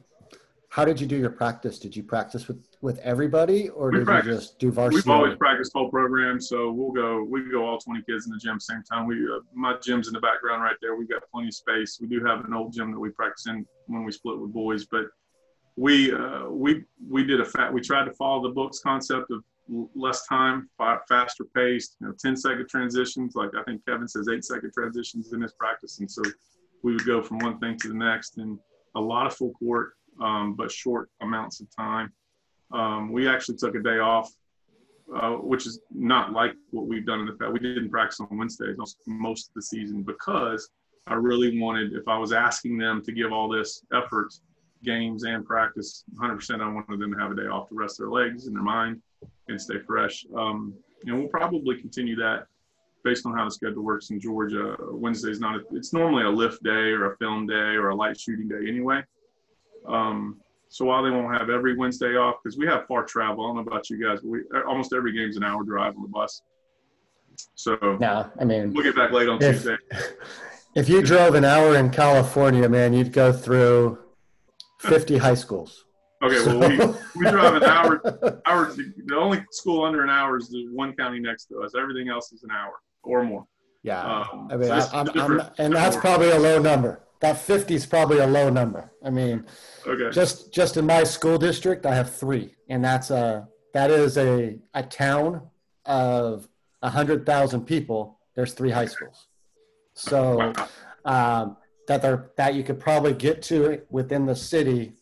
how 0.70 0.86
did 0.86 1.02
you 1.02 1.08
do 1.08 1.18
your 1.18 1.32
practice? 1.32 1.78
Did 1.78 1.94
you 1.94 2.04
practice 2.04 2.48
with 2.48 2.60
with 2.82 2.98
everybody, 3.00 3.70
or 3.70 3.92
We 3.92 4.00
did 4.00 4.06
practice. 4.06 4.28
you 4.28 4.40
just 4.40 4.60
do 4.60 4.72
varsity? 4.72 4.96
We've 4.98 5.10
always 5.10 5.36
practiced 5.38 5.72
full 5.72 5.90
program, 5.90 6.42
so 6.42 6.72
we'll 6.72 6.92
go. 6.92 7.24
We 7.24 7.50
go 7.50 7.66
all 7.66 7.78
20 7.78 8.02
kids 8.04 8.26
in 8.26 8.34
the 8.34 8.40
gym 8.40 8.60
same 8.60 8.84
time. 8.84 9.06
We 9.06 9.24
uh, 9.26 9.40
my 9.54 9.78
gym's 9.82 10.08
in 10.08 10.14
the 10.14 10.20
background 10.20 10.64
right 10.64 10.76
there. 10.82 10.96
We've 10.96 11.10
got 11.10 11.22
plenty 11.32 11.50
of 11.50 11.54
space. 11.54 12.00
We 12.02 12.08
do 12.08 12.24
have 12.26 12.44
an 12.44 12.54
old 12.54 12.74
gym 12.74 12.92
that 12.92 13.00
we 13.00 13.10
practice 13.10 13.46
in 13.48 13.66
when 13.88 14.04
we 14.04 14.12
split 14.12 14.40
with 14.40 14.52
boys, 14.52 14.86
but 14.86 15.06
we 15.76 16.12
uh, 16.12 16.46
we 16.50 16.84
we 17.08 17.24
did 17.24 17.40
a 17.40 17.46
fat. 17.46 17.72
We 17.72 17.82
tried 17.82 18.06
to 18.06 18.14
follow 18.14 18.42
the 18.42 18.54
books 18.54 18.80
concept 18.80 19.32
of 19.32 19.44
less 19.96 20.26
time, 20.28 20.70
faster 21.08 21.46
paced. 21.56 21.98
You 22.02 22.08
know, 22.08 22.14
10 22.20 22.36
second 22.36 22.68
transitions. 22.68 23.36
Like 23.36 23.52
I 23.58 23.64
think 23.64 23.86
Kevin 23.86 24.08
says, 24.08 24.28
eight 24.28 24.44
second 24.44 24.74
transitions 24.74 25.32
in 25.34 25.42
his 25.42 25.54
practice, 25.54 26.00
and 26.00 26.10
so 26.10 26.24
we 26.84 26.94
would 26.94 27.06
go 27.06 27.22
from 27.22 27.38
one 27.40 27.60
thing 27.60 27.78
to 27.78 27.90
the 27.90 27.94
next, 27.94 28.38
and 28.38 28.58
a 28.96 29.00
lot 29.00 29.28
of 29.28 29.36
full 29.36 29.54
court, 29.54 29.94
um, 30.20 30.56
but 30.56 30.72
short 30.72 31.10
amounts 31.22 31.62
of 31.62 31.68
time. 31.76 32.12
Um, 32.74 33.12
we 33.12 33.28
actually 33.28 33.58
took 33.58 33.76
a 33.76 33.82
day 33.82 34.00
off 34.00 34.32
uh, 35.14 35.32
which 35.32 35.68
is 35.68 35.82
not 35.94 36.32
like 36.32 36.54
what 36.70 36.88
we've 36.88 37.06
done 37.06 37.20
in 37.20 37.26
the 37.26 37.34
past. 37.34 37.52
We 37.52 37.60
didn't 37.60 37.90
practice 37.90 38.20
on 38.22 38.38
Wednesdays 38.38 38.78
most- 39.08 39.50
of 39.50 39.54
the 39.56 39.62
season 39.62 40.04
because 40.04 40.70
I 41.08 41.16
really 41.16 41.60
wanted, 41.60 41.94
if 41.94 42.08
I 42.08 42.18
was 42.18 42.32
asking 42.32 42.78
them 42.78 43.02
to 43.04 43.12
give 43.12 43.34
all 43.34 43.50
this 43.50 43.84
effort, 43.94 44.34
games 44.84 45.24
and 45.24 45.46
practice, 45.46 46.04
100%, 46.16 46.62
I 46.62 46.68
wanted 46.72 47.00
them 47.00 47.12
to 47.12 47.20
have 47.20 47.32
a 47.32 47.36
day 47.36 47.48
off 47.48 47.70
to 47.70 47.76
rest 47.76 47.98
their 47.98 48.10
legs 48.10 48.48
and 48.48 48.56
their 48.56 48.64
mind 48.64 49.02
and 49.48 49.60
stay 49.60 49.80
fresh. 49.80 50.26
Um, 50.36 50.74
and 51.06 51.20
we'll 51.20 51.28
probably 51.28 51.78
continue 51.80 52.16
that 52.16 52.46
based 53.04 53.26
on 53.26 53.36
how 53.36 53.46
the 53.46 53.52
schedule 53.52 53.84
works 53.84 54.12
in 54.12 54.20
Georgia. 54.20 54.78
Wednesday's 54.92 55.40
not, 55.40 55.56
a, 55.56 55.64
it's 55.72 55.92
normally 55.92 56.24
a 56.24 56.30
lift 56.30 56.64
day 56.64 56.94
or 56.94 57.12
a 57.12 57.18
film 57.18 57.48
day 57.48 57.76
or 57.76 57.90
a 57.90 57.96
light 57.96 58.20
shooting 58.20 58.48
day 58.48 58.68
anyway. 58.68 59.04
Um, 59.88 60.40
so 60.72 60.86
while 60.86 61.04
they 61.04 61.10
won't 61.10 61.38
have 61.38 61.50
every 61.50 61.76
Wednesday 61.76 62.16
off, 62.16 62.36
because 62.42 62.58
we 62.58 62.66
have 62.66 62.88
far 62.88 63.04
travel, 63.04 63.44
I 63.44 63.48
don't 63.50 63.56
know 63.58 63.62
about 63.70 63.90
you 63.90 64.02
guys, 64.02 64.22
but 64.22 64.30
we 64.30 64.40
almost 64.66 64.94
every 64.94 65.12
game's 65.12 65.36
an 65.36 65.44
hour 65.44 65.64
drive 65.66 65.98
on 65.98 66.02
the 66.02 66.08
bus. 66.08 66.42
So 67.56 67.78
No, 68.00 68.32
I 68.40 68.46
mean, 68.46 68.72
we'll 68.74 68.84
get 68.86 68.96
back 68.96 69.12
late 69.12 69.28
on 69.28 69.38
If- 69.44 69.64
Tuesday. 69.64 69.76
if 70.76 70.88
you 70.88 71.02
drove 71.02 71.36
an 71.36 71.44
hour 71.44 71.76
in 71.76 71.90
California, 71.90 72.70
man, 72.70 72.94
you'd 72.94 73.12
go 73.12 73.34
through 73.34 74.00
50 74.80 75.18
high 75.18 75.34
schools. 75.34 75.84
Okay, 76.24 76.38
well 76.46 76.70
we, 76.70 77.22
we 77.26 77.30
drive 77.30 77.56
an 77.56 77.64
hour. 77.64 78.42
Hour. 78.46 78.72
The 78.72 79.16
only 79.16 79.44
school 79.52 79.84
under 79.84 80.04
an 80.04 80.10
hour 80.10 80.38
is 80.38 80.50
the 80.50 80.68
one 80.72 80.94
county 80.96 81.20
next 81.20 81.46
to 81.46 81.64
us. 81.64 81.74
Everything 81.76 82.08
else 82.10 82.32
is 82.32 82.44
an 82.44 82.52
hour 82.52 82.74
or 83.04 83.24
more. 83.24 83.46
Yeah. 83.84 84.02
Um, 84.02 84.48
I 84.52 84.56
mean, 84.56 84.68
so 84.68 84.74
I, 84.94 85.00
I'm, 85.02 85.20
I'm, 85.20 85.50
and 85.58 85.76
that's 85.76 85.98
probably 85.98 86.30
a 86.30 86.40
low 86.40 86.60
number. 86.60 87.02
That 87.22 87.38
50 87.38 87.76
is 87.76 87.86
probably 87.86 88.18
a 88.18 88.26
low 88.28 88.50
number. 88.50 88.92
I 89.06 89.12
mean, 89.12 89.46
Okay. 89.88 90.10
just 90.10 90.52
just 90.52 90.76
in 90.78 90.86
my 90.88 91.04
school 91.04 91.38
district, 91.38 91.86
I 91.86 91.94
have 91.96 92.14
three, 92.14 92.56
and 92.68 92.84
that's 92.84 93.12
a 93.12 93.48
that 93.74 93.92
is 93.92 94.18
a 94.18 94.60
a 94.74 94.84
town 94.84 95.42
of 95.86 96.48
a 96.82 96.90
hundred 96.90 97.26
thousand 97.26 97.66
people. 97.66 98.20
There's 98.36 98.54
three 98.54 98.72
high 98.72 98.86
schools, 98.88 99.28
so 99.94 100.38
Wow. 100.38 100.68
um, 101.06 101.58
that 101.88 102.02
they're 102.02 102.32
that 102.38 102.56
you 102.56 102.64
could 102.64 102.80
probably 102.80 103.14
get 103.14 103.42
to 103.44 103.82
within 103.90 104.26
the 104.26 104.36
city 104.36 104.94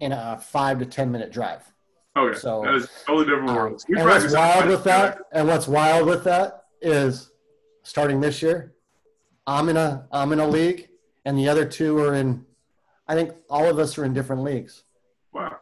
in 0.00 0.12
a 0.12 0.38
five 0.38 0.78
to 0.78 0.86
ten 0.86 1.12
minute 1.12 1.30
drive. 1.30 1.70
Okay. 2.16 2.38
so, 2.38 2.62
that 2.64 2.74
is 2.76 2.88
totally 3.06 3.24
different 3.26 3.50
Um, 3.50 3.56
worlds. 3.56 3.84
And 3.88 4.04
what's 4.04 4.32
wild 4.32 4.66
with 4.68 4.84
that, 4.84 5.18
and 5.32 5.48
what's 5.48 5.66
wild 5.66 6.06
with 6.06 6.22
that 6.24 6.64
is 6.80 7.32
starting 7.82 8.20
this 8.20 8.40
year, 8.40 8.72
I'm 9.46 9.68
in 9.68 9.76
a 9.76 10.06
I'm 10.12 10.32
in 10.32 10.38
a 10.40 10.46
league, 10.46 10.88
and 11.24 11.38
the 11.38 11.48
other 11.48 11.64
two 11.64 11.98
are 11.98 12.14
in. 12.14 12.44
I 13.06 13.14
think 13.14 13.32
all 13.50 13.66
of 13.68 13.78
us 13.78 13.98
are 13.98 14.04
in 14.04 14.14
different 14.14 14.42
leagues. 14.42 14.82
Wow. 15.32 15.56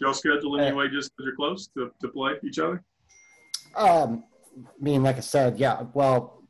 Y'all 0.00 0.12
schedule 0.12 0.60
anyway, 0.60 0.88
just 0.88 1.12
because 1.16 1.26
you're 1.26 1.36
close 1.36 1.68
to, 1.68 1.90
to 2.00 2.08
play 2.08 2.32
each 2.42 2.58
other? 2.58 2.82
Um, 3.76 4.24
I 4.58 4.62
mean, 4.80 5.02
like 5.02 5.16
I 5.16 5.20
said, 5.20 5.58
yeah. 5.58 5.84
Well, 5.94 6.42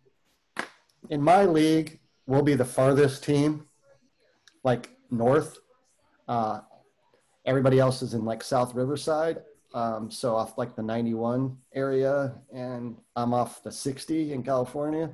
in 1.11 1.23
my 1.23 1.45
league, 1.45 2.01
we'll 2.27 2.43
be 2.43 2.55
the 2.55 2.65
farthest 2.65 3.23
team, 3.23 3.67
like 4.63 4.91
north. 5.11 5.59
Uh, 6.27 6.61
everybody 7.45 7.79
else 7.79 8.03
is 8.03 8.15
in 8.15 8.25
like 8.25 8.43
South 8.43 8.75
Riverside, 8.75 9.43
um, 9.75 10.11
so 10.11 10.35
off 10.35 10.57
like 10.57 10.75
the 10.75 10.83
91 10.83 11.57
area, 11.75 12.35
and 12.53 12.97
I'm 13.15 13.35
off 13.35 13.63
the 13.63 13.73
60 13.73 14.33
in 14.33 14.43
California. 14.43 15.11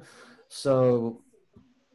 So 0.48 1.22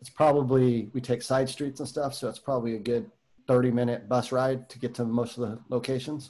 it's 0.05 0.13
probably 0.13 0.91
we 0.93 1.01
take 1.01 1.23
side 1.23 1.49
streets 1.49 1.79
and 1.79 1.89
stuff, 1.89 2.13
so 2.13 2.29
it's 2.29 2.37
probably 2.37 2.75
a 2.75 2.79
good 2.79 3.09
30 3.47 3.71
minute 3.71 4.07
bus 4.07 4.31
ride 4.31 4.69
to 4.69 4.77
get 4.77 4.93
to 4.93 5.03
most 5.03 5.35
of 5.39 5.49
the 5.49 5.57
locations. 5.69 6.29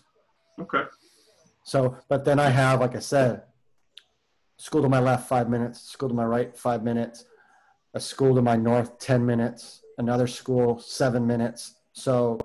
Okay. 0.62 0.84
So, 1.66 1.98
but 2.08 2.24
then 2.24 2.40
I 2.40 2.52
have, 2.52 2.80
like 2.80 2.96
I 2.96 3.00
said, 3.00 3.44
school 4.56 4.82
to 4.82 4.88
my 4.88 5.02
left, 5.02 5.28
five 5.28 5.50
minutes, 5.50 5.82
school 5.82 6.08
to 6.08 6.16
my 6.16 6.24
right, 6.24 6.58
five 6.58 6.84
minutes, 6.84 7.26
a 7.94 8.00
school 8.00 8.34
to 8.36 8.42
my 8.42 8.56
north, 8.56 8.98
10 9.00 9.26
minutes, 9.26 9.82
another 9.98 10.28
school, 10.28 10.80
seven 10.80 11.28
minutes. 11.28 11.74
So 11.92 12.40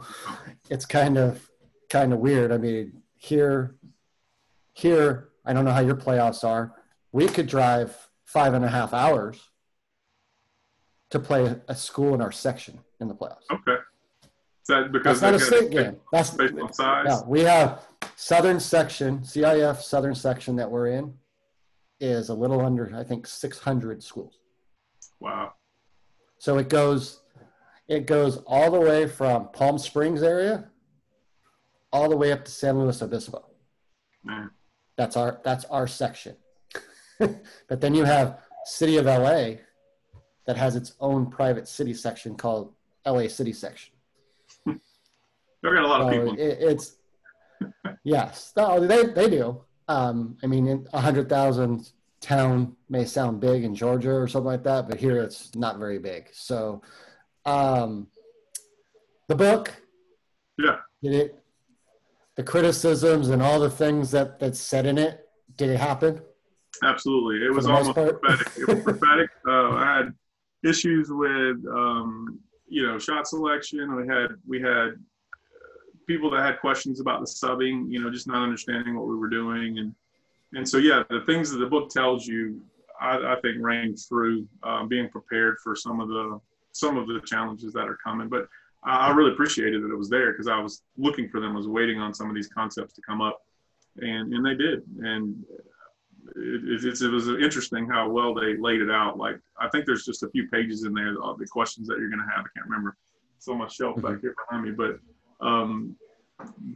it's 0.68 0.84
kind 0.84 1.16
of, 1.16 1.48
kind 1.90 2.12
of 2.12 2.18
weird. 2.18 2.50
I 2.50 2.58
mean, 2.58 3.02
here, 3.18 3.76
here, 4.72 5.28
I 5.46 5.52
don't 5.52 5.64
know 5.64 5.70
how 5.70 5.78
your 5.78 5.94
playoffs 5.94 6.42
are. 6.42 6.72
We 7.12 7.28
could 7.28 7.46
drive 7.46 7.96
five 8.24 8.52
and 8.52 8.64
a 8.64 8.68
half 8.68 8.92
hours 8.92 9.49
to 11.10 11.18
play 11.18 11.54
a 11.68 11.74
school 11.74 12.14
in 12.14 12.20
our 12.20 12.32
section 12.32 12.78
in 13.00 13.08
the 13.08 13.14
playoffs. 13.14 13.50
Okay. 13.50 13.76
Is 14.22 14.68
that 14.68 14.92
because 14.92 15.20
That's 15.20 15.32
not 15.32 15.42
a 15.42 15.44
state 15.44 15.70
game. 15.70 15.96
That's 16.12 16.30
based 16.30 16.54
on 16.54 16.72
size? 16.72 17.06
no, 17.08 17.24
we 17.26 17.40
have 17.40 17.82
southern 18.16 18.60
section, 18.60 19.20
CIF 19.20 19.80
southern 19.80 20.14
section 20.14 20.56
that 20.56 20.70
we're 20.70 20.88
in 20.88 21.14
is 21.98 22.28
a 22.28 22.34
little 22.34 22.64
under, 22.64 22.94
I 22.94 23.02
think, 23.04 23.26
600 23.26 24.02
schools. 24.02 24.38
Wow. 25.18 25.54
So 26.38 26.58
it 26.58 26.68
goes, 26.68 27.22
it 27.88 28.06
goes 28.06 28.38
all 28.46 28.70
the 28.70 28.80
way 28.80 29.06
from 29.06 29.48
Palm 29.48 29.78
Springs 29.78 30.22
area, 30.22 30.70
all 31.92 32.08
the 32.08 32.16
way 32.16 32.32
up 32.32 32.44
to 32.44 32.50
San 32.50 32.78
Luis 32.78 33.02
Obispo. 33.02 33.44
Man. 34.24 34.50
That's 34.96 35.16
our 35.16 35.40
that's 35.42 35.64
our 35.66 35.86
section. 35.86 36.36
but 37.18 37.80
then 37.80 37.94
you 37.94 38.04
have 38.04 38.40
City 38.64 38.98
of 38.98 39.06
LA 39.06 39.54
that 40.46 40.56
has 40.56 40.76
its 40.76 40.94
own 41.00 41.30
private 41.30 41.68
city 41.68 41.94
section 41.94 42.34
called 42.34 42.72
LA 43.06 43.28
City 43.28 43.52
Section. 43.52 43.92
Y'all 44.66 45.74
got 45.74 45.84
a 45.84 45.86
lot 45.86 46.00
of 46.00 46.10
people. 46.10 46.34
it, 46.38 46.58
it's 46.60 46.96
yes, 48.02 48.52
no, 48.56 48.84
they 48.86 49.06
they 49.06 49.28
do. 49.28 49.60
Um, 49.88 50.36
I 50.42 50.46
mean, 50.46 50.86
a 50.92 51.00
hundred 51.00 51.28
thousand 51.28 51.90
town 52.20 52.76
may 52.88 53.04
sound 53.04 53.40
big 53.40 53.64
in 53.64 53.74
Georgia 53.74 54.12
or 54.12 54.28
something 54.28 54.46
like 54.46 54.62
that, 54.64 54.88
but 54.88 54.98
here 54.98 55.16
it's 55.22 55.54
not 55.54 55.78
very 55.78 55.98
big. 55.98 56.28
So, 56.32 56.80
um, 57.44 58.06
the 59.28 59.34
book, 59.34 59.72
Yeah. 60.58 60.78
did 61.02 61.12
it? 61.12 61.36
The 62.36 62.42
criticisms 62.44 63.28
and 63.28 63.42
all 63.42 63.60
the 63.60 63.70
things 63.70 64.10
that 64.12 64.38
that's 64.38 64.60
said 64.60 64.86
in 64.86 64.96
it, 64.96 65.28
did 65.56 65.68
it 65.70 65.78
happen? 65.78 66.20
Absolutely. 66.82 67.44
It 67.46 67.52
was 67.52 67.66
almost 67.66 67.92
prophetic. 67.94 68.48
It 68.56 68.66
was 68.68 68.82
prophetic. 68.82 69.28
Uh, 69.46 69.72
I 69.72 69.96
had 69.96 70.14
issues 70.64 71.08
with, 71.10 71.56
um, 71.70 72.38
you 72.68 72.86
know, 72.86 72.98
shot 72.98 73.26
selection. 73.26 73.94
We 73.96 74.06
had, 74.06 74.28
we 74.46 74.60
had 74.60 74.88
uh, 74.88 75.96
people 76.06 76.30
that 76.30 76.42
had 76.42 76.60
questions 76.60 77.00
about 77.00 77.20
the 77.20 77.26
subbing, 77.26 77.90
you 77.90 78.00
know, 78.00 78.10
just 78.10 78.26
not 78.26 78.42
understanding 78.42 78.96
what 78.96 79.06
we 79.06 79.16
were 79.16 79.28
doing. 79.28 79.78
And, 79.78 79.94
and 80.54 80.68
so, 80.68 80.78
yeah, 80.78 81.02
the 81.10 81.22
things 81.26 81.50
that 81.50 81.58
the 81.58 81.66
book 81.66 81.90
tells 81.90 82.26
you, 82.26 82.60
I, 83.00 83.16
I 83.16 83.40
think 83.40 83.56
rang 83.60 83.96
through 83.96 84.46
um, 84.62 84.88
being 84.88 85.08
prepared 85.08 85.56
for 85.62 85.74
some 85.74 86.00
of 86.00 86.08
the, 86.08 86.40
some 86.72 86.96
of 86.96 87.06
the 87.06 87.20
challenges 87.24 87.72
that 87.72 87.88
are 87.88 87.98
coming. 88.04 88.28
But 88.28 88.48
I 88.82 89.10
really 89.10 89.32
appreciated 89.32 89.82
that 89.82 89.90
it 89.90 89.96
was 89.96 90.08
there 90.08 90.32
because 90.32 90.48
I 90.48 90.58
was 90.58 90.82
looking 90.96 91.28
for 91.28 91.40
them, 91.40 91.52
I 91.52 91.56
was 91.56 91.68
waiting 91.68 91.98
on 91.98 92.14
some 92.14 92.28
of 92.28 92.34
these 92.34 92.48
concepts 92.48 92.94
to 92.94 93.02
come 93.02 93.20
up 93.20 93.42
and, 93.98 94.32
and 94.32 94.44
they 94.44 94.54
did. 94.54 94.82
And 95.00 95.44
it, 96.36 96.84
it, 96.84 97.00
it 97.00 97.08
was 97.08 97.28
interesting 97.28 97.88
how 97.88 98.08
well 98.08 98.34
they 98.34 98.56
laid 98.56 98.80
it 98.80 98.90
out. 98.90 99.18
Like 99.18 99.38
I 99.58 99.68
think 99.68 99.86
there's 99.86 100.04
just 100.04 100.22
a 100.22 100.28
few 100.28 100.48
pages 100.48 100.84
in 100.84 100.94
there 100.94 101.20
of 101.22 101.38
the 101.38 101.46
questions 101.46 101.88
that 101.88 101.98
you're 101.98 102.10
going 102.10 102.24
to 102.24 102.34
have. 102.34 102.44
I 102.44 102.48
can't 102.54 102.66
remember. 102.66 102.96
It's 103.36 103.48
on 103.48 103.58
my 103.58 103.68
shelf 103.68 104.00
back 104.02 104.20
here 104.20 104.34
behind 104.46 104.66
me, 104.66 104.72
but 104.72 104.98
um, 105.44 105.96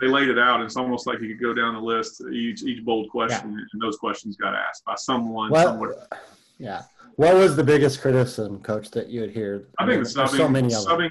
they 0.00 0.06
laid 0.06 0.28
it 0.28 0.38
out. 0.38 0.62
It's 0.62 0.76
almost 0.76 1.06
like 1.06 1.20
you 1.20 1.28
could 1.28 1.42
go 1.42 1.52
down 1.52 1.74
the 1.74 1.80
list 1.80 2.22
each 2.32 2.62
each 2.62 2.84
bold 2.84 3.10
question, 3.10 3.66
and 3.72 3.82
those 3.82 3.96
questions 3.96 4.36
got 4.36 4.54
asked 4.54 4.84
by 4.84 4.94
someone 4.96 5.54
somewhere. 5.54 5.94
Yeah. 6.58 6.82
What 7.16 7.34
was 7.34 7.54
the 7.54 7.62
biggest 7.62 8.00
criticism, 8.00 8.60
Coach, 8.60 8.90
that 8.90 9.08
you 9.08 9.20
would 9.20 9.30
hear? 9.30 9.68
I 9.78 9.86
think 9.86 10.04
the 10.04 10.12
There's 10.12 10.32
subbing, 10.32 10.36
so 10.36 10.48
many 10.48 10.74
of 10.74 10.84
subbing, 10.84 11.10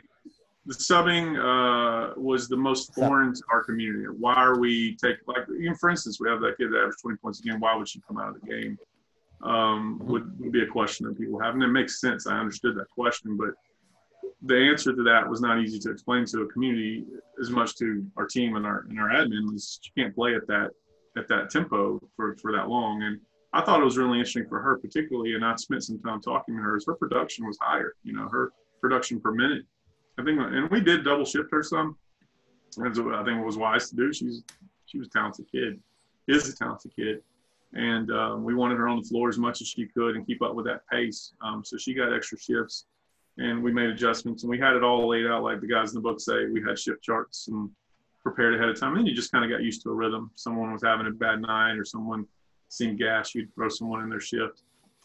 the 0.65 0.73
subbing 0.73 1.37
uh, 1.37 2.13
was 2.15 2.47
the 2.47 2.55
most 2.55 2.93
foreign 2.93 3.33
to 3.33 3.41
our 3.51 3.63
community. 3.63 4.05
Why 4.05 4.35
are 4.35 4.57
we 4.57 4.95
take 4.95 5.17
like 5.27 5.45
even 5.59 5.75
for 5.75 5.89
instance, 5.89 6.19
we 6.19 6.29
have 6.29 6.39
that 6.41 6.57
kid 6.57 6.71
that 6.71 6.77
averaged 6.77 7.01
20 7.01 7.17
points 7.17 7.39
a 7.39 7.43
game. 7.43 7.59
Why 7.59 7.75
would 7.75 7.87
she 7.87 8.01
come 8.07 8.17
out 8.17 8.35
of 8.35 8.41
the 8.41 8.47
game? 8.47 8.77
Um, 9.41 9.99
would, 10.05 10.39
would 10.39 10.53
be 10.53 10.63
a 10.63 10.67
question 10.67 11.05
that 11.05 11.17
people 11.17 11.37
have, 11.39 11.53
and 11.53 11.63
it 11.63 11.67
makes 11.67 11.99
sense. 11.99 12.27
I 12.27 12.39
understood 12.39 12.77
that 12.77 12.89
question, 12.89 13.35
but 13.35 13.55
the 14.43 14.55
answer 14.55 14.93
to 14.93 15.03
that 15.03 15.29
was 15.29 15.41
not 15.41 15.59
easy 15.59 15.79
to 15.79 15.91
explain 15.91 16.25
to 16.25 16.41
a 16.41 16.47
community 16.47 17.05
as 17.41 17.49
much 17.49 17.75
to 17.77 18.05
our 18.17 18.25
team 18.25 18.55
and 18.55 18.65
our 18.65 18.85
and 18.89 18.99
our 18.99 19.09
admin 19.09 19.53
is 19.53 19.79
you 19.83 20.03
can't 20.03 20.15
play 20.15 20.35
at 20.35 20.47
that 20.47 20.71
at 21.17 21.27
that 21.27 21.49
tempo 21.49 21.99
for 22.15 22.35
for 22.37 22.51
that 22.51 22.67
long 22.67 23.03
and 23.03 23.19
I 23.53 23.61
thought 23.61 23.79
it 23.79 23.85
was 23.85 23.97
really 23.97 24.17
interesting 24.19 24.47
for 24.47 24.59
her 24.61 24.77
particularly 24.77 25.35
and 25.35 25.45
I 25.45 25.55
spent 25.55 25.83
some 25.83 25.99
time 25.99 26.21
talking 26.21 26.55
to 26.55 26.61
her 26.61 26.75
is 26.75 26.85
her 26.85 26.95
production 26.95 27.45
was 27.47 27.57
higher 27.61 27.93
you 28.03 28.13
know 28.13 28.27
her 28.27 28.51
production 28.81 29.21
per 29.21 29.31
minute 29.31 29.63
I 30.17 30.23
think 30.23 30.39
and 30.39 30.69
we 30.69 30.81
did 30.81 31.03
double 31.03 31.25
shift 31.25 31.49
her 31.51 31.63
some. 31.63 31.97
And 32.77 32.95
so 32.95 33.13
I 33.13 33.23
think 33.23 33.39
it 33.39 33.45
was 33.45 33.57
wise 33.57 33.89
to 33.89 33.95
do. 33.95 34.13
She's 34.13 34.43
she 34.85 34.99
was 34.99 35.07
a 35.07 35.11
talented 35.11 35.45
kid. 35.51 35.79
Is 36.27 36.49
a 36.49 36.55
talented 36.55 36.95
kid. 36.95 37.21
And 37.73 38.11
um, 38.11 38.43
we 38.43 38.53
wanted 38.53 38.77
her 38.77 38.87
on 38.87 39.01
the 39.01 39.07
floor 39.07 39.29
as 39.29 39.39
much 39.39 39.61
as 39.61 39.67
she 39.67 39.87
could 39.87 40.15
and 40.15 40.25
keep 40.25 40.43
up 40.43 40.53
with 40.53 40.65
that 40.67 40.81
pace. 40.91 41.33
Um, 41.41 41.63
so 41.65 41.77
she 41.77 41.93
got 41.93 42.13
extra 42.13 42.37
shifts 42.37 42.85
and 43.39 43.63
we 43.63 43.71
made 43.71 43.89
adjustments 43.89 44.43
and 44.43 44.49
we 44.49 44.59
had 44.59 44.75
it 44.75 44.83
all 44.83 45.07
laid 45.07 45.25
out 45.25 45.41
like 45.41 45.59
the 45.59 45.67
guys 45.67 45.89
in 45.89 45.95
the 45.95 46.01
book 46.01 46.19
say. 46.19 46.45
We 46.45 46.61
had 46.61 46.77
shift 46.77 47.01
charts 47.01 47.47
and 47.47 47.69
prepared 48.21 48.53
ahead 48.53 48.69
of 48.69 48.79
time. 48.79 48.95
And 48.95 49.07
you 49.07 49.15
just 49.15 49.31
kind 49.31 49.43
of 49.43 49.49
got 49.49 49.63
used 49.63 49.81
to 49.83 49.89
a 49.89 49.93
rhythm. 49.93 50.29
Someone 50.35 50.71
was 50.71 50.83
having 50.83 51.07
a 51.07 51.11
bad 51.11 51.41
night 51.41 51.73
or 51.73 51.83
someone 51.85 52.27
seemed 52.69 52.99
gas 52.99 53.33
you'd 53.33 53.53
throw 53.55 53.69
someone 53.69 54.03
in 54.03 54.09
their 54.09 54.19
shift. 54.19 54.61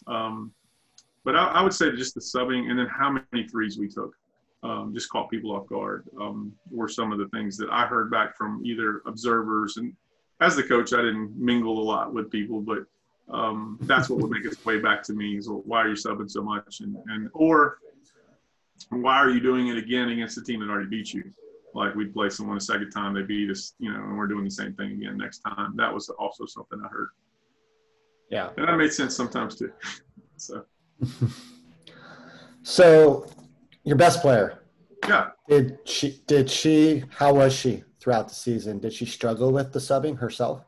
Um, 0.07 0.53
but 1.25 1.35
I, 1.37 1.47
I, 1.49 1.63
would 1.63 1.75
say 1.75 1.91
just 1.97 2.15
the 2.15 2.21
subbing 2.21 2.71
and 2.71 2.79
then 2.79 2.87
how 2.87 3.11
many 3.11 3.47
threes 3.49 3.79
we 3.79 3.89
took 3.89 4.15
um, 4.63 4.93
just 4.93 5.09
caught 5.09 5.31
people 5.31 5.53
off 5.53 5.67
guard 5.67 6.09
um, 6.21 6.53
were 6.71 6.89
some 6.89 7.13
of 7.13 7.19
the 7.19 7.29
things 7.29 7.57
that 7.57 7.69
i 7.71 7.87
heard 7.87 8.11
back 8.11 8.37
from 8.37 8.61
either 8.65 9.03
observers 9.07 9.77
and 9.77 9.95
as 10.41 10.57
the 10.57 10.63
coach 10.63 10.93
i 10.93 10.97
didn't 10.97 11.37
mingle 11.37 11.79
a 11.79 11.85
lot 11.85 12.13
with 12.13 12.31
people 12.31 12.61
but 12.61 12.85
um, 13.31 13.79
that's 13.83 14.09
what 14.09 14.21
would 14.21 14.31
make 14.31 14.45
its 14.45 14.65
way 14.65 14.79
back 14.79 15.03
to 15.05 15.13
me 15.13 15.37
is 15.37 15.49
why 15.49 15.83
are 15.83 15.89
you 15.89 15.95
subbing 15.95 16.31
so 16.31 16.43
much 16.43 16.81
and, 16.81 16.97
and 17.09 17.29
or 17.35 17.79
why 18.91 19.17
are 19.17 19.31
you 19.31 19.41
doing 19.41 19.69
it 19.69 19.77
again 19.77 20.09
against 20.09 20.39
a 20.39 20.43
team 20.43 20.61
that 20.61 20.71
already 20.71 20.89
beat 20.89 21.13
you? 21.13 21.25
Like 21.75 21.95
we'd 21.95 22.15
play 22.15 22.31
someone 22.31 22.57
a 22.57 22.61
second 22.61 22.91
time, 22.91 23.15
they 23.15 23.23
beat 23.23 23.51
us, 23.51 23.75
you 23.79 23.93
know, 23.93 24.03
and 24.03 24.17
we're 24.17 24.27
doing 24.27 24.45
the 24.45 24.51
same 24.51 24.73
thing 24.75 24.93
again 24.93 25.17
next 25.17 25.41
time. 25.41 25.75
That 25.77 25.93
was 25.93 26.09
also 26.09 26.47
something 26.47 26.81
I 26.83 26.89
heard. 26.89 27.09
Yeah. 28.31 28.51
And 28.57 28.67
that 28.69 28.77
made 28.77 28.93
sense 28.93 29.15
sometimes 29.15 29.57
too. 29.57 29.73
so. 30.37 30.65
so 32.63 33.27
your 33.89 33.97
best 33.97 34.21
player. 34.21 34.63
Yeah. 35.09 35.29
Did 35.49 35.79
she, 35.85 36.23
did 36.27 36.51
she, 36.51 37.05
how 37.17 37.35
was 37.35 37.55
she 37.55 37.85
throughout 38.01 38.29
the 38.29 38.35
season? 38.35 38.79
Did 38.79 38.93
she 38.93 39.07
struggle 39.07 39.53
with 39.53 39.73
the 39.73 39.79
subbing 39.79 40.19
herself? 40.19 40.65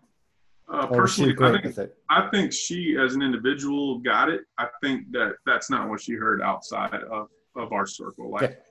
Uh, 0.73 0.87
personally, 0.87 1.35
I 1.41 1.61
think, 1.61 1.91
I 2.09 2.29
think 2.31 2.53
she, 2.53 2.97
as 2.97 3.15
an 3.15 3.23
individual, 3.23 3.99
got 3.99 4.29
it. 4.29 4.43
I 4.57 4.69
think 4.83 5.11
that 5.13 5.35
that's 5.45 5.69
not 5.69 5.89
what 5.89 6.01
she 6.01 6.13
heard 6.13 6.41
outside 6.41 6.95
of 6.95 7.29
of 7.57 7.73
our 7.73 7.87
circle. 7.87 8.31
Like, 8.31 8.63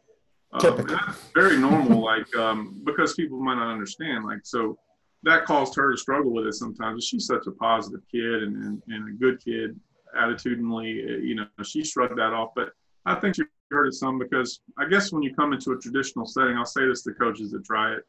um, 0.54 0.88
very 1.36 1.58
normal. 1.58 2.02
like, 2.02 2.34
um, 2.38 2.82
because 2.86 3.14
people 3.16 3.40
might 3.40 3.56
not 3.56 3.70
understand. 3.70 4.24
Like, 4.24 4.40
so 4.44 4.78
that 5.24 5.46
caused 5.46 5.76
her 5.76 5.92
to 5.92 5.98
struggle 5.98 6.32
with 6.32 6.48
it 6.48 6.54
sometimes. 6.54 7.06
She's 7.06 7.26
such 7.26 7.46
a 7.48 7.52
positive 7.52 8.02
kid 8.10 8.44
and, 8.44 8.56
and, 8.56 8.82
and 8.88 9.10
a 9.10 9.12
good 9.20 9.44
kid, 9.44 9.78
attitudinally. 10.18 11.04
Uh, 11.04 11.18
you 11.18 11.36
know, 11.36 11.46
she 11.64 11.84
shrugged 11.84 12.18
that 12.18 12.34
off. 12.34 12.52
But 12.56 12.70
I 13.06 13.16
think 13.16 13.36
she 13.36 13.44
heard 13.72 13.88
it 13.88 13.94
some 13.94 14.20
because 14.20 14.62
I 14.78 14.88
guess 14.88 15.12
when 15.12 15.24
you 15.24 15.34
come 15.34 15.54
into 15.54 15.72
a 15.72 15.78
traditional 15.78 16.26
setting, 16.26 16.58
I'll 16.58 16.66
say 16.66 16.88
this 16.88 17.04
to 17.04 17.14
coaches 17.14 17.52
that 17.52 17.66
try 17.66 17.94
it. 17.94 18.04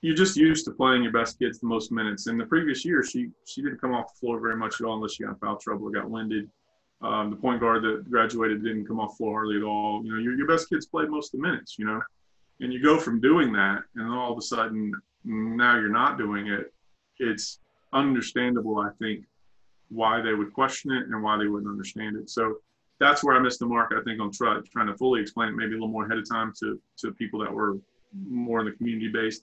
You're 0.00 0.16
just 0.16 0.36
used 0.36 0.64
to 0.64 0.72
playing 0.72 1.04
your 1.04 1.12
best 1.12 1.38
kids 1.38 1.60
the 1.60 1.68
most 1.68 1.92
minutes. 1.92 2.26
In 2.26 2.36
the 2.36 2.46
previous 2.46 2.84
year, 2.84 3.04
she 3.04 3.30
she 3.46 3.62
didn't 3.62 3.80
come 3.80 3.94
off 3.94 4.12
the 4.14 4.18
floor 4.18 4.40
very 4.40 4.56
much 4.56 4.80
at 4.80 4.86
all 4.86 4.96
unless 4.96 5.14
she 5.14 5.22
got 5.22 5.30
in 5.30 5.36
foul 5.36 5.56
trouble 5.56 5.86
or 5.86 5.90
got 5.90 6.10
winded. 6.10 6.50
Um, 7.02 7.30
the 7.30 7.36
point 7.36 7.60
guard 7.60 7.82
that 7.82 8.08
graduated 8.10 8.62
didn't 8.62 8.86
come 8.86 9.00
off 9.00 9.16
floor 9.16 9.40
hardly 9.40 9.56
at 9.56 9.62
all. 9.62 10.04
You 10.04 10.12
know, 10.12 10.18
your, 10.18 10.36
your 10.36 10.46
best 10.46 10.68
kids 10.68 10.86
played 10.86 11.08
most 11.08 11.34
of 11.34 11.40
the 11.40 11.46
minutes, 11.46 11.76
you 11.78 11.84
know, 11.84 12.00
and 12.60 12.72
you 12.72 12.80
go 12.80 12.98
from 12.98 13.20
doing 13.20 13.52
that 13.52 13.82
and 13.96 14.12
all 14.12 14.30
of 14.30 14.38
a 14.38 14.42
sudden 14.42 14.92
now 15.24 15.76
you're 15.76 15.88
not 15.88 16.16
doing 16.16 16.46
it. 16.46 16.72
It's 17.18 17.58
understandable, 17.92 18.78
I 18.78 18.90
think, 19.00 19.24
why 19.88 20.20
they 20.20 20.32
would 20.32 20.52
question 20.52 20.92
it 20.92 21.06
and 21.06 21.22
why 21.22 21.36
they 21.38 21.46
wouldn't 21.46 21.70
understand 21.70 22.16
it. 22.16 22.30
So 22.30 22.56
that's 23.00 23.24
where 23.24 23.34
I 23.34 23.40
missed 23.40 23.58
the 23.58 23.66
mark, 23.66 23.92
I 23.96 24.02
think, 24.02 24.20
on 24.20 24.30
try, 24.30 24.60
trying 24.72 24.86
to 24.86 24.96
fully 24.96 25.20
explain 25.20 25.48
it 25.48 25.56
maybe 25.56 25.72
a 25.72 25.74
little 25.74 25.88
more 25.88 26.06
ahead 26.06 26.18
of 26.18 26.28
time 26.28 26.52
to, 26.60 26.80
to 26.98 27.12
people 27.12 27.40
that 27.40 27.52
were 27.52 27.78
more 28.28 28.60
in 28.60 28.66
the 28.66 28.72
community 28.72 29.08
based 29.08 29.42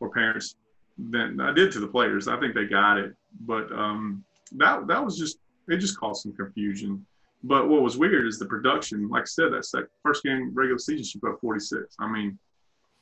or 0.00 0.10
parents 0.10 0.56
than 0.98 1.40
I 1.40 1.52
did 1.52 1.70
to 1.72 1.80
the 1.80 1.86
players. 1.86 2.28
I 2.28 2.38
think 2.40 2.54
they 2.54 2.64
got 2.64 2.98
it, 2.98 3.14
but 3.40 3.70
um, 3.72 4.24
that 4.52 4.86
that 4.86 5.04
was 5.04 5.18
just 5.18 5.38
it 5.68 5.78
just 5.78 5.98
caused 5.98 6.22
some 6.22 6.32
confusion. 6.32 7.04
But 7.42 7.68
what 7.68 7.82
was 7.82 7.96
weird 7.96 8.26
is 8.26 8.38
the 8.38 8.46
production. 8.46 9.08
Like 9.08 9.22
I 9.22 9.26
said, 9.26 9.52
that 9.52 9.64
second, 9.64 9.88
first 10.02 10.24
game 10.24 10.52
regular 10.54 10.78
season, 10.78 11.04
she 11.04 11.18
put 11.18 11.40
46. 11.40 11.94
I 12.00 12.10
mean, 12.10 12.38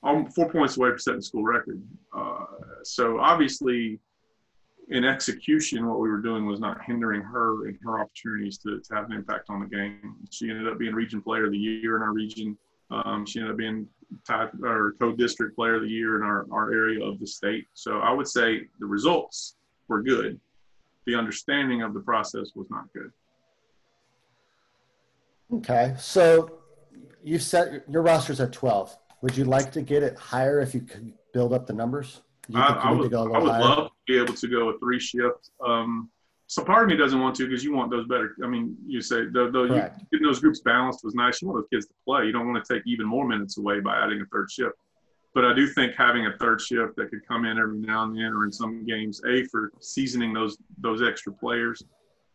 I'm 0.03 0.27
four 0.27 0.51
points 0.51 0.77
away 0.77 0.91
from 0.91 0.99
setting 0.99 1.23
school 1.23 1.45
record. 1.45 1.83
Uh, 2.13 2.45
so 2.83 3.19
obviously, 3.21 4.01
in 4.89 5.05
execution, 5.05 5.87
what 5.87 6.01
we 6.01 6.09
were 6.09 6.21
doing 6.21 6.47
was 6.47 6.61
not 6.61 6.83
hindering 6.85 7.23
her 7.23 7.67
and 7.67 7.79
her 7.83 8.01
opportunities 8.01 8.59
to, 8.59 8.81
to 8.81 8.95
have 8.95 9.07
an 9.07 9.13
impact 9.13 9.49
on 9.49 9.61
the 9.61 9.67
game. 9.67 10.17
She 10.31 10.51
ended 10.51 10.69
up 10.69 10.79
being 10.79 10.95
region 10.95 11.23
player 11.23 11.47
of 11.47 11.53
the 11.53 11.59
year 11.59 11.97
in 11.97 12.03
our 12.03 12.13
region. 12.13 12.59
Um, 12.91 13.25
she 13.25 13.39
ended 13.39 13.53
up 13.53 13.59
being 13.59 13.87
type 14.27 14.53
or 14.63 14.95
co-district 15.01 15.57
player 15.57 15.77
of 15.77 15.83
the 15.83 15.89
year 15.89 16.17
in 16.17 16.23
our, 16.23 16.47
our 16.53 16.73
area 16.73 17.05
of 17.05 17.19
the 17.19 17.27
state. 17.27 17.67
So 17.73 18.01
I 18.01 18.13
would 18.13 18.29
say 18.29 18.63
the 18.79 18.87
results 18.87 19.57
were 19.89 20.03
good 20.03 20.39
the 21.07 21.15
understanding 21.15 21.83
of 21.83 21.95
the 21.95 22.01
process 22.01 22.51
was 22.55 22.71
not 22.71 22.93
good. 22.93 23.11
Okay, 25.53 25.95
so 25.99 26.61
you 27.23 27.39
set 27.39 27.89
your 27.89 28.03
roster's 28.03 28.41
at 28.41 28.53
12. 28.53 28.97
Would 29.23 29.37
you 29.37 29.45
like 29.45 29.71
to 29.73 29.83
get 29.83 30.03
it 30.03 30.19
higher 30.19 30.61
if 30.61 30.75
you 30.75 30.81
could 30.81 31.13
build 31.33 31.53
up 31.53 31.67
the 31.67 31.73
numbers? 31.73 32.23
I, 32.55 32.61
I, 32.61 32.91
would, 32.93 33.15
I 33.15 33.23
would 33.23 33.43
love 33.43 33.91
be 34.07 34.19
able 34.19 34.35
to 34.35 34.49
go 34.49 34.69
a 34.71 34.79
three 34.79 35.01
shift. 35.01 35.51
Um, 35.65 36.11
so 36.47 36.63
part 36.63 36.85
of 36.85 36.91
me 36.91 36.97
doesn't 36.97 37.21
want 37.21 37.35
to 37.37 37.49
because 37.49 37.65
you 37.65 37.75
want 37.75 37.91
those 37.91 38.07
better. 38.07 38.37
I 38.45 38.47
mean, 38.47 38.77
you 38.87 39.01
say 39.01 39.27
though, 39.27 39.51
though 39.51 39.65
you, 39.65 39.75
getting 40.13 40.27
those 40.27 40.41
groups 40.41 40.61
balanced 40.61 41.05
was 41.05 41.15
nice. 41.15 41.41
You 41.41 41.49
want 41.49 41.63
those 41.63 41.69
kids 41.73 41.87
to 41.87 41.95
play. 42.05 42.27
You 42.27 42.33
don't 42.33 42.47
want 42.47 42.65
to 42.65 42.75
take 42.75 42.83
even 42.87 43.07
more 43.07 43.27
minutes 43.27 43.57
away 43.59 43.81
by 43.81 43.97
adding 43.97 44.21
a 44.21 44.27
third 44.27 44.51
shift. 44.51 44.77
But 45.35 45.45
I 45.45 45.53
do 45.53 45.67
think 45.67 45.95
having 45.97 46.27
a 46.27 46.37
third 46.39 46.61
shift 46.61 46.95
that 46.97 47.11
could 47.11 47.27
come 47.27 47.45
in 47.45 47.59
every 47.59 47.79
now 47.79 48.05
and 48.05 48.17
then, 48.17 48.33
or 48.33 48.45
in 48.45 48.53
some 48.53 48.87
games, 48.87 49.21
a 49.27 49.45
for 49.45 49.73
seasoning 49.81 50.33
those 50.33 50.57
those 50.79 51.03
extra 51.03 51.33
players, 51.33 51.83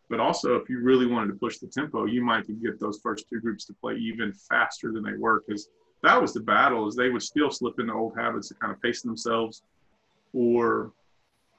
but 0.10 0.20
also 0.20 0.56
if 0.56 0.68
you 0.70 0.82
really 0.82 1.06
wanted 1.06 1.28
to 1.28 1.40
push 1.40 1.60
the 1.60 1.68
tempo, 1.68 2.06
you 2.06 2.22
might 2.22 2.46
could 2.46 2.62
get 2.62 2.80
those 2.80 3.00
first 3.02 3.30
two 3.30 3.40
groups 3.40 3.64
to 3.66 3.74
play 3.74 3.96
even 3.96 4.34
faster 4.34 4.92
than 4.92 5.04
they 5.04 5.18
were 5.18 5.44
because 5.48 5.70
that 6.02 6.20
was 6.20 6.34
the 6.34 6.42
battle. 6.42 6.88
Is 6.88 6.96
they 6.96 7.10
would 7.10 7.24
still 7.24 7.52
slip 7.52 7.80
into 7.80 7.94
old 7.94 8.18
habits 8.18 8.52
of 8.52 8.60
kind 8.60 8.74
of 8.74 8.82
pacing 8.82 9.10
themselves, 9.10 9.62
or 10.34 10.92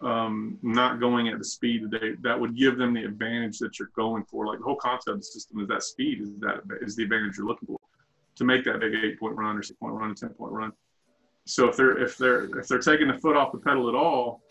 um, 0.02 0.58
not 0.62 0.98
going 0.98 1.28
at 1.28 1.38
the 1.38 1.44
speed 1.44 1.84
that 1.84 2.00
they 2.00 2.12
that 2.22 2.38
would 2.38 2.56
give 2.56 2.78
them 2.78 2.94
the 2.94 3.04
advantage 3.04 3.58
that 3.58 3.78
you're 3.78 3.90
going 3.94 4.24
for. 4.24 4.46
Like 4.46 4.58
the 4.58 4.64
whole 4.64 4.76
concept 4.76 5.14
of 5.14 5.18
the 5.18 5.24
system 5.24 5.60
is 5.60 5.68
that 5.68 5.82
speed 5.82 6.20
is 6.22 6.30
that 6.40 6.62
is 6.80 6.96
the 6.96 7.04
advantage 7.04 7.36
you're 7.36 7.46
looking 7.46 7.66
for 7.66 7.78
to 8.36 8.44
make 8.44 8.64
that 8.64 8.80
big 8.80 8.94
eight 8.94 9.20
point 9.20 9.36
run 9.36 9.56
or 9.56 9.62
six 9.62 9.78
point 9.78 9.94
run, 9.94 10.10
or 10.10 10.14
ten 10.14 10.30
point 10.30 10.52
run 10.52 10.72
so 11.50 11.68
if 11.68 11.76
they're 11.76 11.98
if 11.98 12.16
they're 12.16 12.58
if 12.58 12.68
they're 12.68 12.78
taking 12.78 13.08
the 13.08 13.14
foot 13.14 13.36
off 13.36 13.52
the 13.52 13.58
pedal 13.58 13.88
at 13.88 13.94
all, 13.94 14.42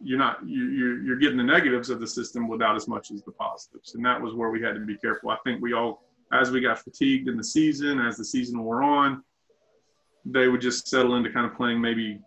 you're 0.00 0.18
not 0.18 0.46
you 0.46 0.68
you're, 0.68 1.02
you're 1.02 1.18
getting 1.18 1.36
the 1.36 1.42
negatives 1.42 1.90
of 1.90 2.00
the 2.00 2.06
system 2.06 2.48
without 2.48 2.76
as 2.76 2.86
much 2.86 3.10
as 3.10 3.22
the 3.22 3.32
positives, 3.32 3.94
and 3.94 4.04
that 4.04 4.20
was 4.20 4.34
where 4.34 4.50
we 4.50 4.62
had 4.62 4.74
to 4.74 4.80
be 4.80 4.96
careful. 4.96 5.30
I 5.30 5.36
think 5.44 5.60
we 5.60 5.72
all, 5.72 6.04
as 6.32 6.50
we 6.50 6.60
got 6.60 6.78
fatigued 6.78 7.28
in 7.28 7.36
the 7.36 7.44
season, 7.44 7.98
as 7.98 8.16
the 8.16 8.24
season 8.24 8.62
wore 8.62 8.82
on, 8.82 9.24
they 10.24 10.48
would 10.48 10.60
just 10.60 10.86
settle 10.88 11.16
into 11.16 11.30
kind 11.30 11.46
of 11.46 11.56
playing 11.56 11.80
maybe 11.80 12.20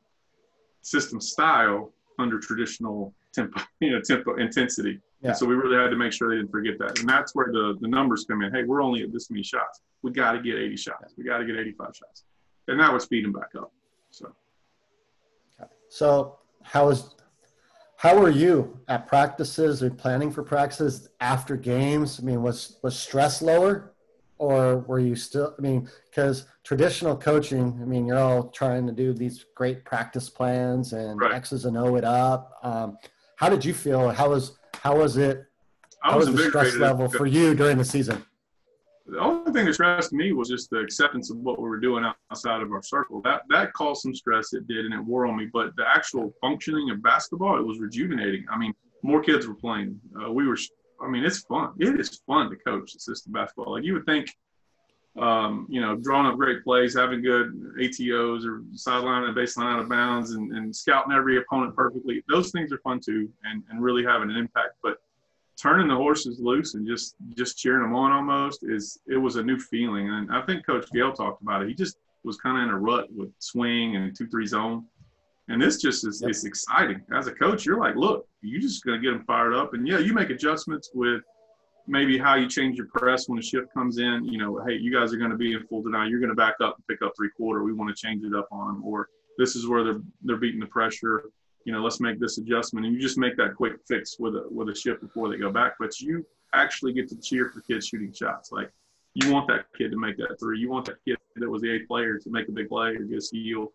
system 0.82 1.22
style 1.22 1.94
under 2.20 2.40
traditional 2.40 3.14
tempo, 3.34 3.62
you 3.80 3.92
know, 3.92 4.02
tempo 4.02 4.36
intensity. 4.36 5.00
Yeah. 5.22 5.34
so 5.34 5.48
we 5.48 5.56
really 5.56 5.78
had 5.82 5.90
to 5.90 5.96
make 5.96 6.14
sure 6.14 6.30
they 6.30 6.38
didn't 6.38 6.52
forget 6.52 6.78
that. 6.80 7.00
And 7.00 7.10
that's 7.10 7.34
where 7.34 7.48
the, 7.52 7.76
the 7.82 7.88
numbers 7.88 8.26
come 8.30 8.44
in. 8.44 8.52
Hey, 8.54 8.64
we're 8.64 8.84
only 8.84 9.02
at 9.02 9.12
this 9.12 9.32
many 9.32 9.44
shots. 9.44 9.82
We 10.04 10.12
got 10.12 10.34
to 10.34 10.42
get 10.42 10.56
80 10.56 10.78
shots. 10.78 11.16
We 11.18 11.24
got 11.24 11.40
to 11.40 11.46
get 11.46 11.56
85 11.58 11.88
shots. 11.96 12.24
And 12.68 12.80
that 12.80 12.92
would 12.92 13.02
speed 13.02 13.26
them 13.26 13.32
back 13.32 13.50
up. 13.58 13.72
So, 14.12 14.32
so 15.90 16.40
how 16.64 16.90
is 16.90 17.16
how 17.98 18.20
were 18.20 18.30
you 18.30 18.80
at 18.88 19.08
practices 19.08 19.82
or 19.82 19.90
planning 19.90 20.32
for 20.32 20.44
practices 20.44 21.10
after 21.20 21.56
games? 21.56 22.20
I 22.22 22.24
mean, 22.24 22.44
was 22.44 22.78
was 22.84 22.98
stress 22.98 23.42
lower, 23.42 23.94
or 24.38 24.80
were 24.80 25.00
you 25.00 25.16
still? 25.16 25.56
I 25.58 25.62
mean, 25.62 25.90
because 26.06 26.46
traditional 26.64 27.16
coaching, 27.16 27.78
I 27.82 27.86
mean, 27.86 28.06
you're 28.06 28.20
all 28.20 28.50
trying 28.50 28.88
to 28.88 28.94
do 28.94 29.14
these 29.14 29.46
great 29.56 29.86
practice 29.86 30.30
plans 30.30 30.94
and 30.94 31.20
right. 31.20 31.34
X's 31.34 31.66
and 31.66 31.78
O 31.78 31.96
it 31.96 32.04
up. 32.04 32.58
Um, 32.64 32.98
how 33.36 33.50
did 33.50 33.64
you 33.64 33.74
feel? 33.74 34.10
How 34.10 34.30
was 34.30 34.58
how 34.76 34.98
was 34.98 35.18
it? 35.18 35.46
How 36.02 36.18
was, 36.18 36.30
was 36.30 36.38
the 36.38 36.50
stress 36.50 36.76
level 36.76 37.10
for 37.10 37.26
you 37.26 37.54
during 37.56 37.78
the 37.78 37.86
season? 37.86 38.24
the 39.08 39.20
only 39.20 39.52
thing 39.52 39.66
that 39.66 39.74
stressed 39.74 40.12
me 40.12 40.34
was 40.34 40.50
just 40.50 40.70
the 40.70 40.80
acceptance 40.80 41.32
of 41.32 41.38
what 41.38 41.60
we 41.60 41.68
were 41.68 41.80
doing 41.80 42.06
outside 42.30 42.62
of 42.62 42.72
our 42.72 42.82
circle. 42.82 43.22
That 43.22 43.44
that 43.50 43.74
caused 43.74 44.02
some 44.02 44.14
stress. 44.14 44.54
It 44.54 44.68
did, 44.68 44.86
and 44.86 44.94
it 44.94 45.00
wore 45.00 45.26
on 45.26 45.38
me. 45.38 45.48
But 45.52 45.76
the 45.78 45.86
actual 45.88 46.34
functioning 46.42 46.90
of 46.90 47.02
basketball, 47.02 47.58
it 47.58 47.66
was 47.66 47.80
rejuvenating. 47.80 48.46
I 48.52 48.58
mean, 48.58 48.74
more 49.04 49.22
kids 49.22 49.48
were 49.48 49.56
playing. 49.56 50.00
Uh, 50.22 50.32
we 50.32 50.48
were. 50.48 50.58
I 51.02 51.08
mean, 51.08 51.24
it's 51.24 51.40
fun. 51.40 51.74
It 51.80 52.00
is 52.00 52.22
fun 52.28 52.50
to 52.50 52.56
coach 52.56 52.92
system 52.98 53.34
basketball. 53.34 53.74
Like 53.74 53.84
you 53.84 53.94
would 53.94 54.06
think, 54.06 54.36
um, 55.18 55.68
you 55.70 55.82
know, 55.82 55.96
drawing 55.96 56.28
up 56.28 56.38
great 56.38 56.64
plays, 56.64 56.96
having 56.96 57.22
good 57.22 57.76
ATOs 57.80 58.46
or 58.46 58.64
sideline 58.74 59.24
and 59.24 59.36
baseline 59.36 59.74
out 59.74 59.80
of 59.80 59.90
bounds, 59.90 60.32
and, 60.32 60.52
and 60.56 60.76
scouting 60.76 61.14
every 61.14 61.38
opponent 61.38 61.76
perfectly. 61.76 62.24
Those 62.30 62.52
things 62.52 62.72
are 62.72 62.80
fun 62.80 63.00
too, 63.00 63.30
and, 63.44 63.64
and 63.70 63.82
really 63.82 64.04
having 64.04 64.30
an 64.30 64.38
impact. 64.38 64.76
But 64.84 64.98
turning 65.58 65.88
the 65.88 65.96
horses 65.96 66.40
loose 66.40 66.76
and 66.76 66.88
just 66.88 67.16
just 67.36 67.58
cheering 67.58 67.82
them 67.82 67.96
on 67.96 68.12
almost 68.12 68.64
is 68.64 69.00
it 69.08 69.18
was 69.18 69.36
a 69.36 69.44
new 69.44 69.60
feeling. 69.60 70.10
And 70.10 70.32
I 70.32 70.42
think 70.44 70.66
Coach 70.66 70.90
Gale 70.94 71.14
talked 71.14 71.42
about 71.42 71.64
it. 71.64 71.68
He 71.68 71.74
just 71.74 71.98
was 72.24 72.38
kind 72.38 72.58
of 72.58 72.64
in 72.64 72.70
a 72.70 72.78
rut 72.78 73.12
with 73.12 73.32
swing 73.40 73.96
and 73.96 74.16
two 74.16 74.28
three 74.28 74.46
zone. 74.46 74.86
And 75.50 75.62
this 75.62 75.82
just 75.82 76.06
is 76.06 76.22
yep. 76.22 76.32
it's 76.32 76.44
exciting. 76.44 77.02
As 77.16 77.28
a 77.28 77.32
coach, 77.32 77.66
you're 77.66 77.80
like, 77.80 77.96
look, 77.96 78.28
you're 78.42 78.62
just 78.62 78.84
gonna 78.84 79.00
get 79.00 79.12
them 79.12 79.24
fired 79.26 79.54
up. 79.54 79.74
And 79.74 79.88
yeah, 79.88 80.00
you 80.00 80.14
make 80.14 80.30
adjustments 80.30 80.92
with 80.94 81.22
maybe 81.88 82.18
how 82.18 82.36
you 82.36 82.48
change 82.48 82.78
your 82.78 82.88
press 82.88 83.28
when 83.28 83.40
a 83.40 83.42
shift 83.42 83.74
comes 83.74 83.98
in. 83.98 84.26
You 84.26 84.38
know, 84.38 84.62
hey, 84.66 84.76
you 84.76 84.94
guys 84.94 85.14
are 85.14 85.18
going 85.18 85.32
to 85.32 85.38
be 85.38 85.54
in 85.54 85.66
full 85.68 85.82
denial. 85.82 86.10
You're 86.10 86.20
going 86.20 86.30
to 86.30 86.36
back 86.36 86.56
up 86.62 86.76
and 86.76 86.88
pick 86.88 87.06
up 87.06 87.14
three 87.18 87.30
quarter. 87.36 87.64
We 87.64 87.74
want 87.74 87.96
to 87.96 88.00
change 88.00 88.24
it 88.24 88.36
up 88.36 88.48
on 88.52 88.68
them, 88.68 88.84
or 88.86 89.08
this 89.38 89.56
is 89.56 89.68
where 89.68 89.84
they're 89.84 90.02
they're 90.24 90.38
beating 90.38 90.60
the 90.60 90.68
pressure. 90.68 91.24
You 91.66 91.74
know, 91.74 91.82
let's 91.82 92.00
make 92.00 92.20
this 92.20 92.38
adjustment, 92.38 92.86
and 92.86 92.94
you 92.94 93.02
just 93.02 93.18
make 93.18 93.36
that 93.38 93.56
quick 93.56 93.74
fix 93.88 94.18
with 94.20 94.36
a 94.36 94.46
with 94.50 94.70
a 94.70 94.76
shift 94.76 95.02
before 95.02 95.30
they 95.30 95.38
go 95.38 95.52
back. 95.52 95.74
But 95.80 96.00
you 96.00 96.26
actually 96.54 96.94
get 96.94 97.10
to 97.10 97.18
cheer 97.18 97.50
for 97.50 97.62
kids 97.62 97.88
shooting 97.88 98.14
shots. 98.14 98.52
Like 98.52 98.70
you 99.14 99.32
want 99.32 99.48
that 99.48 99.66
kid 99.78 99.92
to 99.92 99.98
make 99.98 100.18
that 100.18 100.38
three. 100.40 100.60
You 100.60 100.70
want 100.70 100.86
that 100.86 100.98
kid 101.06 101.18
that 101.36 101.50
was 101.50 101.62
the 101.62 101.72
eighth 101.72 101.88
player 101.88 102.18
to 102.18 102.30
make 102.30 102.48
a 102.48 102.52
big 102.52 102.70
play 102.70 102.90
or 102.90 103.04
get 103.04 103.18
a 103.18 103.22
steal. 103.22 103.72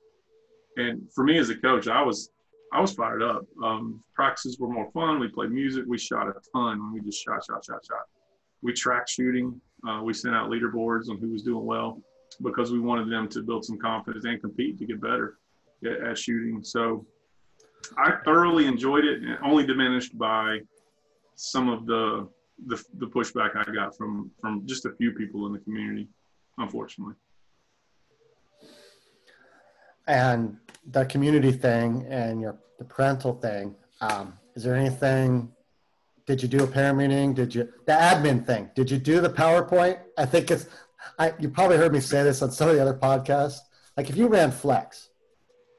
And 0.77 1.11
for 1.14 1.25
me 1.25 1.39
as 1.39 1.51
a 1.51 1.57
coach, 1.57 1.89
I 1.89 2.03
was 2.03 2.31
I 2.73 2.81
was 2.81 2.93
fired 2.93 3.23
up. 3.23 3.45
Um, 3.62 4.03
practices 4.14 4.59
were 4.59 4.68
more 4.68 4.91
fun. 4.93 5.20
We 5.20 5.29
played 5.29 5.51
music. 5.51 5.85
We 5.87 5.99
shot 5.99 6.29
a 6.29 6.35
ton. 6.55 6.93
We 6.93 7.01
just 7.03 7.23
shot, 7.23 7.45
shot, 7.45 7.64
shot, 7.64 7.85
shot. 7.87 8.07
We 8.62 8.73
tracked 8.73 9.11
shooting. 9.11 9.61
Uh, 9.87 10.01
we 10.03 10.14
sent 10.14 10.35
out 10.35 10.49
leaderboards 10.49 11.11
on 11.11 11.18
who 11.18 11.31
was 11.31 11.43
doing 11.43 11.66
well 11.66 12.01
because 12.41 12.73
we 12.73 12.81
wanted 12.81 13.11
them 13.11 13.29
to 13.29 13.43
build 13.43 13.64
some 13.64 13.79
confidence 13.79 14.25
and 14.25 14.41
compete 14.41 14.79
to 14.79 14.87
get 14.87 15.03
better 15.03 15.37
at, 15.85 16.01
at 16.01 16.18
shooting. 16.18 16.62
So 16.64 17.05
I 17.99 18.12
thoroughly 18.25 18.66
enjoyed 18.66 19.05
it, 19.05 19.23
only 19.45 19.66
diminished 19.66 20.16
by 20.16 20.61
some 21.35 21.68
of 21.68 21.87
the, 21.87 22.29
the 22.66 22.83
the 22.99 23.07
pushback 23.07 23.51
I 23.57 23.70
got 23.73 23.97
from 23.97 24.31
from 24.41 24.66
just 24.66 24.87
a 24.87 24.93
few 24.93 25.12
people 25.12 25.47
in 25.47 25.53
the 25.53 25.59
community, 25.59 26.09
unfortunately. 26.59 27.14
And 30.07 30.57
the 30.87 31.05
community 31.07 31.53
thing 31.53 32.07
and 32.09 32.41
your 32.41 32.59
the 32.79 32.85
parental 32.85 33.35
thing. 33.35 33.77
Um, 34.01 34.39
is 34.55 34.65
there 34.65 34.75
anything? 34.75 35.53
Did 36.27 36.43
you 36.43 36.49
do 36.49 36.65
a 36.65 36.67
parent 36.67 36.99
meeting? 36.99 37.35
Did 37.35 37.55
you 37.55 37.73
the 37.87 37.93
admin 37.93 38.45
thing? 38.45 38.71
Did 38.75 38.91
you 38.91 38.99
do 38.99 39.21
the 39.21 39.31
PowerPoint? 39.31 39.99
I 40.19 40.27
think 40.27 40.51
it's. 40.51 40.67
I 41.19 41.35
you 41.39 41.49
probably 41.49 41.77
heard 41.77 41.93
me 41.93 42.01
say 42.01 42.23
this 42.23 42.43
on 42.43 42.51
some 42.51 42.69
of 42.69 42.75
the 42.75 42.83
other 42.83 42.95
podcasts. 42.95 43.59
Like 43.97 44.09
if 44.09 44.17
you 44.17 44.29
ran 44.29 44.51
flex, 44.51 45.11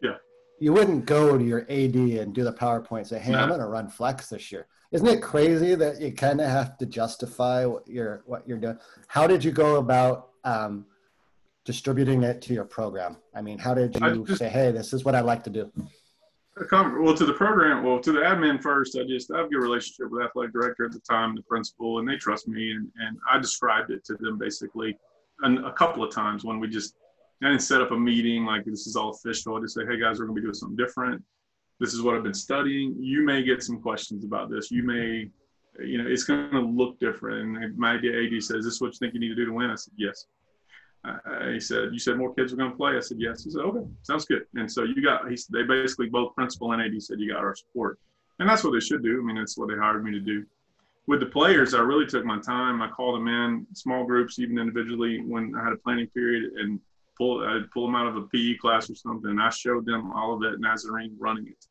yeah, 0.02 0.18
you 0.60 0.74
wouldn't 0.74 1.06
go 1.06 1.38
to 1.38 1.44
your 1.44 1.62
AD 1.70 1.96
and 1.96 2.34
do 2.34 2.44
the 2.44 2.54
PowerPoint 2.54 3.00
and 3.00 3.08
say, 3.08 3.20
"Hey, 3.20 3.32
no. 3.32 3.40
I'm 3.40 3.48
going 3.48 3.60
to 3.60 3.68
run 3.68 3.90
flex 3.90 4.30
this 4.30 4.52
year." 4.52 4.68
Isn't 4.92 5.08
it 5.08 5.22
crazy 5.22 5.76
that 5.76 6.00
you 6.00 6.12
kind 6.12 6.40
of 6.40 6.48
have 6.48 6.78
to 6.78 6.86
justify 6.86 7.66
what 7.66 7.88
you're 7.88 8.24
what 8.26 8.48
you're 8.48 8.60
doing? 8.60 8.78
How 9.08 9.28
did 9.28 9.44
you 9.44 9.52
go 9.52 9.78
about 9.78 10.30
um, 10.44 10.86
distributing 11.66 12.24
it 12.24 12.41
to 12.43 12.53
your 12.53 12.66
program? 12.66 13.18
I 13.36 13.41
mean, 13.41 13.57
how 13.57 13.74
did 13.74 13.95
you 13.99 14.26
just, 14.26 14.39
say, 14.39 14.49
hey, 14.49 14.72
this 14.72 14.93
is 14.93 15.05
what 15.05 15.16
I'd 15.16 15.22
like 15.22 15.43
to 15.45 15.49
do? 15.49 15.72
Well, 16.72 17.16
to 17.16 17.26
the 17.26 17.34
program, 17.34 17.84
well, 17.84 17.99
to 17.99 18.11
the 18.11 18.20
admin 18.20 18.61
first, 18.61 18.95
I 18.95 19.03
just, 19.05 19.32
I 19.32 19.38
have 19.38 19.47
a 19.47 19.49
good 19.49 19.61
relationship 19.61 20.11
with 20.11 20.24
athletic 20.24 20.53
director 20.53 20.86
at 20.86 20.91
the 20.91 20.99
time, 20.99 21.36
the 21.36 21.41
principal, 21.41 21.99
and 21.99 22.07
they 22.07 22.16
trust 22.16 22.47
me. 22.47 22.72
And, 22.72 22.91
and 22.99 23.18
I 23.30 23.39
described 23.39 23.89
it 23.89 24.05
to 24.05 24.16
them 24.16 24.38
basically 24.38 24.97
an, 25.41 25.66
a 25.66 25.74
couple 25.74 26.03
of 26.03 26.14
times 26.14 26.43
when 26.43 26.59
we 26.59 26.68
just, 26.68 26.95
I 27.41 27.47
didn't 27.47 27.64
set 27.64 27.82
up 27.82 27.91
a 27.91 27.97
meeting 27.97 28.45
like 28.45 28.66
this 28.66 28.86
is 28.86 28.95
all 28.95 29.09
official. 29.09 29.57
I 29.57 29.61
just 29.61 29.74
say, 29.74 29.82
hey 29.86 29.99
guys, 29.99 30.20
we're 30.20 30.26
going 30.26 30.36
to 30.36 30.41
be 30.41 30.45
doing 30.45 30.53
something 30.53 30.78
different. 30.78 31.24
This 31.80 31.93
is 31.93 32.01
what 32.03 32.16
I've 32.16 32.24
been 32.24 32.34
studying. 32.34 32.95
You 32.99 33.26
may 33.26 33.41
get 33.41 33.64
some 33.64 33.82
questions 33.82 34.24
about 34.24 34.49
this. 34.49 34.70
You 34.70 34.84
may, 34.84 35.30
you 35.84 35.97
know, 35.97 36.07
it's 36.07 36.24
going 36.24 36.51
to 36.51 36.61
look 36.61 36.99
different. 36.99 37.57
And 37.57 37.78
my 37.78 37.93
idea 37.93 38.11
AD 38.24 38.43
says, 38.43 38.64
this 38.64 38.76
is 38.76 38.82
what 38.82 38.93
you 38.93 38.99
think 38.99 39.16
you 39.16 39.20
need 39.20 39.30
to 39.30 39.36
do 39.36 39.45
to 39.45 39.51
win? 39.51 39.72
I 39.72 39.76
said, 39.76 39.93
yes. 39.97 40.28
Uh, 41.06 41.49
he 41.51 41.60
said, 41.60 41.89
"You 41.91 41.99
said 41.99 42.18
more 42.18 42.34
kids 42.34 42.51
were 42.51 42.58
going 42.58 42.72
to 42.72 42.78
play." 42.78 42.95
I 42.95 43.01
said, 43.01 43.18
"Yes." 43.20 43.43
He 43.43 43.49
said, 43.49 43.62
"Okay, 43.62 43.86
sounds 44.04 44.26
good." 44.26 44.45
And 44.56 44.72
so 44.72 44.84
you 44.84 45.01
got. 45.04 45.30
He, 45.30 45.38
they 45.51 45.64
basically 45.64 46.08
both 46.08 46.34
principal 46.34 46.72
and 46.72 46.82
AD 46.82 47.01
said, 47.01 47.20
"You 47.20 47.34
got 47.34 47.43
our 47.43 47.56
support," 47.56 47.99
and 48.39 48.47
that's 48.47 48.64
what 48.64 48.72
they 48.72 48.80
should 48.80 49.04
do. 49.04 49.20
I 49.20 49.24
mean, 49.24 49.36
that's 49.36 49.58
what 49.58 49.68
they 49.68 49.76
hired 49.76 50.04
me 50.04 50.12
to 50.12 50.20
do. 50.20 50.45
With 51.06 51.20
the 51.20 51.26
players, 51.26 51.74
I 51.74 51.80
really 51.80 52.06
took 52.06 52.24
my 52.24 52.39
time. 52.39 52.82
I 52.82 52.88
called 52.88 53.16
them 53.16 53.28
in 53.28 53.68
small 53.74 54.06
groups, 54.06 54.39
even 54.39 54.58
individually, 54.58 55.22
when 55.22 55.54
I 55.56 55.64
had 55.64 55.74
a 55.74 55.78
planning 55.78 56.08
period, 56.08 56.54
and 56.54 56.80
pull 57.18 57.45
I'd 57.45 57.70
pull 57.72 57.86
them 57.86 57.95
out 57.95 58.08
of 58.08 58.16
a 58.16 58.22
PE 58.28 58.56
class 58.56 58.89
or 58.89 58.95
something. 58.95 59.32
And 59.32 59.41
I 59.41 59.49
showed 59.49 59.86
them 59.86 60.14
all 60.14 60.34
of 60.34 60.39
that 60.41 60.62
Nazarene 60.62 61.16
running 61.20 61.47
it. 61.47 61.66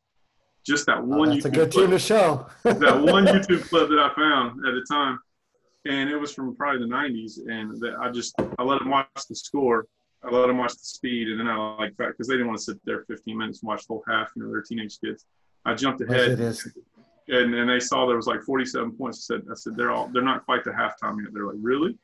Just 0.63 0.85
that 0.85 1.03
one. 1.03 1.29
Oh, 1.29 1.33
that's 1.33 1.45
YouTube 1.45 1.49
a 1.49 1.49
good 1.49 1.71
clip, 1.71 1.85
team 1.85 1.91
to 1.91 1.99
show. 1.99 2.45
that 2.61 3.01
one 3.01 3.25
YouTube 3.25 3.67
clip 3.67 3.89
that 3.89 3.99
I 3.99 4.13
found 4.13 4.63
at 4.67 4.73
the 4.75 4.85
time 4.87 5.17
and 5.85 6.09
it 6.09 6.17
was 6.17 6.33
from 6.33 6.55
probably 6.55 6.79
the 6.79 6.93
90s. 6.93 7.39
And 7.47 7.79
that 7.81 7.95
I 7.99 8.09
just 8.09 8.35
I 8.57 8.63
let 8.63 8.79
them 8.79 8.89
watch 8.89 9.07
the 9.29 9.35
score. 9.35 9.85
I 10.23 10.29
let 10.29 10.47
them 10.47 10.57
watch 10.57 10.73
the 10.73 10.85
speed, 10.85 11.27
and 11.27 11.39
then 11.39 11.47
I 11.47 11.75
like 11.75 11.97
because 11.97 12.27
they 12.27 12.35
didn't 12.35 12.47
want 12.47 12.59
to 12.59 12.63
sit 12.63 12.79
there 12.85 13.03
15 13.05 13.37
minutes 13.37 13.61
and 13.61 13.67
watch 13.67 13.81
the 13.87 13.93
whole 13.93 14.03
half. 14.07 14.29
You 14.35 14.43
know, 14.43 14.49
they're 14.49 14.61
teenage 14.61 14.99
kids. 15.03 15.25
I 15.65 15.73
jumped 15.73 16.01
ahead. 16.01 16.39
Yes, 16.39 16.65
and 17.27 17.53
and 17.53 17.69
they 17.69 17.79
saw 17.79 18.05
there 18.05 18.15
was 18.15 18.27
like 18.27 18.41
47 18.41 18.93
points. 18.93 19.29
I 19.29 19.35
said 19.35 19.45
I 19.51 19.55
said 19.55 19.75
they're 19.75 19.91
all 19.91 20.07
they're 20.07 20.21
not 20.23 20.45
quite 20.45 20.63
the 20.63 20.71
halftime 20.71 21.17
yet. 21.21 21.33
They're 21.33 21.47
like 21.47 21.57
really, 21.59 21.97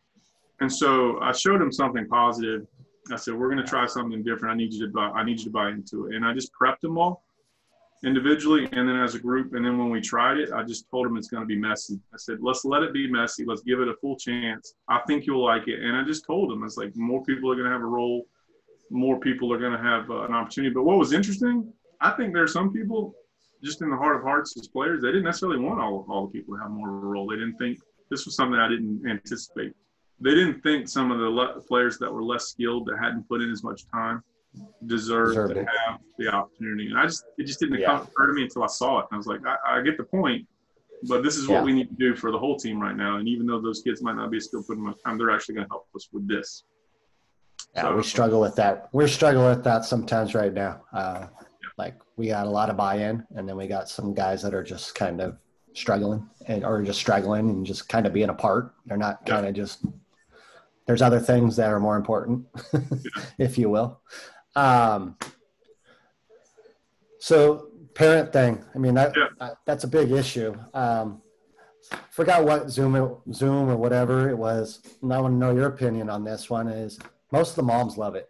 and 0.59 0.71
so 0.71 1.19
I 1.21 1.31
showed 1.31 1.61
them 1.61 1.71
something 1.71 2.07
positive. 2.07 2.67
I 3.11 3.15
said 3.15 3.33
we're 3.35 3.49
going 3.49 3.63
to 3.63 3.69
try 3.69 3.85
something 3.85 4.23
different. 4.23 4.53
I 4.53 4.57
need 4.57 4.73
you 4.73 4.85
to 4.85 4.91
buy. 4.91 5.07
I 5.09 5.23
need 5.23 5.39
you 5.39 5.45
to 5.45 5.51
buy 5.51 5.69
into 5.69 6.07
it. 6.07 6.15
And 6.15 6.25
I 6.25 6.33
just 6.33 6.51
prepped 6.53 6.81
them 6.81 6.97
all 6.97 7.23
individually 8.05 8.67
and 8.71 8.87
then 8.87 8.97
as 8.97 9.15
a 9.15 9.19
group. 9.19 9.53
And 9.53 9.65
then 9.65 9.77
when 9.77 9.89
we 9.89 10.01
tried 10.01 10.37
it, 10.37 10.51
I 10.51 10.63
just 10.63 10.89
told 10.89 11.05
them 11.05 11.17
it's 11.17 11.27
going 11.27 11.43
to 11.43 11.47
be 11.47 11.57
messy. 11.57 11.99
I 12.13 12.17
said, 12.17 12.37
let's 12.41 12.63
let 12.63 12.83
it 12.83 12.93
be 12.93 13.09
messy. 13.11 13.45
Let's 13.45 13.61
give 13.61 13.79
it 13.79 13.87
a 13.87 13.95
full 13.95 14.15
chance. 14.15 14.73
I 14.87 14.99
think 15.07 15.25
you'll 15.25 15.43
like 15.43 15.67
it. 15.67 15.83
And 15.83 15.95
I 15.95 16.03
just 16.03 16.25
told 16.25 16.49
them, 16.49 16.63
it's 16.63 16.77
like 16.77 16.95
more 16.95 17.23
people 17.23 17.51
are 17.51 17.55
going 17.55 17.67
to 17.67 17.71
have 17.71 17.81
a 17.81 17.85
role, 17.85 18.25
more 18.89 19.19
people 19.19 19.51
are 19.53 19.59
going 19.59 19.73
to 19.73 19.83
have 19.83 20.09
uh, 20.09 20.23
an 20.23 20.33
opportunity. 20.33 20.73
But 20.73 20.83
what 20.83 20.97
was 20.97 21.13
interesting, 21.13 21.71
I 22.01 22.11
think 22.11 22.33
there 22.33 22.43
are 22.43 22.47
some 22.47 22.71
people 22.71 23.13
just 23.63 23.81
in 23.81 23.89
the 23.89 23.97
heart 23.97 24.15
of 24.15 24.23
hearts 24.23 24.55
as 24.57 24.67
players, 24.69 25.01
they 25.01 25.09
didn't 25.09 25.25
necessarily 25.25 25.59
want 25.59 25.81
all, 25.81 26.05
all 26.09 26.27
the 26.27 26.31
people 26.31 26.55
to 26.55 26.61
have 26.61 26.71
more 26.71 26.89
of 26.89 27.03
a 27.03 27.07
role. 27.07 27.27
They 27.27 27.35
didn't 27.35 27.57
think 27.57 27.79
this 28.09 28.25
was 28.25 28.35
something 28.35 28.57
I 28.57 28.69
didn't 28.69 29.05
anticipate. 29.07 29.73
They 30.21 30.31
didn't 30.31 30.61
think 30.61 30.87
some 30.87 31.11
of 31.11 31.19
the 31.19 31.29
le- 31.29 31.61
players 31.61 31.97
that 31.99 32.11
were 32.11 32.23
less 32.23 32.47
skilled 32.47 32.87
that 32.87 32.97
hadn't 33.01 33.27
put 33.27 33.41
in 33.41 33.51
as 33.51 33.63
much 33.63 33.85
time 33.91 34.23
deserve 34.85 35.29
Deserved 35.29 35.53
to 35.55 35.61
it. 35.61 35.67
have 35.87 35.99
the 36.17 36.27
opportunity. 36.27 36.87
And 36.87 36.97
I 36.97 37.05
just 37.05 37.25
it 37.37 37.45
just 37.45 37.59
didn't 37.59 37.79
yeah. 37.79 38.01
occur 38.01 38.27
to 38.27 38.33
me 38.33 38.43
until 38.43 38.63
I 38.63 38.67
saw 38.67 38.99
it. 38.99 39.05
And 39.11 39.15
I 39.15 39.17
was 39.17 39.27
like, 39.27 39.41
I, 39.45 39.77
I 39.77 39.81
get 39.81 39.97
the 39.97 40.03
point, 40.03 40.47
but 41.03 41.23
this 41.23 41.37
is 41.37 41.47
what 41.47 41.55
yeah. 41.55 41.63
we 41.63 41.73
need 41.73 41.89
to 41.89 41.95
do 41.95 42.15
for 42.15 42.31
the 42.31 42.39
whole 42.39 42.57
team 42.57 42.81
right 42.81 42.95
now. 42.95 43.17
And 43.17 43.27
even 43.27 43.45
though 43.45 43.61
those 43.61 43.81
kids 43.81 44.01
might 44.01 44.15
not 44.15 44.31
be 44.31 44.39
still 44.39 44.63
putting 44.63 44.83
much 44.83 44.97
time, 45.05 45.17
they're 45.17 45.31
actually 45.31 45.55
going 45.55 45.67
to 45.67 45.71
help 45.71 45.87
us 45.95 46.09
with 46.11 46.27
this. 46.27 46.63
Yeah, 47.75 47.83
so, 47.83 47.95
we 47.97 48.03
struggle 48.03 48.41
with 48.41 48.55
that. 48.55 48.89
We're 48.91 49.07
struggling 49.07 49.49
with 49.49 49.63
that 49.63 49.85
sometimes 49.85 50.33
right 50.33 50.53
now. 50.53 50.81
Uh, 50.91 51.27
like 51.77 51.95
we 52.17 52.27
got 52.27 52.45
a 52.45 52.49
lot 52.49 52.69
of 52.69 52.77
buy-in, 52.77 53.25
and 53.35 53.47
then 53.47 53.55
we 53.55 53.67
got 53.67 53.87
some 53.87 54.13
guys 54.13 54.41
that 54.41 54.53
are 54.53 54.63
just 54.63 54.95
kind 54.95 55.21
of 55.21 55.37
struggling 55.73 56.27
and 56.47 56.65
or 56.65 56.81
just 56.81 56.99
struggling 56.99 57.49
and 57.49 57.65
just 57.65 57.87
kind 57.87 58.05
of 58.05 58.13
being 58.13 58.29
apart. 58.29 58.73
They're 58.85 58.97
not 58.97 59.25
kind 59.25 59.45
of 59.45 59.53
just. 59.53 59.85
There's 60.87 61.03
other 61.03 61.19
things 61.19 61.55
that 61.57 61.69
are 61.69 61.79
more 61.79 61.97
important, 61.97 62.47
if 63.37 63.59
you 63.59 63.69
will. 63.69 64.01
Um, 64.55 65.17
so 67.19 67.67
parent 67.93 68.31
thing, 68.31 68.63
I 68.73 68.77
mean, 68.77 68.93
that, 68.95 69.13
yeah. 69.15 69.49
that's 69.65 69.83
a 69.83 69.87
big 69.87 70.11
issue. 70.11 70.55
Um, 70.73 71.21
forgot 72.09 72.43
what 72.43 72.69
Zoom, 72.69 73.17
Zoom 73.33 73.69
or 73.69 73.75
whatever 73.75 74.29
it 74.29 74.37
was. 74.37 74.81
And 75.01 75.13
I 75.13 75.19
want 75.19 75.33
to 75.33 75.37
know 75.37 75.53
your 75.53 75.67
opinion 75.67 76.09
on 76.09 76.23
this 76.23 76.49
one 76.49 76.67
is 76.67 76.99
most 77.31 77.51
of 77.51 77.55
the 77.57 77.63
moms 77.63 77.97
love 77.97 78.15
it. 78.15 78.29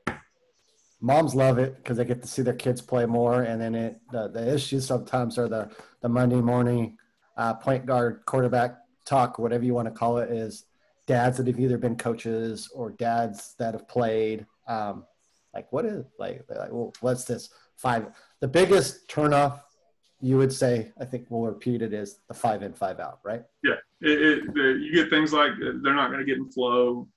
Moms 1.01 1.33
love 1.33 1.59
it 1.59 1.77
because 1.77 1.97
they 1.97 2.05
get 2.05 2.21
to 2.21 2.27
see 2.27 2.41
their 2.41 2.53
kids 2.53 2.81
play 2.81 3.05
more. 3.05 3.43
And 3.43 3.61
then 3.61 3.75
it, 3.75 4.01
the, 4.11 4.27
the 4.27 4.53
issues 4.53 4.85
sometimes 4.85 5.37
are 5.37 5.47
the, 5.47 5.69
the 6.01 6.09
Monday 6.09 6.41
morning 6.41 6.97
uh, 7.37 7.53
point 7.53 7.85
guard, 7.85 8.21
quarterback 8.25 8.75
talk, 9.05 9.39
whatever 9.39 9.63
you 9.63 9.73
want 9.73 9.87
to 9.87 9.93
call 9.93 10.17
it, 10.17 10.29
is 10.29 10.65
dads 11.07 11.37
that 11.37 11.47
have 11.47 11.59
either 11.59 11.77
been 11.77 11.95
coaches 11.95 12.69
or 12.73 12.91
dads 12.91 13.55
that 13.59 13.73
have 13.73 13.87
played. 13.87 14.45
Um, 14.67 15.05
like, 15.59 15.73
what 15.73 15.85
is 15.85 16.05
like, 16.17 16.45
like 16.49 16.71
well, 16.71 16.93
what's 17.01 17.25
this 17.25 17.49
five? 17.75 18.07
The 18.39 18.47
biggest 18.47 19.09
turnoff 19.09 19.59
you 20.21 20.37
would 20.37 20.53
say, 20.53 20.91
I 20.99 21.03
think 21.03 21.27
we'll 21.29 21.41
repeat 21.41 21.81
it 21.81 21.93
is 21.93 22.19
the 22.29 22.33
five 22.33 22.63
in, 22.63 22.73
five 22.73 22.99
out, 22.99 23.19
right? 23.23 23.43
Yeah, 23.63 23.75
it, 24.01 24.21
it, 24.21 24.53
the, 24.53 24.79
you 24.81 24.93
get 24.93 25.09
things 25.09 25.33
like 25.33 25.51
they're 25.59 25.93
not 25.93 26.11
going 26.11 26.19
to 26.19 26.25
get 26.25 26.37
in 26.37 26.49
flow, 26.49 27.09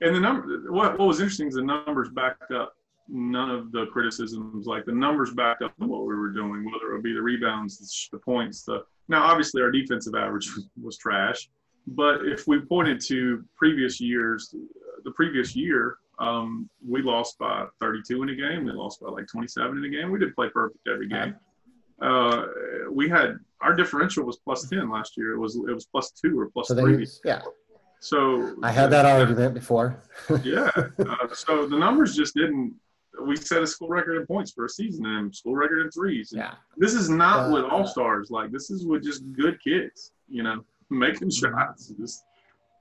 and 0.00 0.16
the 0.16 0.20
number. 0.20 0.72
What 0.72 0.98
what 0.98 1.08
was 1.08 1.20
interesting 1.20 1.48
is 1.48 1.54
the 1.54 1.62
numbers 1.62 2.08
backed 2.08 2.52
up 2.52 2.72
none 3.06 3.50
of 3.50 3.70
the 3.70 3.86
criticisms. 3.92 4.66
Like 4.66 4.86
the 4.86 4.92
numbers 4.92 5.34
backed 5.34 5.62
up 5.62 5.74
what 5.76 6.06
we 6.06 6.14
were 6.14 6.30
doing, 6.30 6.64
whether 6.64 6.90
it 6.90 6.94
would 6.94 7.02
be 7.02 7.12
the 7.12 7.20
rebounds, 7.22 8.08
the, 8.10 8.18
points. 8.18 8.62
The 8.62 8.82
now 9.08 9.24
obviously 9.24 9.60
our 9.60 9.70
defensive 9.70 10.14
average 10.14 10.50
was 10.82 10.96
trash, 10.96 11.50
but 11.88 12.26
if 12.26 12.46
we 12.46 12.60
pointed 12.60 12.98
to 13.08 13.44
previous 13.56 14.00
years, 14.00 14.54
the 15.04 15.10
previous 15.12 15.54
year, 15.54 15.96
um, 16.20 16.68
we 16.86 17.02
lost 17.02 17.38
by 17.38 17.64
32 17.80 18.22
in 18.22 18.28
a 18.30 18.34
game. 18.34 18.64
We 18.64 18.72
lost 18.72 19.00
by 19.00 19.08
like 19.10 19.26
27 19.26 19.78
in 19.78 19.84
a 19.84 19.88
game. 19.88 20.10
We 20.10 20.18
didn't 20.18 20.34
play 20.34 20.48
perfect 20.50 20.86
every 20.86 21.08
game. 21.08 21.34
Uh, 22.00 22.44
we 22.90 23.08
had 23.08 23.38
our 23.60 23.74
differential 23.74 24.24
was 24.24 24.38
plus 24.38 24.68
10 24.68 24.88
last 24.90 25.16
year. 25.16 25.32
It 25.32 25.38
was 25.38 25.56
it 25.56 25.74
was 25.74 25.86
plus 25.86 26.10
two 26.12 26.38
or 26.38 26.48
plus 26.50 26.68
So 26.68 26.74
three. 26.74 26.96
they, 27.04 27.10
yeah, 27.24 27.42
So 27.98 28.54
I 28.62 28.70
had 28.70 28.90
that 28.90 29.04
argument 29.04 29.52
before. 29.54 30.02
yeah. 30.44 30.70
Uh, 30.98 31.28
so 31.32 31.66
the 31.66 31.76
numbers 31.78 32.14
just 32.16 32.34
didn't. 32.34 32.74
We 33.22 33.36
set 33.36 33.62
a 33.62 33.66
school 33.66 33.88
record 33.88 34.16
in 34.18 34.26
points 34.26 34.52
for 34.52 34.64
a 34.64 34.68
season 34.68 35.04
and 35.04 35.34
school 35.34 35.54
record 35.54 35.80
in 35.84 35.90
threes. 35.90 36.32
And 36.32 36.40
Yeah. 36.40 36.54
This 36.78 36.94
is 36.94 37.10
not 37.10 37.48
Uh, 37.50 37.52
with 37.54 37.64
all 37.64 37.86
stars. 37.86 38.30
Like 38.30 38.50
this 38.50 38.70
is 38.70 38.86
with 38.86 39.02
just 39.04 39.20
good 39.32 39.62
kids. 39.62 40.12
You 40.28 40.42
know, 40.42 40.64
making 40.88 41.28
Mm-hmm. 41.28 41.54
shots. 41.58 41.88
Just, 42.00 42.24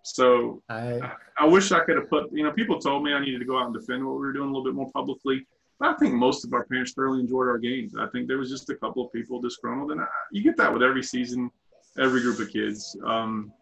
so 0.03 0.61
I 0.69 1.11
I 1.37 1.45
wish 1.45 1.71
I 1.71 1.81
could 1.81 1.97
have 1.97 2.09
put. 2.09 2.31
You 2.31 2.43
know, 2.43 2.51
people 2.51 2.79
told 2.79 3.03
me 3.03 3.13
I 3.13 3.19
needed 3.19 3.39
to 3.39 3.45
go 3.45 3.57
out 3.57 3.65
and 3.65 3.73
defend 3.73 4.05
what 4.05 4.13
we 4.13 4.19
were 4.19 4.33
doing 4.33 4.49
a 4.49 4.51
little 4.51 4.63
bit 4.63 4.73
more 4.73 4.91
publicly. 4.91 5.45
But 5.79 5.89
I 5.89 5.97
think 5.97 6.13
most 6.13 6.43
of 6.45 6.53
our 6.53 6.65
parents 6.65 6.93
thoroughly 6.93 7.21
enjoyed 7.21 7.47
our 7.47 7.57
games. 7.57 7.93
I 7.97 8.07
think 8.07 8.27
there 8.27 8.37
was 8.37 8.49
just 8.49 8.69
a 8.69 8.75
couple 8.75 9.05
of 9.05 9.13
people 9.13 9.39
disgruntled, 9.39 9.91
and 9.91 10.01
I, 10.01 10.05
you 10.31 10.43
get 10.43 10.57
that 10.57 10.71
with 10.71 10.83
every 10.83 11.03
season, 11.03 11.49
every 11.97 12.21
group 12.21 12.39
of 12.39 12.51
kids. 12.51 12.97
Um, 13.05 13.53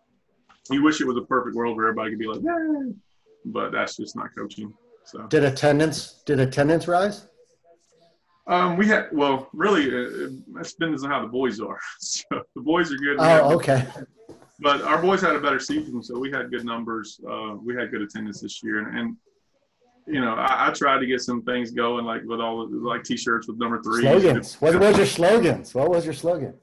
you 0.72 0.84
wish 0.84 1.00
it 1.00 1.08
was 1.08 1.18
a 1.18 1.22
perfect 1.22 1.56
world 1.56 1.78
where 1.78 1.88
everybody 1.88 2.12
could 2.12 2.20
be 2.20 2.28
like, 2.28 2.42
"Yay," 2.42 2.94
but 3.46 3.72
that's 3.72 3.98
just 3.98 4.16
not 4.16 4.30
coaching. 4.36 4.74
So. 5.06 5.26
did 5.28 5.46
attendance 5.46 6.22
did 6.26 6.40
attendance 6.40 6.88
rise? 6.88 7.28
Um, 8.48 8.78
we 8.78 8.88
had 8.88 9.10
well, 9.12 9.50
really, 9.54 9.88
uh, 9.88 10.30
it 10.62 10.64
depends 10.64 11.04
on 11.04 11.12
how 11.12 11.22
the 11.22 11.28
boys 11.28 11.60
are. 11.60 11.80
So 12.00 12.42
the 12.56 12.62
boys 12.62 12.92
are 12.92 12.98
good, 12.98 13.20
we 13.20 13.26
Oh, 13.26 13.56
okay. 13.56 13.86
But 14.60 14.82
our 14.82 15.02
boys 15.02 15.22
had 15.22 15.36
a 15.36 15.40
better 15.40 15.60
season, 15.60 16.02
so 16.02 16.18
we 16.18 16.32
had 16.32 16.50
good 16.50 16.66
numbers. 16.66 17.20
Uh, 17.30 17.56
we 17.64 17.76
had 17.76 17.92
good 17.92 18.02
attendance 18.02 18.42
this 18.42 18.64
year, 18.64 18.80
and, 18.80 18.98
and 18.98 19.16
you 20.08 20.22
know, 20.22 20.34
I, 20.34 20.70
I 20.70 20.72
tried 20.72 21.00
to 21.00 21.06
get 21.06 21.22
some 21.22 21.42
things 21.44 21.72
going, 21.72 22.06
like 22.06 22.24
with 22.26 22.40
all 22.40 22.62
of, 22.62 22.72
like 22.72 23.04
T-shirts 23.04 23.48
with 23.48 23.58
number 23.58 23.82
three. 23.82 24.02
Slogans. 24.02 24.56
What 24.62 24.80
was 24.80 24.98
your 24.98 25.06
slogans? 25.06 25.76
What 25.76 25.90
was 25.90 26.06
your 26.06 26.14
slogan? 26.14 26.54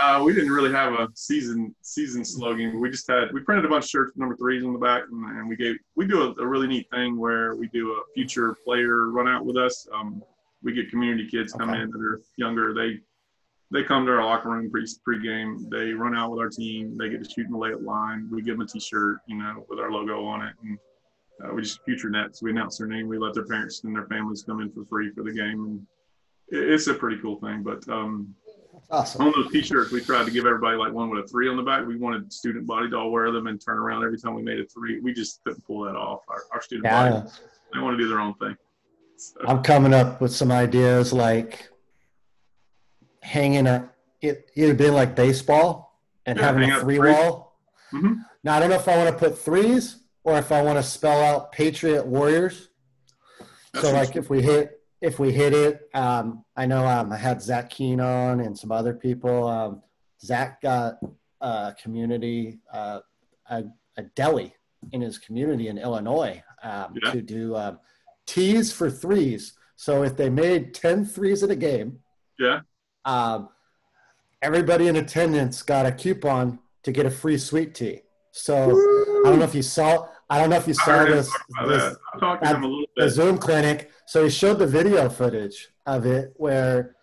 Uh, 0.00 0.20
we 0.24 0.32
didn't 0.34 0.50
really 0.50 0.72
have 0.72 0.92
a 0.94 1.08
season 1.14 1.72
season 1.82 2.24
slogan. 2.24 2.80
We 2.80 2.90
just 2.90 3.06
had 3.06 3.32
we 3.32 3.40
printed 3.42 3.64
a 3.64 3.68
bunch 3.68 3.84
of 3.84 3.90
shirts 3.90 4.08
with 4.12 4.16
number 4.18 4.36
threes 4.36 4.64
on 4.64 4.72
the 4.72 4.78
back, 4.78 5.04
and, 5.08 5.24
and 5.38 5.48
we 5.48 5.54
gave 5.54 5.76
we 5.94 6.06
do 6.06 6.22
a, 6.22 6.42
a 6.42 6.46
really 6.46 6.66
neat 6.66 6.88
thing 6.90 7.16
where 7.16 7.54
we 7.54 7.68
do 7.68 7.92
a 7.92 8.00
future 8.14 8.56
player 8.64 9.10
run 9.10 9.28
out 9.28 9.46
with 9.46 9.56
us. 9.56 9.86
Um, 9.94 10.20
we 10.64 10.72
get 10.72 10.90
community 10.90 11.28
kids 11.30 11.52
come 11.52 11.70
Okay. 11.70 11.82
in 11.82 11.90
that 11.90 12.00
are 12.00 12.20
younger. 12.36 12.74
They 12.74 13.00
they 13.70 13.82
come 13.82 14.06
to 14.06 14.12
our 14.12 14.24
locker 14.24 14.50
room 14.50 14.70
pre 14.70 14.86
pregame. 15.06 15.68
They 15.70 15.92
run 15.92 16.14
out 16.14 16.30
with 16.30 16.40
our 16.40 16.48
team. 16.48 16.96
They 16.96 17.08
get 17.08 17.24
to 17.24 17.30
shoot 17.30 17.46
in 17.46 17.52
the 17.52 17.58
layup 17.58 17.84
line. 17.84 18.28
We 18.30 18.42
give 18.42 18.58
them 18.58 18.66
a 18.66 18.70
T-shirt, 18.70 19.18
you 19.26 19.36
know, 19.36 19.64
with 19.68 19.78
our 19.78 19.90
logo 19.90 20.24
on 20.24 20.42
it, 20.46 20.54
and 20.62 20.78
uh, 21.44 21.52
we 21.54 21.62
just 21.62 21.80
future 21.84 22.10
nets. 22.10 22.42
We 22.42 22.50
announce 22.50 22.78
their 22.78 22.86
name. 22.86 23.08
We 23.08 23.18
let 23.18 23.34
their 23.34 23.46
parents 23.46 23.82
and 23.84 23.94
their 23.94 24.06
families 24.06 24.44
come 24.46 24.60
in 24.60 24.70
for 24.70 24.84
free 24.84 25.10
for 25.10 25.24
the 25.24 25.32
game, 25.32 25.64
and 25.64 25.86
it, 26.48 26.72
it's 26.72 26.86
a 26.86 26.94
pretty 26.94 27.20
cool 27.20 27.40
thing. 27.40 27.62
But 27.62 27.88
um, 27.88 28.34
Awesome. 28.90 29.26
on 29.26 29.32
those 29.34 29.50
T-shirts, 29.50 29.92
we 29.92 30.00
tried 30.00 30.24
to 30.26 30.30
give 30.30 30.46
everybody 30.46 30.76
like 30.76 30.92
one 30.92 31.08
with 31.08 31.24
a 31.24 31.28
three 31.28 31.48
on 31.48 31.56
the 31.56 31.62
back. 31.62 31.86
We 31.86 31.96
wanted 31.96 32.32
student 32.32 32.66
body 32.66 32.90
to 32.90 32.96
all 32.96 33.10
wear 33.10 33.30
them 33.32 33.46
and 33.46 33.60
turn 33.60 33.78
around 33.78 34.04
every 34.04 34.18
time 34.18 34.34
we 34.34 34.42
made 34.42 34.60
a 34.60 34.66
three. 34.66 35.00
We 35.00 35.14
just 35.14 35.42
couldn't 35.44 35.64
pull 35.66 35.84
that 35.84 35.96
off. 35.96 36.20
Our, 36.28 36.42
our 36.52 36.60
student 36.60 36.84
Yeah, 36.84 37.10
body, 37.10 37.30
they 37.72 37.80
want 37.80 37.96
to 37.96 38.02
do 38.02 38.08
their 38.08 38.20
own 38.20 38.34
thing. 38.34 38.56
So, 39.16 39.40
I'm 39.46 39.62
coming 39.62 39.94
up 39.94 40.20
with 40.20 40.32
some 40.34 40.52
ideas 40.52 41.12
like 41.12 41.68
hanging 43.28 43.66
a 43.66 43.88
it 44.20 44.50
either 44.54 44.74
being 44.74 44.92
like 44.92 45.16
baseball 45.16 45.98
and 46.26 46.38
Yeah, 46.38 46.44
having 46.44 46.70
a 46.70 46.80
three 46.80 46.98
wall. 46.98 47.58
Mhm. 47.92 48.24
Now 48.42 48.56
I 48.56 48.60
don't 48.60 48.70
know 48.70 48.76
if 48.76 48.88
I 48.88 48.96
want 48.96 49.10
to 49.10 49.16
put 49.18 49.36
threes 49.38 49.96
or 50.24 50.38
if 50.38 50.52
I 50.52 50.62
want 50.62 50.78
to 50.78 50.82
spell 50.82 51.20
out 51.22 51.52
Patriot 51.52 52.06
Warriors. 52.06 52.68
That's 53.72 53.86
so 53.86 53.92
like 53.92 54.14
if 54.16 54.30
we 54.30 54.42
hit 54.42 54.80
if 55.00 55.18
we 55.18 55.32
hit 55.32 55.52
it, 55.52 55.88
um, 55.94 56.44
I 56.56 56.64
know 56.66 56.86
um, 56.86 57.12
I 57.12 57.16
had 57.16 57.42
Zach 57.42 57.68
Keen 57.70 58.00
on 58.00 58.40
and 58.40 58.56
some 58.58 58.72
other 58.72 58.94
people. 58.94 59.46
Um, 59.48 59.82
Zach 60.22 60.60
got 60.62 60.98
a 61.40 61.74
community 61.82 62.60
uh, 62.72 63.00
a, 63.50 63.64
a 63.98 64.02
deli 64.14 64.54
in 64.92 65.00
his 65.00 65.18
community 65.18 65.68
in 65.68 65.76
Illinois 65.78 66.42
um, 66.62 66.94
Yeah. 67.02 67.10
to 67.12 67.20
do 67.22 67.56
um, 67.56 67.78
tees 68.26 68.72
for 68.72 68.90
threes. 68.90 69.52
So 69.76 70.02
if 70.04 70.16
they 70.16 70.30
made 70.30 70.72
10 70.72 71.04
threes 71.04 71.42
in 71.42 71.50
a 71.50 71.56
game, 71.56 71.98
yeah, 72.38 72.60
um, 73.04 73.48
everybody 74.42 74.88
in 74.88 74.96
attendance 74.96 75.62
got 75.62 75.86
a 75.86 75.92
coupon 75.92 76.58
to 76.82 76.92
get 76.92 77.06
a 77.06 77.10
free 77.10 77.38
sweet 77.38 77.74
tea. 77.74 78.02
So 78.30 78.70
I 79.24 79.30
don't 79.30 79.38
know 79.38 79.44
if 79.44 79.54
you 79.54 79.62
saw. 79.62 80.06
I 80.28 80.38
don't 80.38 80.50
know 80.50 80.56
if 80.56 80.66
you 80.66 80.74
saw 80.74 80.98
heard 80.98 81.12
this. 81.12 81.30
this 81.66 81.82
that. 81.82 81.96
I 82.14 82.18
talked 82.18 82.44
to 82.44 82.50
him 82.50 82.64
a 82.64 82.66
little 82.66 82.86
the. 82.96 83.08
Zoom 83.08 83.38
clinic. 83.38 83.90
So 84.06 84.24
he 84.24 84.30
showed 84.30 84.58
the 84.58 84.66
video 84.66 85.08
footage 85.08 85.68
of 85.86 86.04
it 86.06 86.32
where 86.36 86.96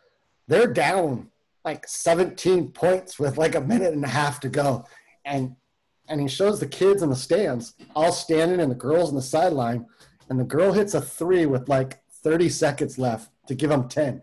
they're 0.47 0.71
down 0.71 1.29
like 1.63 1.87
17 1.87 2.71
points 2.71 3.19
with 3.19 3.37
like 3.37 3.55
a 3.55 3.61
minute 3.61 3.93
and 3.93 4.03
a 4.03 4.09
half 4.09 4.39
to 4.41 4.49
go. 4.49 4.85
And 5.25 5.55
and 6.07 6.19
he 6.19 6.27
shows 6.27 6.59
the 6.59 6.67
kids 6.67 7.01
in 7.01 7.09
the 7.09 7.15
stands 7.15 7.75
all 7.95 8.11
standing 8.11 8.59
and 8.59 8.69
the 8.69 8.75
girls 8.75 9.09
on 9.09 9.15
the 9.15 9.21
sideline. 9.21 9.85
And 10.29 10.39
the 10.39 10.43
girl 10.43 10.73
hits 10.73 10.93
a 10.93 11.01
three 11.01 11.45
with 11.45 11.69
like 11.69 12.01
30 12.23 12.49
seconds 12.49 12.97
left 12.97 13.31
to 13.47 13.55
give 13.55 13.69
them 13.69 13.87
10. 13.87 14.21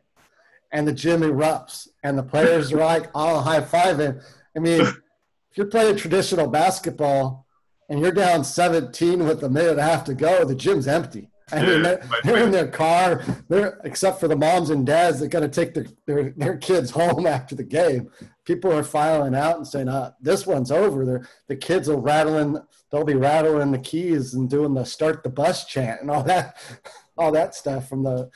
And 0.70 0.86
the 0.86 0.92
gym 0.92 1.22
erupts 1.22 1.88
and 2.02 2.18
the 2.18 2.22
players 2.22 2.72
are 2.72 2.78
like 2.78 3.10
all 3.14 3.40
high 3.40 3.60
fiving. 3.60 4.22
I 4.54 4.58
mean, 4.58 4.82
if 4.82 5.56
you're 5.56 5.66
playing 5.66 5.96
traditional 5.96 6.46
basketball 6.46 7.46
and 7.88 8.00
you're 8.00 8.12
down 8.12 8.44
17 8.44 9.24
with 9.24 9.42
a 9.42 9.48
minute 9.48 9.72
and 9.72 9.80
a 9.80 9.82
half 9.82 10.04
to 10.04 10.14
go, 10.14 10.44
the 10.44 10.54
gym's 10.54 10.86
empty. 10.86 11.30
I 11.52 11.64
mean, 11.64 11.82
they're, 11.82 12.02
they're 12.24 12.44
in 12.44 12.50
their 12.50 12.68
car. 12.68 13.22
They're 13.48 13.80
except 13.84 14.20
for 14.20 14.28
the 14.28 14.36
moms 14.36 14.70
and 14.70 14.86
dads 14.86 15.20
that 15.20 15.28
got 15.28 15.40
to 15.40 15.48
take 15.48 15.74
their, 15.74 15.86
their 16.06 16.30
their 16.36 16.56
kids 16.56 16.90
home 16.90 17.26
after 17.38 17.54
the 17.54 17.64
game. 17.64 18.10
People 18.44 18.72
are 18.72 18.82
filing 18.82 19.34
out 19.34 19.56
and 19.56 19.66
saying, 19.66 19.88
uh, 19.88 20.12
"This 20.20 20.46
one's 20.46 20.70
over." 20.70 21.04
They're, 21.04 21.28
the 21.48 21.56
kids 21.56 21.88
are 21.88 21.98
rattling. 21.98 22.58
They'll 22.90 23.04
be 23.04 23.14
rattling 23.14 23.72
the 23.72 23.78
keys 23.78 24.34
and 24.34 24.48
doing 24.48 24.74
the 24.74 24.84
"start 24.84 25.22
the 25.22 25.30
bus" 25.30 25.64
chant 25.66 26.00
and 26.00 26.10
all 26.10 26.22
that, 26.24 26.56
all 27.18 27.32
that 27.32 27.54
stuff 27.54 27.88
from 27.88 28.04
the. 28.04 28.30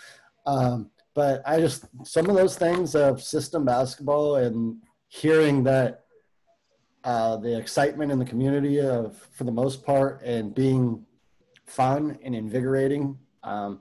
Um, 0.45 0.91
but 1.15 1.43
I 1.47 1.61
just 1.61 1.85
some 2.05 2.29
of 2.29 2.37
those 2.37 2.57
things 2.57 2.95
of 2.95 3.23
system 3.23 3.65
basketball 3.65 4.37
and 4.37 4.77
hearing 5.09 5.63
that 5.65 6.05
uh, 7.05 7.37
the 7.37 7.57
excitement 7.59 8.13
in 8.13 8.19
the 8.19 8.25
community 8.25 8.81
of 8.81 9.17
for 9.33 9.45
the 9.45 9.53
most 9.53 9.85
part 9.85 10.23
and 10.23 10.55
being 10.55 11.05
fun 11.67 12.19
and 12.23 12.35
invigorating. 12.35 13.19
Um, 13.43 13.81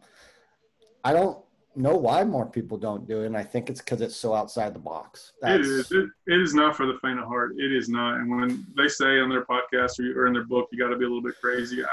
I 1.04 1.14
don't 1.14 1.38
know 1.76 1.96
why 1.96 2.24
more 2.24 2.46
people 2.46 2.78
don't 2.78 3.08
do 3.08 3.22
it, 3.22 3.28
and 3.28 3.38
I 3.38 3.44
think 3.44 3.70
it's 3.70 3.80
because 3.80 4.02
it's 4.02 4.16
so 4.16 4.34
outside 4.34 4.74
the 4.74 4.80
box. 4.80 5.34
It 5.44 5.62
is. 5.62 5.92
It, 5.92 6.10
it 6.28 6.42
is 6.42 6.54
not 6.54 6.76
for 6.76 6.86
the 6.86 6.98
faint 7.02 7.20
of 7.20 7.28
heart. 7.28 7.54
It 7.58 7.72
is 7.72 7.90
not. 7.90 8.18
And 8.18 8.30
when 8.30 8.66
they 8.76 8.88
say 8.88 9.20
on 9.20 9.30
their 9.30 9.46
podcast 9.46 10.00
or, 10.00 10.24
or 10.24 10.28
in 10.28 10.34
their 10.34 10.44
book, 10.44 10.68
you 10.72 10.80
got 10.80 10.90
to 10.90 10.98
be 10.98 11.06
a 11.06 11.08
little 11.08 11.24
bit 11.24 11.40
crazy. 11.40 11.84
I, 11.84 11.88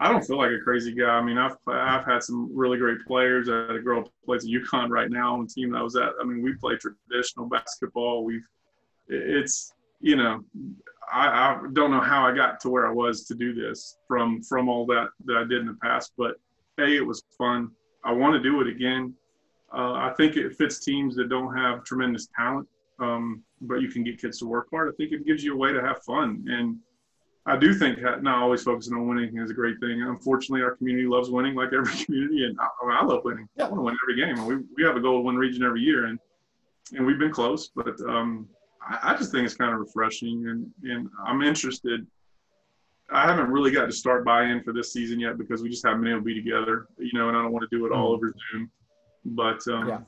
I 0.00 0.10
don't 0.10 0.24
feel 0.24 0.38
like 0.38 0.50
a 0.50 0.62
crazy 0.62 0.92
guy. 0.92 1.06
I 1.06 1.22
mean, 1.22 1.38
I've 1.38 1.56
I've 1.66 2.04
had 2.04 2.22
some 2.22 2.50
really 2.54 2.78
great 2.78 3.04
players. 3.06 3.48
I 3.48 3.66
had 3.66 3.76
a 3.76 3.80
girl 3.80 4.10
plays 4.24 4.44
at 4.44 4.50
UConn 4.50 4.88
right 4.88 5.10
now 5.10 5.34
on 5.34 5.42
the 5.42 5.48
team 5.48 5.72
that 5.72 5.78
I 5.78 5.82
was 5.82 5.96
at. 5.96 6.12
I 6.20 6.24
mean, 6.24 6.42
we 6.42 6.54
play 6.54 6.76
traditional 6.76 7.46
basketball. 7.46 8.24
We've 8.24 8.46
it's 9.08 9.72
you 10.00 10.16
know 10.16 10.42
I, 11.12 11.26
I 11.28 11.60
don't 11.72 11.90
know 11.90 12.00
how 12.00 12.26
I 12.26 12.34
got 12.34 12.60
to 12.60 12.70
where 12.70 12.86
I 12.86 12.92
was 12.92 13.24
to 13.26 13.34
do 13.34 13.54
this 13.54 13.98
from 14.08 14.42
from 14.42 14.68
all 14.68 14.86
that 14.86 15.08
that 15.26 15.36
I 15.36 15.44
did 15.44 15.60
in 15.60 15.66
the 15.66 15.78
past, 15.82 16.12
but 16.16 16.36
hey, 16.76 16.96
it 16.96 17.06
was 17.06 17.22
fun. 17.36 17.70
I 18.04 18.12
want 18.12 18.34
to 18.34 18.42
do 18.42 18.60
it 18.60 18.68
again. 18.68 19.14
Uh, 19.72 19.92
I 19.92 20.14
think 20.16 20.36
it 20.36 20.56
fits 20.56 20.84
teams 20.84 21.16
that 21.16 21.28
don't 21.28 21.54
have 21.56 21.84
tremendous 21.84 22.28
talent, 22.36 22.68
um, 23.00 23.42
but 23.60 23.80
you 23.80 23.88
can 23.88 24.04
get 24.04 24.20
kids 24.20 24.38
to 24.38 24.46
work 24.46 24.68
hard. 24.70 24.88
I 24.88 24.96
think 24.96 25.12
it 25.12 25.26
gives 25.26 25.42
you 25.42 25.54
a 25.54 25.56
way 25.56 25.72
to 25.72 25.82
have 25.82 26.02
fun, 26.04 26.44
and 26.48 26.76
I 27.48 27.56
do 27.56 27.72
think 27.72 28.02
that 28.02 28.24
not 28.24 28.42
always 28.42 28.64
focusing 28.64 28.94
on 28.94 29.06
winning 29.06 29.38
is 29.38 29.50
a 29.50 29.54
great 29.54 29.78
thing. 29.78 30.02
Unfortunately, 30.02 30.62
our 30.62 30.74
community 30.74 31.06
loves 31.06 31.30
winning, 31.30 31.54
like 31.54 31.72
every 31.72 31.94
community, 32.04 32.44
and 32.44 32.58
I, 32.60 33.00
I 33.00 33.04
love 33.04 33.22
winning. 33.24 33.48
Yeah. 33.56 33.66
I 33.66 33.68
want 33.68 33.78
to 33.78 33.82
win 33.82 33.96
every 34.04 34.16
game. 34.16 34.46
We 34.46 34.56
we 34.76 34.82
have 34.84 34.96
a 34.96 35.00
goal 35.00 35.18
to 35.18 35.22
win 35.22 35.36
region 35.36 35.62
every 35.62 35.80
year, 35.80 36.06
and 36.06 36.18
and 36.94 37.06
we've 37.06 37.18
been 37.18 37.30
close, 37.32 37.68
but 37.74 38.00
um, 38.08 38.48
I, 38.82 39.12
I 39.12 39.16
just 39.16 39.30
think 39.30 39.44
it's 39.44 39.54
kind 39.54 39.72
of 39.72 39.78
refreshing, 39.78 40.48
and 40.48 40.90
and 40.90 41.08
I'm 41.24 41.42
interested. 41.42 42.04
I 43.10 43.22
haven't 43.28 43.50
really 43.50 43.70
got 43.70 43.86
to 43.86 43.92
start 43.92 44.24
buy-in 44.24 44.64
for 44.64 44.72
this 44.72 44.92
season 44.92 45.20
yet 45.20 45.38
because 45.38 45.62
we 45.62 45.68
just 45.68 45.86
haven't 45.86 46.00
been 46.02 46.10
able 46.10 46.22
to 46.22 46.24
be 46.24 46.34
together, 46.34 46.88
you 46.98 47.16
know, 47.16 47.28
and 47.28 47.36
I 47.36 47.42
don't 47.42 47.52
want 47.52 47.64
to 47.70 47.76
do 47.76 47.86
it 47.86 47.92
all 47.92 48.12
over 48.12 48.34
Zoom. 48.50 48.68
But 49.24 49.60
um, 49.68 49.86
Yeah. 49.86 50.00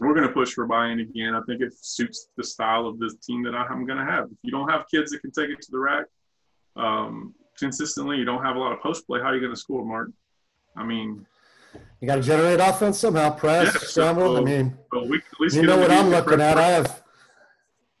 we're 0.00 0.14
going 0.14 0.26
to 0.26 0.32
push 0.34 0.52
for 0.52 0.66
buy-in 0.66 0.98
again. 0.98 1.36
I 1.36 1.42
think 1.42 1.60
it 1.60 1.72
suits 1.80 2.30
the 2.36 2.42
style 2.42 2.88
of 2.88 2.98
the 2.98 3.16
team 3.24 3.44
that 3.44 3.54
I'm 3.54 3.86
going 3.86 4.04
to 4.04 4.04
have. 4.04 4.24
If 4.32 4.38
you 4.42 4.50
don't 4.50 4.68
have 4.68 4.84
kids 4.90 5.12
that 5.12 5.20
can 5.20 5.30
take 5.30 5.50
it 5.50 5.62
to 5.62 5.70
the 5.70 5.78
rack 5.78 6.06
um, 6.76 7.34
consistently, 7.58 8.16
you 8.16 8.24
don't 8.24 8.42
have 8.44 8.56
a 8.56 8.58
lot 8.58 8.72
of 8.72 8.80
post 8.80 9.06
play. 9.06 9.20
How 9.20 9.26
are 9.26 9.34
you 9.34 9.40
going 9.40 9.52
to 9.54 9.58
score, 9.60 9.84
Mark? 9.84 10.10
I 10.76 10.84
mean, 10.84 11.24
You 12.00 12.08
got 12.08 12.16
to 12.16 12.22
generate 12.22 12.60
offense 12.60 12.98
somehow. 12.98 13.30
Press, 13.30 13.66
Yeah, 13.66 13.72
so- 13.80 13.86
scramble. 13.86 14.36
I 14.36 14.40
mean, 14.40 14.76
but 14.90 15.06
we 15.08 15.18
at 15.18 15.22
least 15.40 15.56
you 15.56 15.62
know 15.62 15.78
what 15.78 15.90
I'm 15.90 16.08
looking 16.10 16.40
at. 16.40 16.58
I 16.58 16.68
have, 16.68 17.02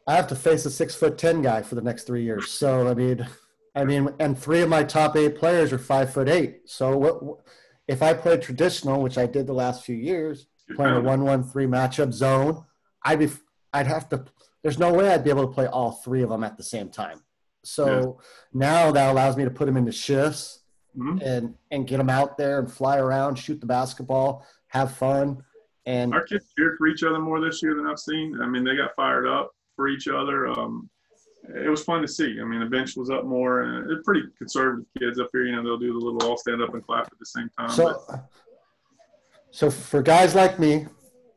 I 0.06 0.14
have 0.14 0.26
to 0.28 0.36
face 0.36 0.66
a 0.66 0.70
six 0.70 0.94
foot 0.94 1.16
ten 1.18 1.40
guy 1.42 1.62
for 1.62 1.74
the 1.76 1.82
next 1.82 2.04
three 2.06 2.24
years. 2.24 2.50
So 2.50 2.88
I 2.88 2.94
mean, 2.94 3.26
I 3.74 3.84
mean, 3.84 4.10
and 4.20 4.38
three 4.38 4.60
of 4.62 4.68
my 4.68 4.84
top 4.84 5.16
eight 5.16 5.36
players 5.36 5.72
are 5.72 5.78
five 5.78 6.12
foot 6.12 6.28
eight. 6.28 6.62
So 6.68 6.96
what 6.96 7.40
if 7.88 8.02
I 8.02 8.12
played 8.14 8.42
traditional, 8.42 9.00
which 9.02 9.18
I 9.18 9.26
did 9.26 9.46
the 9.46 9.52
last 9.54 9.84
few 9.84 9.96
years, 9.96 10.46
playing 10.74 10.96
a 10.96 11.00
one-one-three 11.00 11.66
matchup 11.66 12.12
zone? 12.12 12.64
I'd 13.04 13.18
be, 13.18 13.30
I'd 13.72 13.86
have 13.86 14.08
to. 14.10 14.24
There's 14.62 14.78
no 14.78 14.92
way 14.92 15.10
I'd 15.10 15.24
be 15.24 15.30
able 15.30 15.46
to 15.46 15.52
play 15.52 15.66
all 15.66 15.92
three 15.92 16.22
of 16.22 16.30
them 16.30 16.42
at 16.44 16.56
the 16.56 16.62
same 16.62 16.88
time. 16.88 17.20
So 17.66 18.20
now 18.52 18.90
that 18.92 19.10
allows 19.10 19.36
me 19.36 19.44
to 19.44 19.50
put 19.50 19.66
them 19.66 19.76
into 19.76 19.92
shifts 19.92 20.60
Mhm. 20.96 21.20
and 21.22 21.54
and 21.72 21.86
get 21.88 21.96
them 21.98 22.08
out 22.10 22.38
there 22.38 22.58
and 22.60 22.70
fly 22.70 22.98
around, 22.98 23.36
shoot 23.36 23.60
the 23.60 23.66
basketball, 23.66 24.46
have 24.68 24.92
fun, 24.96 25.42
and 25.86 26.14
Our 26.14 26.22
kids 26.24 26.46
cheered 26.56 26.76
for 26.78 26.86
each 26.86 27.02
other 27.02 27.18
more 27.18 27.40
this 27.40 27.62
year 27.62 27.74
than 27.74 27.86
I've 27.86 27.98
seen. 27.98 28.40
I 28.40 28.46
mean, 28.46 28.62
they 28.64 28.76
got 28.76 28.94
fired 28.94 29.26
up 29.26 29.50
for 29.76 29.88
each 29.88 30.06
other. 30.08 30.46
Um, 30.46 30.88
it 31.54 31.68
was 31.68 31.82
fun 31.84 32.00
to 32.00 32.08
see. 32.08 32.40
I 32.40 32.44
mean, 32.44 32.60
the 32.60 32.66
bench 32.66 32.96
was 32.96 33.10
up 33.10 33.24
more, 33.24 33.62
and 33.62 33.90
they're 33.90 34.02
pretty 34.02 34.22
conservative 34.38 34.86
kids 34.98 35.18
up 35.18 35.28
here. 35.32 35.42
You 35.44 35.56
know, 35.56 35.62
they'll 35.62 35.78
do 35.78 35.92
the 35.92 35.98
little 35.98 36.22
all 36.30 36.36
stand 36.38 36.62
up 36.62 36.72
and 36.74 36.82
clap 36.86 37.06
at 37.06 37.18
the 37.18 37.26
same 37.26 37.50
time. 37.58 37.68
so. 37.70 38.02
but, 38.08 38.30
So 39.50 39.70
for 39.70 40.00
guys 40.00 40.34
like 40.34 40.58
me 40.58 40.86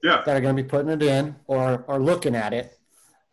yeah, 0.04 0.22
that 0.26 0.38
are 0.38 0.42
going 0.42 0.56
to 0.56 0.64
be 0.64 0.68
putting 0.70 0.90
it 0.90 1.02
in 1.04 1.36
or 1.48 1.84
or 1.88 2.00
looking 2.00 2.36
at 2.36 2.54
it, 2.54 2.77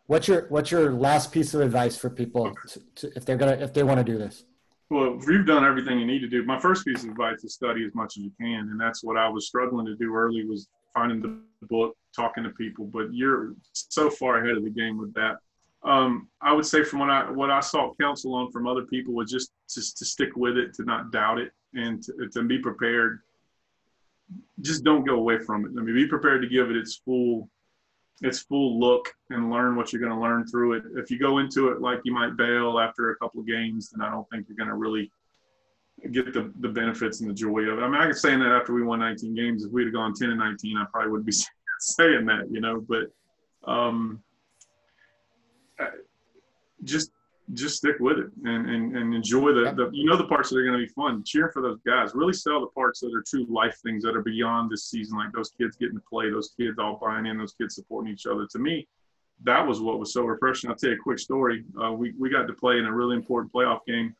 what's 0.07 0.27
your 0.27 0.47
what's 0.49 0.71
your 0.71 0.93
last 0.93 1.31
piece 1.31 1.53
of 1.53 1.61
advice 1.61 1.97
for 1.97 2.09
people 2.09 2.53
to, 2.67 2.79
to, 2.95 3.11
if 3.15 3.25
they're 3.25 3.37
gonna 3.37 3.53
if 3.53 3.73
they 3.73 3.83
want 3.83 3.99
to 3.99 4.03
do 4.03 4.17
this? 4.17 4.45
Well, 4.89 5.17
if 5.19 5.27
you've 5.27 5.47
done 5.47 5.65
everything 5.65 5.99
you 5.99 6.05
need 6.05 6.19
to 6.19 6.27
do, 6.27 6.43
my 6.45 6.59
first 6.59 6.85
piece 6.85 7.03
of 7.03 7.09
advice 7.09 7.43
is 7.43 7.55
study 7.55 7.83
as 7.85 7.95
much 7.95 8.17
as 8.17 8.23
you 8.23 8.31
can, 8.39 8.69
and 8.69 8.79
that's 8.79 9.03
what 9.03 9.17
I 9.17 9.27
was 9.27 9.47
struggling 9.47 9.85
to 9.87 9.95
do 9.95 10.13
early 10.13 10.45
was 10.45 10.67
finding 10.93 11.21
the 11.21 11.39
book, 11.65 11.95
talking 12.15 12.43
to 12.43 12.51
people. 12.51 12.85
But 12.85 13.11
you're 13.11 13.55
so 13.73 14.09
far 14.09 14.43
ahead 14.43 14.57
of 14.57 14.63
the 14.63 14.69
game 14.69 14.97
with 14.99 15.13
that. 15.15 15.37
Um, 15.83 16.29
I 16.41 16.53
would 16.53 16.65
say 16.65 16.83
from 16.83 16.99
what 16.99 17.09
I 17.09 17.29
what 17.31 17.49
I 17.49 17.59
sought 17.59 17.97
counsel 17.99 18.33
on 18.35 18.51
from 18.51 18.67
other 18.67 18.83
people 18.83 19.13
was 19.13 19.31
just 19.31 19.51
just 19.69 19.97
to 19.97 20.05
stick 20.05 20.35
with 20.35 20.57
it, 20.57 20.73
to 20.75 20.83
not 20.83 21.11
doubt 21.11 21.39
it, 21.39 21.51
and 21.73 22.01
to, 22.03 22.29
to 22.33 22.43
be 22.43 22.59
prepared. 22.59 23.21
Just 24.61 24.83
don't 24.83 25.05
go 25.05 25.15
away 25.15 25.39
from 25.39 25.65
it. 25.65 25.71
I 25.77 25.83
mean, 25.83 25.95
be 25.95 26.07
prepared 26.07 26.41
to 26.41 26.47
give 26.47 26.69
it 26.69 26.75
its 26.75 26.95
full 27.05 27.49
its 28.21 28.39
full 28.39 28.79
look 28.79 29.13
and 29.29 29.51
learn 29.51 29.75
what 29.75 29.91
you're 29.91 30.01
going 30.01 30.13
to 30.13 30.19
learn 30.19 30.47
through 30.47 30.73
it. 30.73 30.83
If 30.95 31.11
you 31.11 31.19
go 31.19 31.39
into 31.39 31.69
it 31.69 31.81
like 31.81 31.99
you 32.05 32.13
might 32.13 32.37
bail 32.37 32.79
after 32.79 33.11
a 33.11 33.15
couple 33.17 33.41
of 33.41 33.47
games, 33.47 33.89
then 33.89 34.05
I 34.05 34.09
don't 34.09 34.27
think 34.29 34.47
you're 34.47 34.57
going 34.57 34.69
to 34.69 34.75
really 34.75 35.11
get 36.11 36.33
the, 36.33 36.51
the 36.59 36.69
benefits 36.69 37.21
and 37.21 37.29
the 37.29 37.33
joy 37.33 37.61
of 37.61 37.79
it. 37.79 37.81
I 37.81 37.87
mean, 37.87 38.01
I 38.01 38.11
saying 38.11 38.39
that 38.39 38.51
after 38.51 38.73
we 38.73 38.83
won 38.83 38.99
19 38.99 39.35
games. 39.35 39.65
If 39.65 39.71
we'd 39.71 39.85
have 39.85 39.93
gone 39.93 40.13
10 40.13 40.29
and 40.29 40.39
19, 40.39 40.77
I 40.77 40.85
probably 40.91 41.11
wouldn't 41.11 41.25
be 41.25 41.33
saying 41.79 42.25
that, 42.25 42.49
you 42.49 42.61
know. 42.61 42.85
But 42.87 43.11
um, 43.69 44.21
just 46.83 47.11
just 47.53 47.77
stick 47.77 47.95
with 47.99 48.17
it 48.17 48.27
and, 48.43 48.69
and, 48.69 48.97
and 48.97 49.13
enjoy 49.13 49.53
the, 49.53 49.71
the 49.75 49.89
you 49.93 50.05
know 50.05 50.17
the 50.17 50.25
parts 50.25 50.49
that 50.49 50.57
are 50.57 50.63
going 50.65 50.79
to 50.79 50.85
be 50.85 50.91
fun. 50.93 51.23
Cheer 51.23 51.51
for 51.53 51.61
those 51.61 51.79
guys. 51.85 52.11
Really 52.15 52.33
sell 52.33 52.59
the 52.59 52.67
parts 52.67 52.99
that 53.01 53.13
are 53.13 53.23
true 53.25 53.45
life 53.49 53.77
things 53.83 54.03
that 54.03 54.15
are 54.15 54.23
beyond 54.23 54.71
this 54.71 54.85
season, 54.85 55.17
like 55.17 55.31
those 55.31 55.51
kids 55.51 55.77
getting 55.77 55.95
to 55.95 56.03
play, 56.09 56.29
those 56.29 56.53
kids 56.57 56.79
all 56.79 56.99
buying 57.01 57.27
in, 57.27 57.37
those 57.37 57.53
kids 57.53 57.75
supporting 57.75 58.11
each 58.11 58.25
other. 58.25 58.47
To 58.47 58.59
me, 58.59 58.87
that 59.43 59.65
was 59.65 59.79
what 59.79 59.99
was 59.99 60.11
so 60.11 60.23
refreshing. 60.23 60.69
I'll 60.69 60.75
tell 60.75 60.89
you 60.89 60.95
a 60.95 60.99
quick 60.99 61.19
story. 61.19 61.63
Uh, 61.81 61.91
we 61.91 62.13
we 62.19 62.29
got 62.29 62.47
to 62.47 62.53
play 62.53 62.79
in 62.79 62.85
a 62.85 62.91
really 62.91 63.15
important 63.15 63.53
playoff 63.53 63.85
game. 63.85 64.15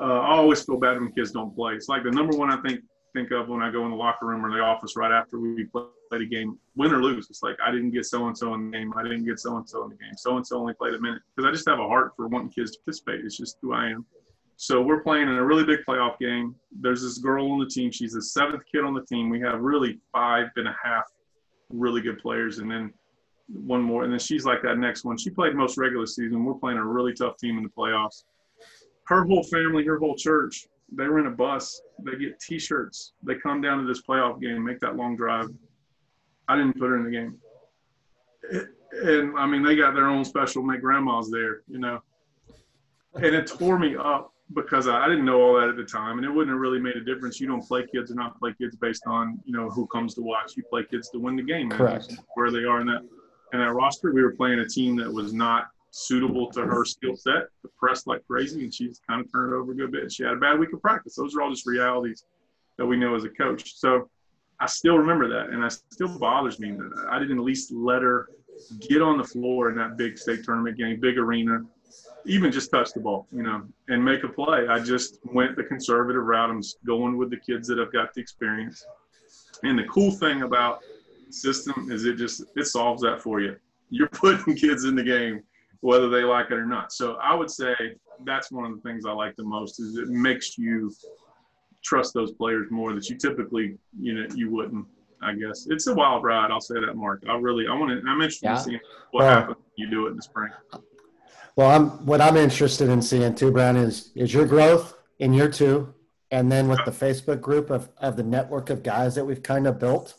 Uh, 0.00 0.20
I 0.20 0.36
always 0.36 0.64
feel 0.64 0.78
bad 0.78 0.98
when 0.98 1.12
kids 1.12 1.32
don't 1.32 1.54
play. 1.54 1.74
It's 1.74 1.88
like 1.88 2.02
the 2.02 2.10
number 2.10 2.36
one 2.36 2.50
I 2.50 2.60
think 2.62 2.80
think 3.14 3.30
of 3.30 3.48
when 3.48 3.62
I 3.62 3.70
go 3.70 3.84
in 3.84 3.90
the 3.90 3.96
locker 3.96 4.26
room 4.26 4.44
or 4.44 4.50
the 4.50 4.60
office 4.60 4.96
right 4.96 5.12
after 5.12 5.38
we 5.38 5.64
play 5.64 5.84
a 6.20 6.26
game, 6.26 6.58
win 6.76 6.92
or 6.92 7.02
lose. 7.02 7.28
It's 7.30 7.42
like 7.42 7.56
I 7.64 7.70
didn't 7.70 7.90
get 7.90 8.04
so 8.04 8.26
and 8.26 8.36
so 8.36 8.54
in 8.54 8.70
the 8.70 8.76
game. 8.76 8.92
I 8.96 9.02
didn't 9.02 9.24
get 9.24 9.38
so 9.38 9.56
and 9.56 9.68
so 9.68 9.84
in 9.84 9.90
the 9.90 9.96
game. 9.96 10.16
So 10.16 10.36
and 10.36 10.46
so 10.46 10.58
only 10.58 10.74
played 10.74 10.94
a 10.94 11.00
minute 11.00 11.22
because 11.34 11.48
I 11.48 11.52
just 11.52 11.68
have 11.68 11.78
a 11.78 11.86
heart 11.88 12.12
for 12.16 12.28
wanting 12.28 12.50
kids 12.50 12.72
to 12.72 12.78
participate. 12.84 13.24
It's 13.24 13.36
just 13.36 13.58
who 13.62 13.72
I 13.72 13.88
am. 13.88 14.04
So 14.56 14.80
we're 14.80 15.02
playing 15.02 15.28
in 15.28 15.34
a 15.34 15.44
really 15.44 15.64
big 15.64 15.80
playoff 15.86 16.18
game. 16.18 16.54
There's 16.80 17.02
this 17.02 17.18
girl 17.18 17.50
on 17.50 17.58
the 17.58 17.66
team. 17.66 17.90
She's 17.90 18.12
the 18.12 18.22
seventh 18.22 18.62
kid 18.70 18.84
on 18.84 18.94
the 18.94 19.02
team. 19.02 19.28
We 19.28 19.40
have 19.40 19.60
really 19.60 19.98
five 20.12 20.46
and 20.56 20.68
a 20.68 20.76
half 20.82 21.04
really 21.70 22.00
good 22.00 22.18
players, 22.18 22.58
and 22.58 22.70
then 22.70 22.92
one 23.48 23.82
more. 23.82 24.04
And 24.04 24.12
then 24.12 24.20
she's 24.20 24.44
like 24.44 24.62
that 24.62 24.78
next 24.78 25.04
one. 25.04 25.18
She 25.18 25.30
played 25.30 25.54
most 25.54 25.76
regular 25.76 26.06
season. 26.06 26.44
We're 26.44 26.54
playing 26.54 26.78
a 26.78 26.84
really 26.84 27.12
tough 27.12 27.36
team 27.36 27.56
in 27.56 27.64
the 27.64 27.68
playoffs. 27.68 28.24
Her 29.06 29.24
whole 29.24 29.42
family, 29.42 29.84
her 29.84 29.98
whole 29.98 30.14
church, 30.14 30.66
they 30.92 31.04
rent 31.04 31.26
a 31.26 31.30
bus. 31.30 31.80
They 32.02 32.16
get 32.16 32.40
T-shirts. 32.40 33.12
They 33.22 33.34
come 33.34 33.60
down 33.60 33.78
to 33.78 33.86
this 33.86 34.02
playoff 34.02 34.40
game, 34.40 34.64
make 34.64 34.80
that 34.80 34.96
long 34.96 35.16
drive. 35.16 35.48
I 36.48 36.56
didn't 36.56 36.74
put 36.78 36.90
her 36.90 36.96
in 36.96 37.04
the 37.04 37.10
game. 37.10 37.38
It- 38.50 38.68
and 39.02 39.36
I 39.36 39.44
mean, 39.44 39.64
they 39.64 39.74
got 39.74 39.94
their 39.94 40.06
own 40.08 40.24
special. 40.24 40.62
My 40.62 40.76
grandma's 40.76 41.28
there, 41.28 41.62
you 41.66 41.78
know, 41.80 42.00
and 43.14 43.24
it 43.34 43.48
tore 43.48 43.76
me 43.76 43.96
up 43.96 44.32
because 44.52 44.86
I, 44.86 45.04
I 45.04 45.08
didn't 45.08 45.24
know 45.24 45.40
all 45.42 45.54
that 45.58 45.68
at 45.68 45.76
the 45.76 45.84
time, 45.84 46.18
and 46.18 46.24
it 46.24 46.30
wouldn't 46.30 46.50
have 46.54 46.60
really 46.60 46.78
made 46.78 46.94
a 46.96 47.02
difference. 47.02 47.40
You 47.40 47.48
don't 47.48 47.66
play 47.66 47.84
kids 47.92 48.12
or 48.12 48.14
not 48.14 48.38
play 48.38 48.54
kids 48.56 48.76
based 48.76 49.02
on 49.08 49.40
you 49.44 49.52
know 49.52 49.68
who 49.68 49.86
comes 49.88 50.14
to 50.14 50.20
watch. 50.22 50.56
You 50.56 50.62
play 50.70 50.84
kids 50.88 51.10
to 51.10 51.18
win 51.18 51.34
the 51.34 51.42
game. 51.42 51.70
Correct. 51.70 52.14
Where 52.34 52.52
they 52.52 52.64
are 52.64 52.80
in 52.82 52.86
that 52.86 53.02
in 53.52 53.58
that 53.58 53.72
roster, 53.72 54.12
we 54.12 54.22
were 54.22 54.32
playing 54.36 54.60
a 54.60 54.68
team 54.68 54.94
that 54.96 55.12
was 55.12 55.32
not 55.32 55.66
suitable 55.90 56.50
to 56.52 56.64
her 56.64 56.84
skill 56.84 57.16
set. 57.16 57.48
The 57.64 57.70
press 57.76 58.06
like 58.06 58.24
crazy, 58.28 58.62
and 58.62 58.72
she's 58.72 59.00
kind 59.08 59.20
of 59.20 59.32
turned 59.32 59.52
it 59.52 59.56
over 59.56 59.72
a 59.72 59.74
good 59.74 59.90
bit. 59.90 60.12
She 60.12 60.22
had 60.22 60.34
a 60.34 60.36
bad 60.36 60.58
week 60.60 60.72
of 60.72 60.80
practice. 60.80 61.16
Those 61.16 61.34
are 61.34 61.42
all 61.42 61.50
just 61.50 61.66
realities 61.66 62.24
that 62.78 62.86
we 62.86 62.96
know 62.96 63.16
as 63.16 63.24
a 63.24 63.28
coach. 63.28 63.74
So 63.76 64.08
I 64.64 64.66
still 64.66 64.96
remember 64.96 65.28
that, 65.28 65.50
and 65.50 65.62
it 65.62 65.72
still 65.92 66.18
bothers 66.18 66.58
me 66.58 66.70
that 66.70 67.06
I 67.10 67.18
didn't 67.18 67.36
at 67.36 67.44
least 67.44 67.70
let 67.70 68.00
her 68.00 68.30
get 68.80 69.02
on 69.02 69.18
the 69.18 69.24
floor 69.24 69.68
in 69.68 69.76
that 69.76 69.98
big 69.98 70.16
state 70.16 70.42
tournament 70.42 70.78
game, 70.78 70.98
big 71.00 71.18
arena, 71.18 71.60
even 72.24 72.50
just 72.50 72.70
touch 72.70 72.94
the 72.94 73.00
ball, 73.00 73.26
you 73.30 73.42
know, 73.42 73.62
and 73.88 74.02
make 74.02 74.24
a 74.24 74.28
play. 74.28 74.66
I 74.66 74.80
just 74.80 75.18
went 75.22 75.54
the 75.54 75.64
conservative 75.64 76.24
route. 76.24 76.48
I'm 76.48 76.62
going 76.86 77.18
with 77.18 77.28
the 77.28 77.36
kids 77.36 77.68
that 77.68 77.76
have 77.76 77.92
got 77.92 78.14
the 78.14 78.22
experience. 78.22 78.86
And 79.64 79.78
the 79.78 79.84
cool 79.84 80.12
thing 80.12 80.40
about 80.40 80.80
system 81.28 81.90
is 81.92 82.06
it 82.06 82.16
just 82.16 82.44
it 82.56 82.64
solves 82.64 83.02
that 83.02 83.20
for 83.20 83.42
you. 83.42 83.56
You're 83.90 84.08
putting 84.12 84.56
kids 84.56 84.84
in 84.84 84.94
the 84.94 85.02
game 85.02 85.42
whether 85.82 86.08
they 86.08 86.24
like 86.24 86.46
it 86.46 86.54
or 86.54 86.64
not. 86.64 86.90
So 86.90 87.16
I 87.16 87.34
would 87.34 87.50
say 87.50 87.74
that's 88.24 88.50
one 88.50 88.64
of 88.64 88.74
the 88.74 88.80
things 88.80 89.04
I 89.04 89.12
like 89.12 89.36
the 89.36 89.44
most 89.44 89.78
is 89.78 89.98
it 89.98 90.08
makes 90.08 90.56
you 90.56 90.90
trust 91.84 92.14
those 92.14 92.32
players 92.32 92.66
more 92.70 92.92
that 92.94 93.08
you 93.08 93.16
typically 93.16 93.76
you 94.00 94.14
know 94.14 94.26
you 94.34 94.50
wouldn't. 94.50 94.86
I 95.22 95.34
guess 95.34 95.66
it's 95.70 95.86
a 95.86 95.94
wild 95.94 96.24
ride. 96.24 96.50
I'll 96.50 96.60
say 96.60 96.74
that, 96.84 96.96
Mark. 96.96 97.22
I 97.28 97.36
really 97.36 97.66
I 97.68 97.74
want 97.74 97.90
to. 97.92 98.08
I'm 98.08 98.20
interested 98.20 98.46
Yeah. 98.46 98.56
in 98.58 98.64
seeing 98.64 98.80
what 99.12 99.22
Well- 99.24 99.30
happens 99.34 99.56
you 99.76 99.88
do 99.90 100.06
it 100.06 100.10
in 100.10 100.16
the 100.16 100.22
spring. 100.22 100.50
Well, 101.56 101.70
I'm 101.70 102.04
what 102.04 102.20
I'm 102.20 102.36
interested 102.36 102.88
in 102.88 103.00
seeing 103.00 103.34
too, 103.34 103.52
Brown, 103.52 103.76
is 103.76 104.10
is 104.16 104.34
your 104.34 104.46
growth 104.46 104.96
in 105.20 105.32
year 105.32 105.48
two, 105.48 105.94
and 106.30 106.50
then 106.50 106.68
with 106.68 106.80
the 106.84 106.90
Facebook 106.90 107.40
group 107.40 107.70
of 107.70 107.88
of 107.98 108.16
the 108.16 108.22
network 108.24 108.70
of 108.70 108.82
guys 108.82 109.14
that 109.14 109.24
we've 109.24 109.42
kind 109.42 109.66
of 109.66 109.78
built 109.78 110.14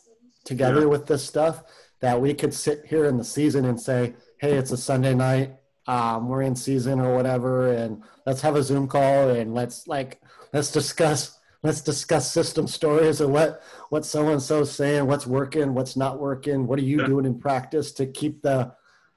together 0.45 0.81
Yeah. 0.81 0.87
with 0.87 1.07
this 1.07 1.23
stuff, 1.23 1.63
that 1.99 2.21
we 2.21 2.33
could 2.33 2.53
sit 2.53 2.85
here 2.85 3.05
in 3.05 3.17
the 3.17 3.23
season 3.23 3.65
and 3.65 3.79
say, 3.79 4.15
hey, 4.39 4.53
it's 4.57 4.71
a 4.71 4.77
Sunday 4.77 5.13
night, 5.15 5.55
um, 5.87 6.29
we're 6.29 6.43
in 6.43 6.55
season 6.55 6.99
or 6.99 7.15
whatever, 7.15 7.71
and 7.73 8.01
let's 8.25 8.41
have 8.41 8.55
a 8.55 8.63
Zoom 8.63 8.87
call 8.87 9.29
and 9.29 9.53
let's 9.53 9.87
like 9.87 10.21
let's 10.53 10.71
discuss 10.71 11.34
let's 11.65 11.81
discuss 11.81 12.31
system 12.31 12.67
stories 12.67 13.19
of 13.21 13.31
what 13.31 13.63
what 13.89 14.05
so 14.05 14.29
and 14.29 14.41
so 14.41 14.63
saying, 14.63 15.07
what's 15.07 15.25
working, 15.25 15.73
what's 15.73 15.97
not 15.97 16.19
working, 16.19 16.67
what 16.67 16.77
are 16.77 16.83
you 16.83 17.03
doing 17.05 17.25
in 17.25 17.39
practice 17.39 17.91
to 17.93 18.05
keep 18.05 18.41
the 18.43 18.71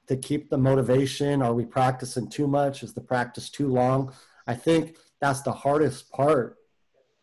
to 0.07 0.17
keep 0.17 0.49
the 0.49 0.57
motivation? 0.57 1.43
Are 1.43 1.53
we 1.53 1.65
practicing 1.65 2.27
too 2.27 2.47
much? 2.47 2.81
Is 2.81 2.93
the 2.93 3.01
practice 3.01 3.49
too 3.49 3.67
long? 3.67 4.11
I 4.47 4.55
think 4.55 4.97
that's 5.21 5.41
the 5.41 5.51
hardest 5.51 6.11
part. 6.11 6.57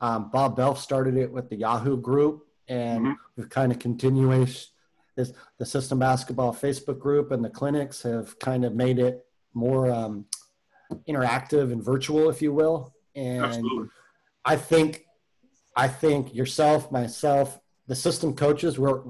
Um, 0.01 0.31
Bob 0.31 0.57
Belf 0.57 0.77
started 0.79 1.17
it 1.17 1.33
with 1.33 1.51
the 1.51 1.57
Yahoo 1.57 1.97
group, 1.97 2.47
and 2.69 3.07
Mhm. 3.07 3.17
we've 3.37 3.49
kind 3.51 3.73
of 3.73 3.79
continuation. 3.81 4.71
This 5.17 5.33
the 5.59 5.67
System 5.67 5.99
Basketball 5.99 6.53
Facebook 6.55 7.01
group 7.01 7.33
and 7.33 7.45
the 7.45 7.51
clinics 7.51 8.03
have 8.03 8.39
kind 8.39 8.65
of 8.65 8.75
made 8.75 8.99
it 8.99 9.27
more 9.55 9.91
um, 9.91 10.27
interactive 11.09 11.73
and 11.73 11.83
virtual, 11.83 12.29
if 12.29 12.41
you 12.43 12.53
will. 12.53 12.95
And 13.17 13.43
Absolutely. 13.45 13.89
I 14.45 14.57
think, 14.57 15.06
I 15.77 15.89
think 15.89 16.35
yourself, 16.35 16.91
myself, 16.91 17.61
the 17.87 17.95
system 17.95 18.35
coaches, 18.35 18.79
we're 18.79 19.03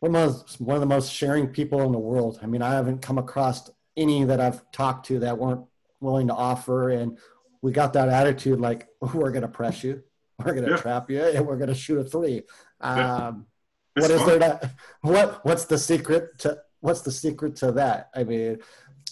we're 0.00 0.10
most, 0.10 0.60
one 0.60 0.74
of 0.76 0.80
the 0.80 0.86
most 0.86 1.12
sharing 1.12 1.46
people 1.48 1.80
in 1.82 1.92
the 1.92 1.98
world. 1.98 2.38
I 2.42 2.46
mean, 2.46 2.60
I 2.60 2.74
haven't 2.74 3.02
come 3.02 3.18
across 3.18 3.70
any 3.96 4.24
that 4.24 4.40
I've 4.40 4.68
talked 4.72 5.06
to 5.06 5.20
that 5.20 5.38
weren't 5.38 5.64
willing 6.00 6.26
to 6.26 6.34
offer, 6.34 6.90
and 6.90 7.18
we 7.62 7.70
got 7.72 7.92
that 7.92 8.08
attitude 8.08 8.60
like 8.60 8.88
we're 9.00 9.30
going 9.30 9.42
to 9.42 9.48
press 9.48 9.82
you, 9.84 10.02
we're 10.44 10.54
going 10.54 10.64
to 10.64 10.70
Yeah. 10.72 10.76
trap 10.76 11.10
you, 11.10 11.22
and 11.22 11.46
we're 11.46 11.56
going 11.56 11.68
to 11.68 11.74
shoot 11.74 11.98
a 11.98 12.04
three. 12.04 12.42
Yeah. 12.82 13.26
Um, 13.28 13.46
what 13.94 14.10
is 14.10 14.20
fun. 14.22 14.38
there 14.38 14.38
to 14.38 14.70
what 15.02 15.44
what's 15.44 15.66
the 15.66 15.76
secret 15.78 16.38
to 16.38 16.58
what's 16.80 17.02
the 17.02 17.12
secret 17.12 17.54
to 17.56 17.72
that 17.72 18.08
i 18.14 18.24
mean 18.24 18.58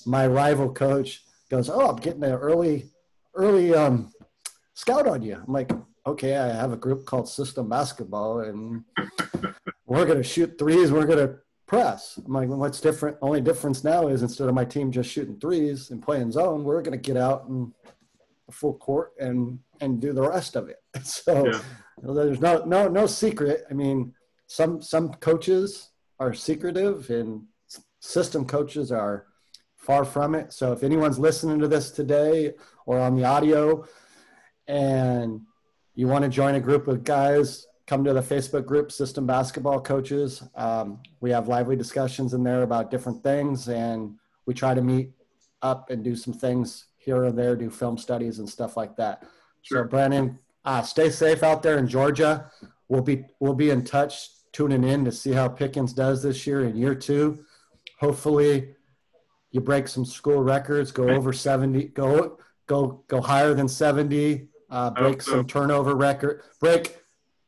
my 0.06 0.26
rival 0.26 0.72
coach 0.72 1.22
goes 1.50 1.68
oh 1.68 1.86
i'm 1.90 1.96
getting 1.96 2.24
an 2.24 2.32
early 2.32 2.86
early 3.34 3.74
um 3.74 4.10
scout 4.72 5.06
on 5.06 5.20
you 5.20 5.34
i'm 5.46 5.52
like 5.52 5.70
okay 6.06 6.36
i 6.36 6.48
have 6.48 6.72
a 6.72 6.76
group 6.76 7.04
called 7.04 7.28
system 7.28 7.68
basketball 7.68 8.40
and 8.40 8.84
we're 9.86 10.06
going 10.06 10.18
to 10.18 10.24
shoot 10.24 10.58
threes 10.58 10.90
we're 10.90 11.06
going 11.06 11.18
to 11.18 11.36
press. 11.70 12.18
I'm 12.26 12.32
like, 12.32 12.48
well, 12.48 12.58
what's 12.58 12.80
different? 12.80 13.16
Only 13.22 13.40
difference 13.40 13.84
now 13.84 14.08
is 14.08 14.22
instead 14.22 14.48
of 14.48 14.54
my 14.56 14.64
team 14.64 14.90
just 14.90 15.08
shooting 15.08 15.38
threes 15.38 15.90
and 15.92 16.02
playing 16.02 16.32
zone, 16.32 16.64
we're 16.64 16.82
going 16.82 17.00
to 17.00 17.10
get 17.10 17.16
out 17.16 17.46
and 17.46 17.72
full 18.50 18.74
court 18.74 19.12
and 19.20 19.60
and 19.80 20.00
do 20.00 20.12
the 20.12 20.28
rest 20.28 20.56
of 20.56 20.68
it. 20.68 20.82
So 21.04 21.46
yeah. 21.46 21.60
there's 22.02 22.40
no 22.40 22.64
no 22.64 22.88
no 22.88 23.06
secret. 23.06 23.64
I 23.70 23.74
mean, 23.74 24.12
some 24.48 24.82
some 24.82 25.14
coaches 25.14 25.90
are 26.18 26.34
secretive 26.34 27.08
and 27.10 27.44
system 28.00 28.44
coaches 28.44 28.90
are 28.90 29.26
far 29.76 30.04
from 30.04 30.34
it. 30.34 30.52
So 30.52 30.72
if 30.72 30.82
anyone's 30.82 31.20
listening 31.20 31.60
to 31.60 31.68
this 31.68 31.92
today 31.92 32.54
or 32.84 32.98
on 32.98 33.14
the 33.14 33.24
audio 33.24 33.86
and 34.66 35.42
you 36.00 36.08
want 36.08 36.24
to 36.24 36.30
join 36.30 36.54
a 36.54 36.60
group 36.60 36.88
of 36.88 37.04
guys, 37.04 37.66
come 37.86 38.02
to 38.04 38.14
the 38.14 38.22
Facebook 38.22 38.64
group, 38.64 38.90
System 38.90 39.26
Basketball 39.26 39.82
Coaches. 39.82 40.42
Um, 40.54 41.02
we 41.20 41.30
have 41.30 41.46
lively 41.46 41.76
discussions 41.76 42.32
in 42.32 42.42
there 42.42 42.62
about 42.62 42.90
different 42.90 43.22
things, 43.22 43.68
and 43.68 44.14
we 44.46 44.54
try 44.54 44.72
to 44.72 44.80
meet 44.80 45.10
up 45.60 45.90
and 45.90 46.02
do 46.02 46.16
some 46.16 46.32
things 46.32 46.86
here 46.96 47.24
and 47.24 47.38
there, 47.38 47.54
do 47.54 47.68
film 47.68 47.98
studies 47.98 48.38
and 48.38 48.48
stuff 48.48 48.78
like 48.78 48.96
that. 48.96 49.24
Sure. 49.60 49.84
So, 49.84 49.88
Brandon, 49.90 50.38
uh, 50.64 50.80
stay 50.80 51.10
safe 51.10 51.42
out 51.42 51.62
there 51.62 51.76
in 51.76 51.86
Georgia. 51.86 52.50
We'll 52.88 53.02
be 53.02 53.26
we'll 53.38 53.52
be 53.52 53.68
in 53.68 53.84
touch, 53.84 54.30
tuning 54.52 54.84
in 54.84 55.04
to 55.04 55.12
see 55.12 55.32
how 55.32 55.48
Pickens 55.48 55.92
does 55.92 56.22
this 56.22 56.46
year 56.46 56.62
in 56.62 56.78
year 56.78 56.94
two. 56.94 57.44
Hopefully, 57.98 58.74
you 59.50 59.60
break 59.60 59.86
some 59.86 60.06
school 60.06 60.42
records, 60.42 60.92
go 60.92 61.10
over 61.10 61.34
seventy, 61.34 61.88
go 61.88 62.38
go 62.66 63.04
go 63.06 63.20
higher 63.20 63.52
than 63.52 63.68
seventy, 63.68 64.48
uh, 64.70 64.90
break 64.90 65.22
some 65.22 65.46
turnover 65.46 65.94
record, 65.94 66.42
break 66.60 66.98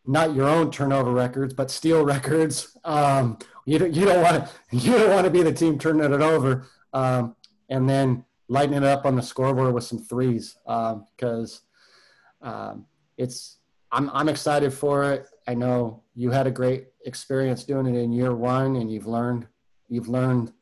not 0.06 0.34
your 0.34 0.48
own 0.48 0.70
turnover 0.70 1.12
records, 1.12 1.54
but 1.54 1.70
steal 1.70 2.04
records. 2.14 2.76
Um, 2.84 3.38
you 3.64 3.78
don't 3.78 3.94
you 3.94 4.04
don't 4.04 4.22
want 4.22 4.44
to 4.44 4.76
you 4.76 4.92
don't 4.92 5.10
want 5.10 5.24
to 5.24 5.30
be 5.30 5.42
the 5.42 5.52
team 5.52 5.78
turning 5.78 6.12
it 6.12 6.20
over, 6.20 6.66
um, 6.92 7.36
and 7.68 7.88
then 7.88 8.24
lighting 8.48 8.74
it 8.74 8.84
up 8.84 9.06
on 9.06 9.16
the 9.16 9.22
scoreboard 9.22 9.72
with 9.72 9.84
some 9.84 9.98
threes 9.98 10.56
because 10.64 11.62
um, 12.42 12.52
um, 12.52 12.86
it's 13.16 13.58
I'm 13.92 14.10
I'm 14.10 14.28
excited 14.28 14.72
for 14.72 15.12
it. 15.12 15.26
I 15.46 15.54
know 15.54 16.02
you 16.14 16.30
had 16.30 16.46
a 16.46 16.50
great 16.50 16.88
experience 17.04 17.64
doing 17.64 17.86
it 17.86 17.98
in 17.98 18.12
year 18.12 18.34
one, 18.34 18.76
and 18.76 18.90
you've 18.90 19.06
learned 19.06 19.46
you've 19.88 20.08
learned 20.08 20.52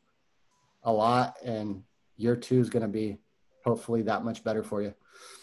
a 0.82 0.92
lot, 0.92 1.36
and 1.44 1.82
year 2.16 2.36
two 2.36 2.60
is 2.60 2.68
going 2.68 2.82
to 2.82 2.88
be 2.88 3.18
hopefully 3.64 4.02
that 4.02 4.24
much 4.24 4.42
better 4.44 4.62
for 4.62 4.82
you. 4.82 4.94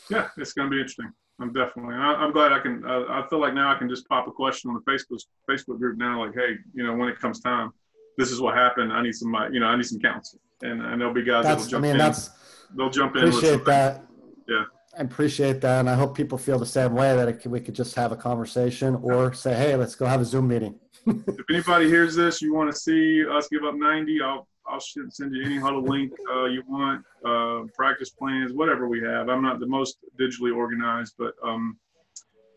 Yeah, 0.10 0.30
it's 0.38 0.54
going 0.54 0.70
to 0.70 0.72
be 0.74 0.80
interesting. 0.80 1.12
I'm 1.40 1.54
definitely. 1.54 1.96
I, 1.96 2.24
am 2.24 2.32
glad 2.32 2.52
I 2.52 2.60
can. 2.60 2.84
Uh, 2.86 3.06
I 3.10 3.28
feel 3.30 3.40
like 3.40 3.54
now 3.54 3.74
I 3.74 3.78
can 3.78 3.88
just 3.88 4.08
pop 4.08 4.28
a 4.28 4.32
question 4.32 4.72
on 4.72 4.82
the 4.84 4.92
Facebook 4.92 5.20
Facebook 5.50 5.78
group 5.78 5.98
now. 5.98 6.26
Like, 6.26 6.34
hey, 6.34 6.56
you 6.74 6.84
know, 6.84 6.96
when 6.96 7.10
it 7.10 7.20
comes 7.20 7.40
time, 7.40 7.72
this 8.18 8.32
is 8.32 8.42
what 8.42 8.56
happened. 8.56 8.92
I 8.92 9.04
need 9.04 9.14
some. 9.14 9.36
You 9.52 9.60
know, 9.60 9.68
I 9.68 9.76
need 9.76 9.86
some 9.86 10.00
counsel, 10.00 10.40
and, 10.64 10.82
and 10.82 11.00
there'll 11.00 11.14
be 11.14 11.24
guys 11.24 11.44
that'll 11.44 11.66
jump 11.66 11.86
I 11.86 11.88
mean, 11.88 11.92
in. 11.92 11.98
That's, 12.00 12.32
they'll 12.76 12.90
jump 12.90 13.16
in. 13.18 13.28
Appreciate 13.28 13.66
that. 13.66 14.04
Yeah. 14.48 14.64
I 14.98 15.02
appreciate 15.04 15.62
that, 15.62 15.82
and 15.82 15.90
I 15.90 15.94
hope 15.94 16.18
people 16.18 16.40
feel 16.40 16.58
the 16.58 16.66
same 16.66 16.96
way 16.96 17.16
that 17.16 17.46
we 17.46 17.60
could 17.60 17.76
just 17.76 17.94
have 17.94 18.12
a 18.12 18.16
conversation 18.16 18.96
or 18.96 19.32
say, 19.32 19.54
"Hey, 19.54 19.76
let's 19.76 19.94
go 19.94 20.08
have 20.08 20.22
a 20.22 20.26
Zoom 20.26 20.48
meeting." 20.48 20.80
if 21.06 21.46
anybody 21.52 21.88
hears 21.88 22.16
this, 22.16 22.42
you 22.42 22.54
want 22.54 22.72
to 22.72 22.78
see 22.78 23.24
us 23.28 23.48
give 23.48 23.64
up 23.64 23.76
90, 23.76 24.22
I'll 24.22 24.48
I'll 24.70 24.80
send 24.82 25.34
you 25.34 25.44
any 25.46 25.58
Hudl 25.58 25.88
link 25.88 26.12
uh, 26.30 26.46
you 26.46 26.62
want, 26.68 27.04
uh, 27.26 27.68
practice 27.74 28.10
plans, 28.10 28.54
whatever 28.54 28.88
we 28.88 29.02
have. 29.02 29.30
I'm 29.30 29.42
not 29.42 29.60
the 29.60 29.68
most 29.68 29.98
digitally 30.20 30.56
organized, 30.56 31.14
but 31.18 31.34
um, 31.44 31.78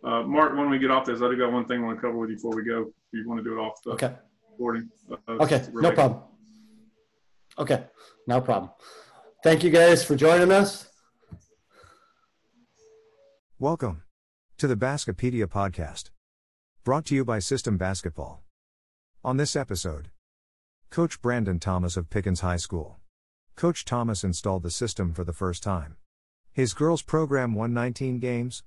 uh, 0.02 0.22
Mark, 0.22 0.56
when 0.56 0.70
we 0.70 0.78
get 0.78 0.90
off 0.90 1.06
this, 1.06 1.22
I 1.22 1.28
do 1.28 1.36
got 1.36 1.52
one 1.52 1.66
thing 1.66 1.82
I 1.82 1.84
want 1.84 1.98
to 1.98 2.00
cover 2.00 2.16
with 2.16 2.30
you 2.30 2.36
before 2.36 2.56
we 2.56 2.64
go. 2.64 2.92
If 3.12 3.24
you 3.24 3.28
want 3.28 3.38
to 3.38 3.44
do 3.44 3.58
it 3.58 3.60
off 3.60 3.82
the 3.84 3.90
okay. 3.92 4.14
recording. 4.52 4.90
Uh, 5.10 5.32
okay, 5.40 5.64
no 5.72 5.92
problem. 5.92 6.22
Okay, 7.58 7.84
no 8.26 8.40
problem. 8.40 8.70
Thank 9.42 9.62
you 9.62 9.70
guys 9.70 10.04
for 10.04 10.16
joining 10.16 10.50
us. 10.50 10.88
Welcome 13.58 14.02
to 14.58 14.66
the 14.66 14.76
Baskipedia 14.76 15.46
podcast, 15.46 16.10
brought 16.84 17.04
to 17.06 17.14
you 17.14 17.24
by 17.24 17.38
System 17.38 17.76
Basketball. 17.76 18.42
On 19.22 19.36
this 19.36 19.54
episode, 19.54 20.08
Coach 20.90 21.22
Brandon 21.22 21.60
Thomas 21.60 21.96
of 21.96 22.10
Pickens 22.10 22.40
High 22.40 22.56
School. 22.56 22.98
Coach 23.54 23.84
Thomas 23.84 24.24
installed 24.24 24.64
the 24.64 24.72
system 24.72 25.14
for 25.14 25.22
the 25.22 25.32
first 25.32 25.62
time. 25.62 25.96
His 26.52 26.74
girls' 26.74 27.00
program 27.00 27.54
won 27.54 27.72
19 27.72 28.18
games. 28.18 28.64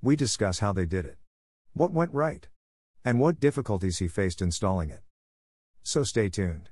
We 0.00 0.14
discuss 0.14 0.60
how 0.60 0.72
they 0.72 0.86
did 0.86 1.04
it, 1.04 1.18
what 1.72 1.90
went 1.90 2.14
right, 2.14 2.46
and 3.04 3.18
what 3.18 3.40
difficulties 3.40 3.98
he 3.98 4.06
faced 4.06 4.40
installing 4.40 4.90
it. 4.90 5.02
So 5.82 6.04
stay 6.04 6.28
tuned. 6.28 6.70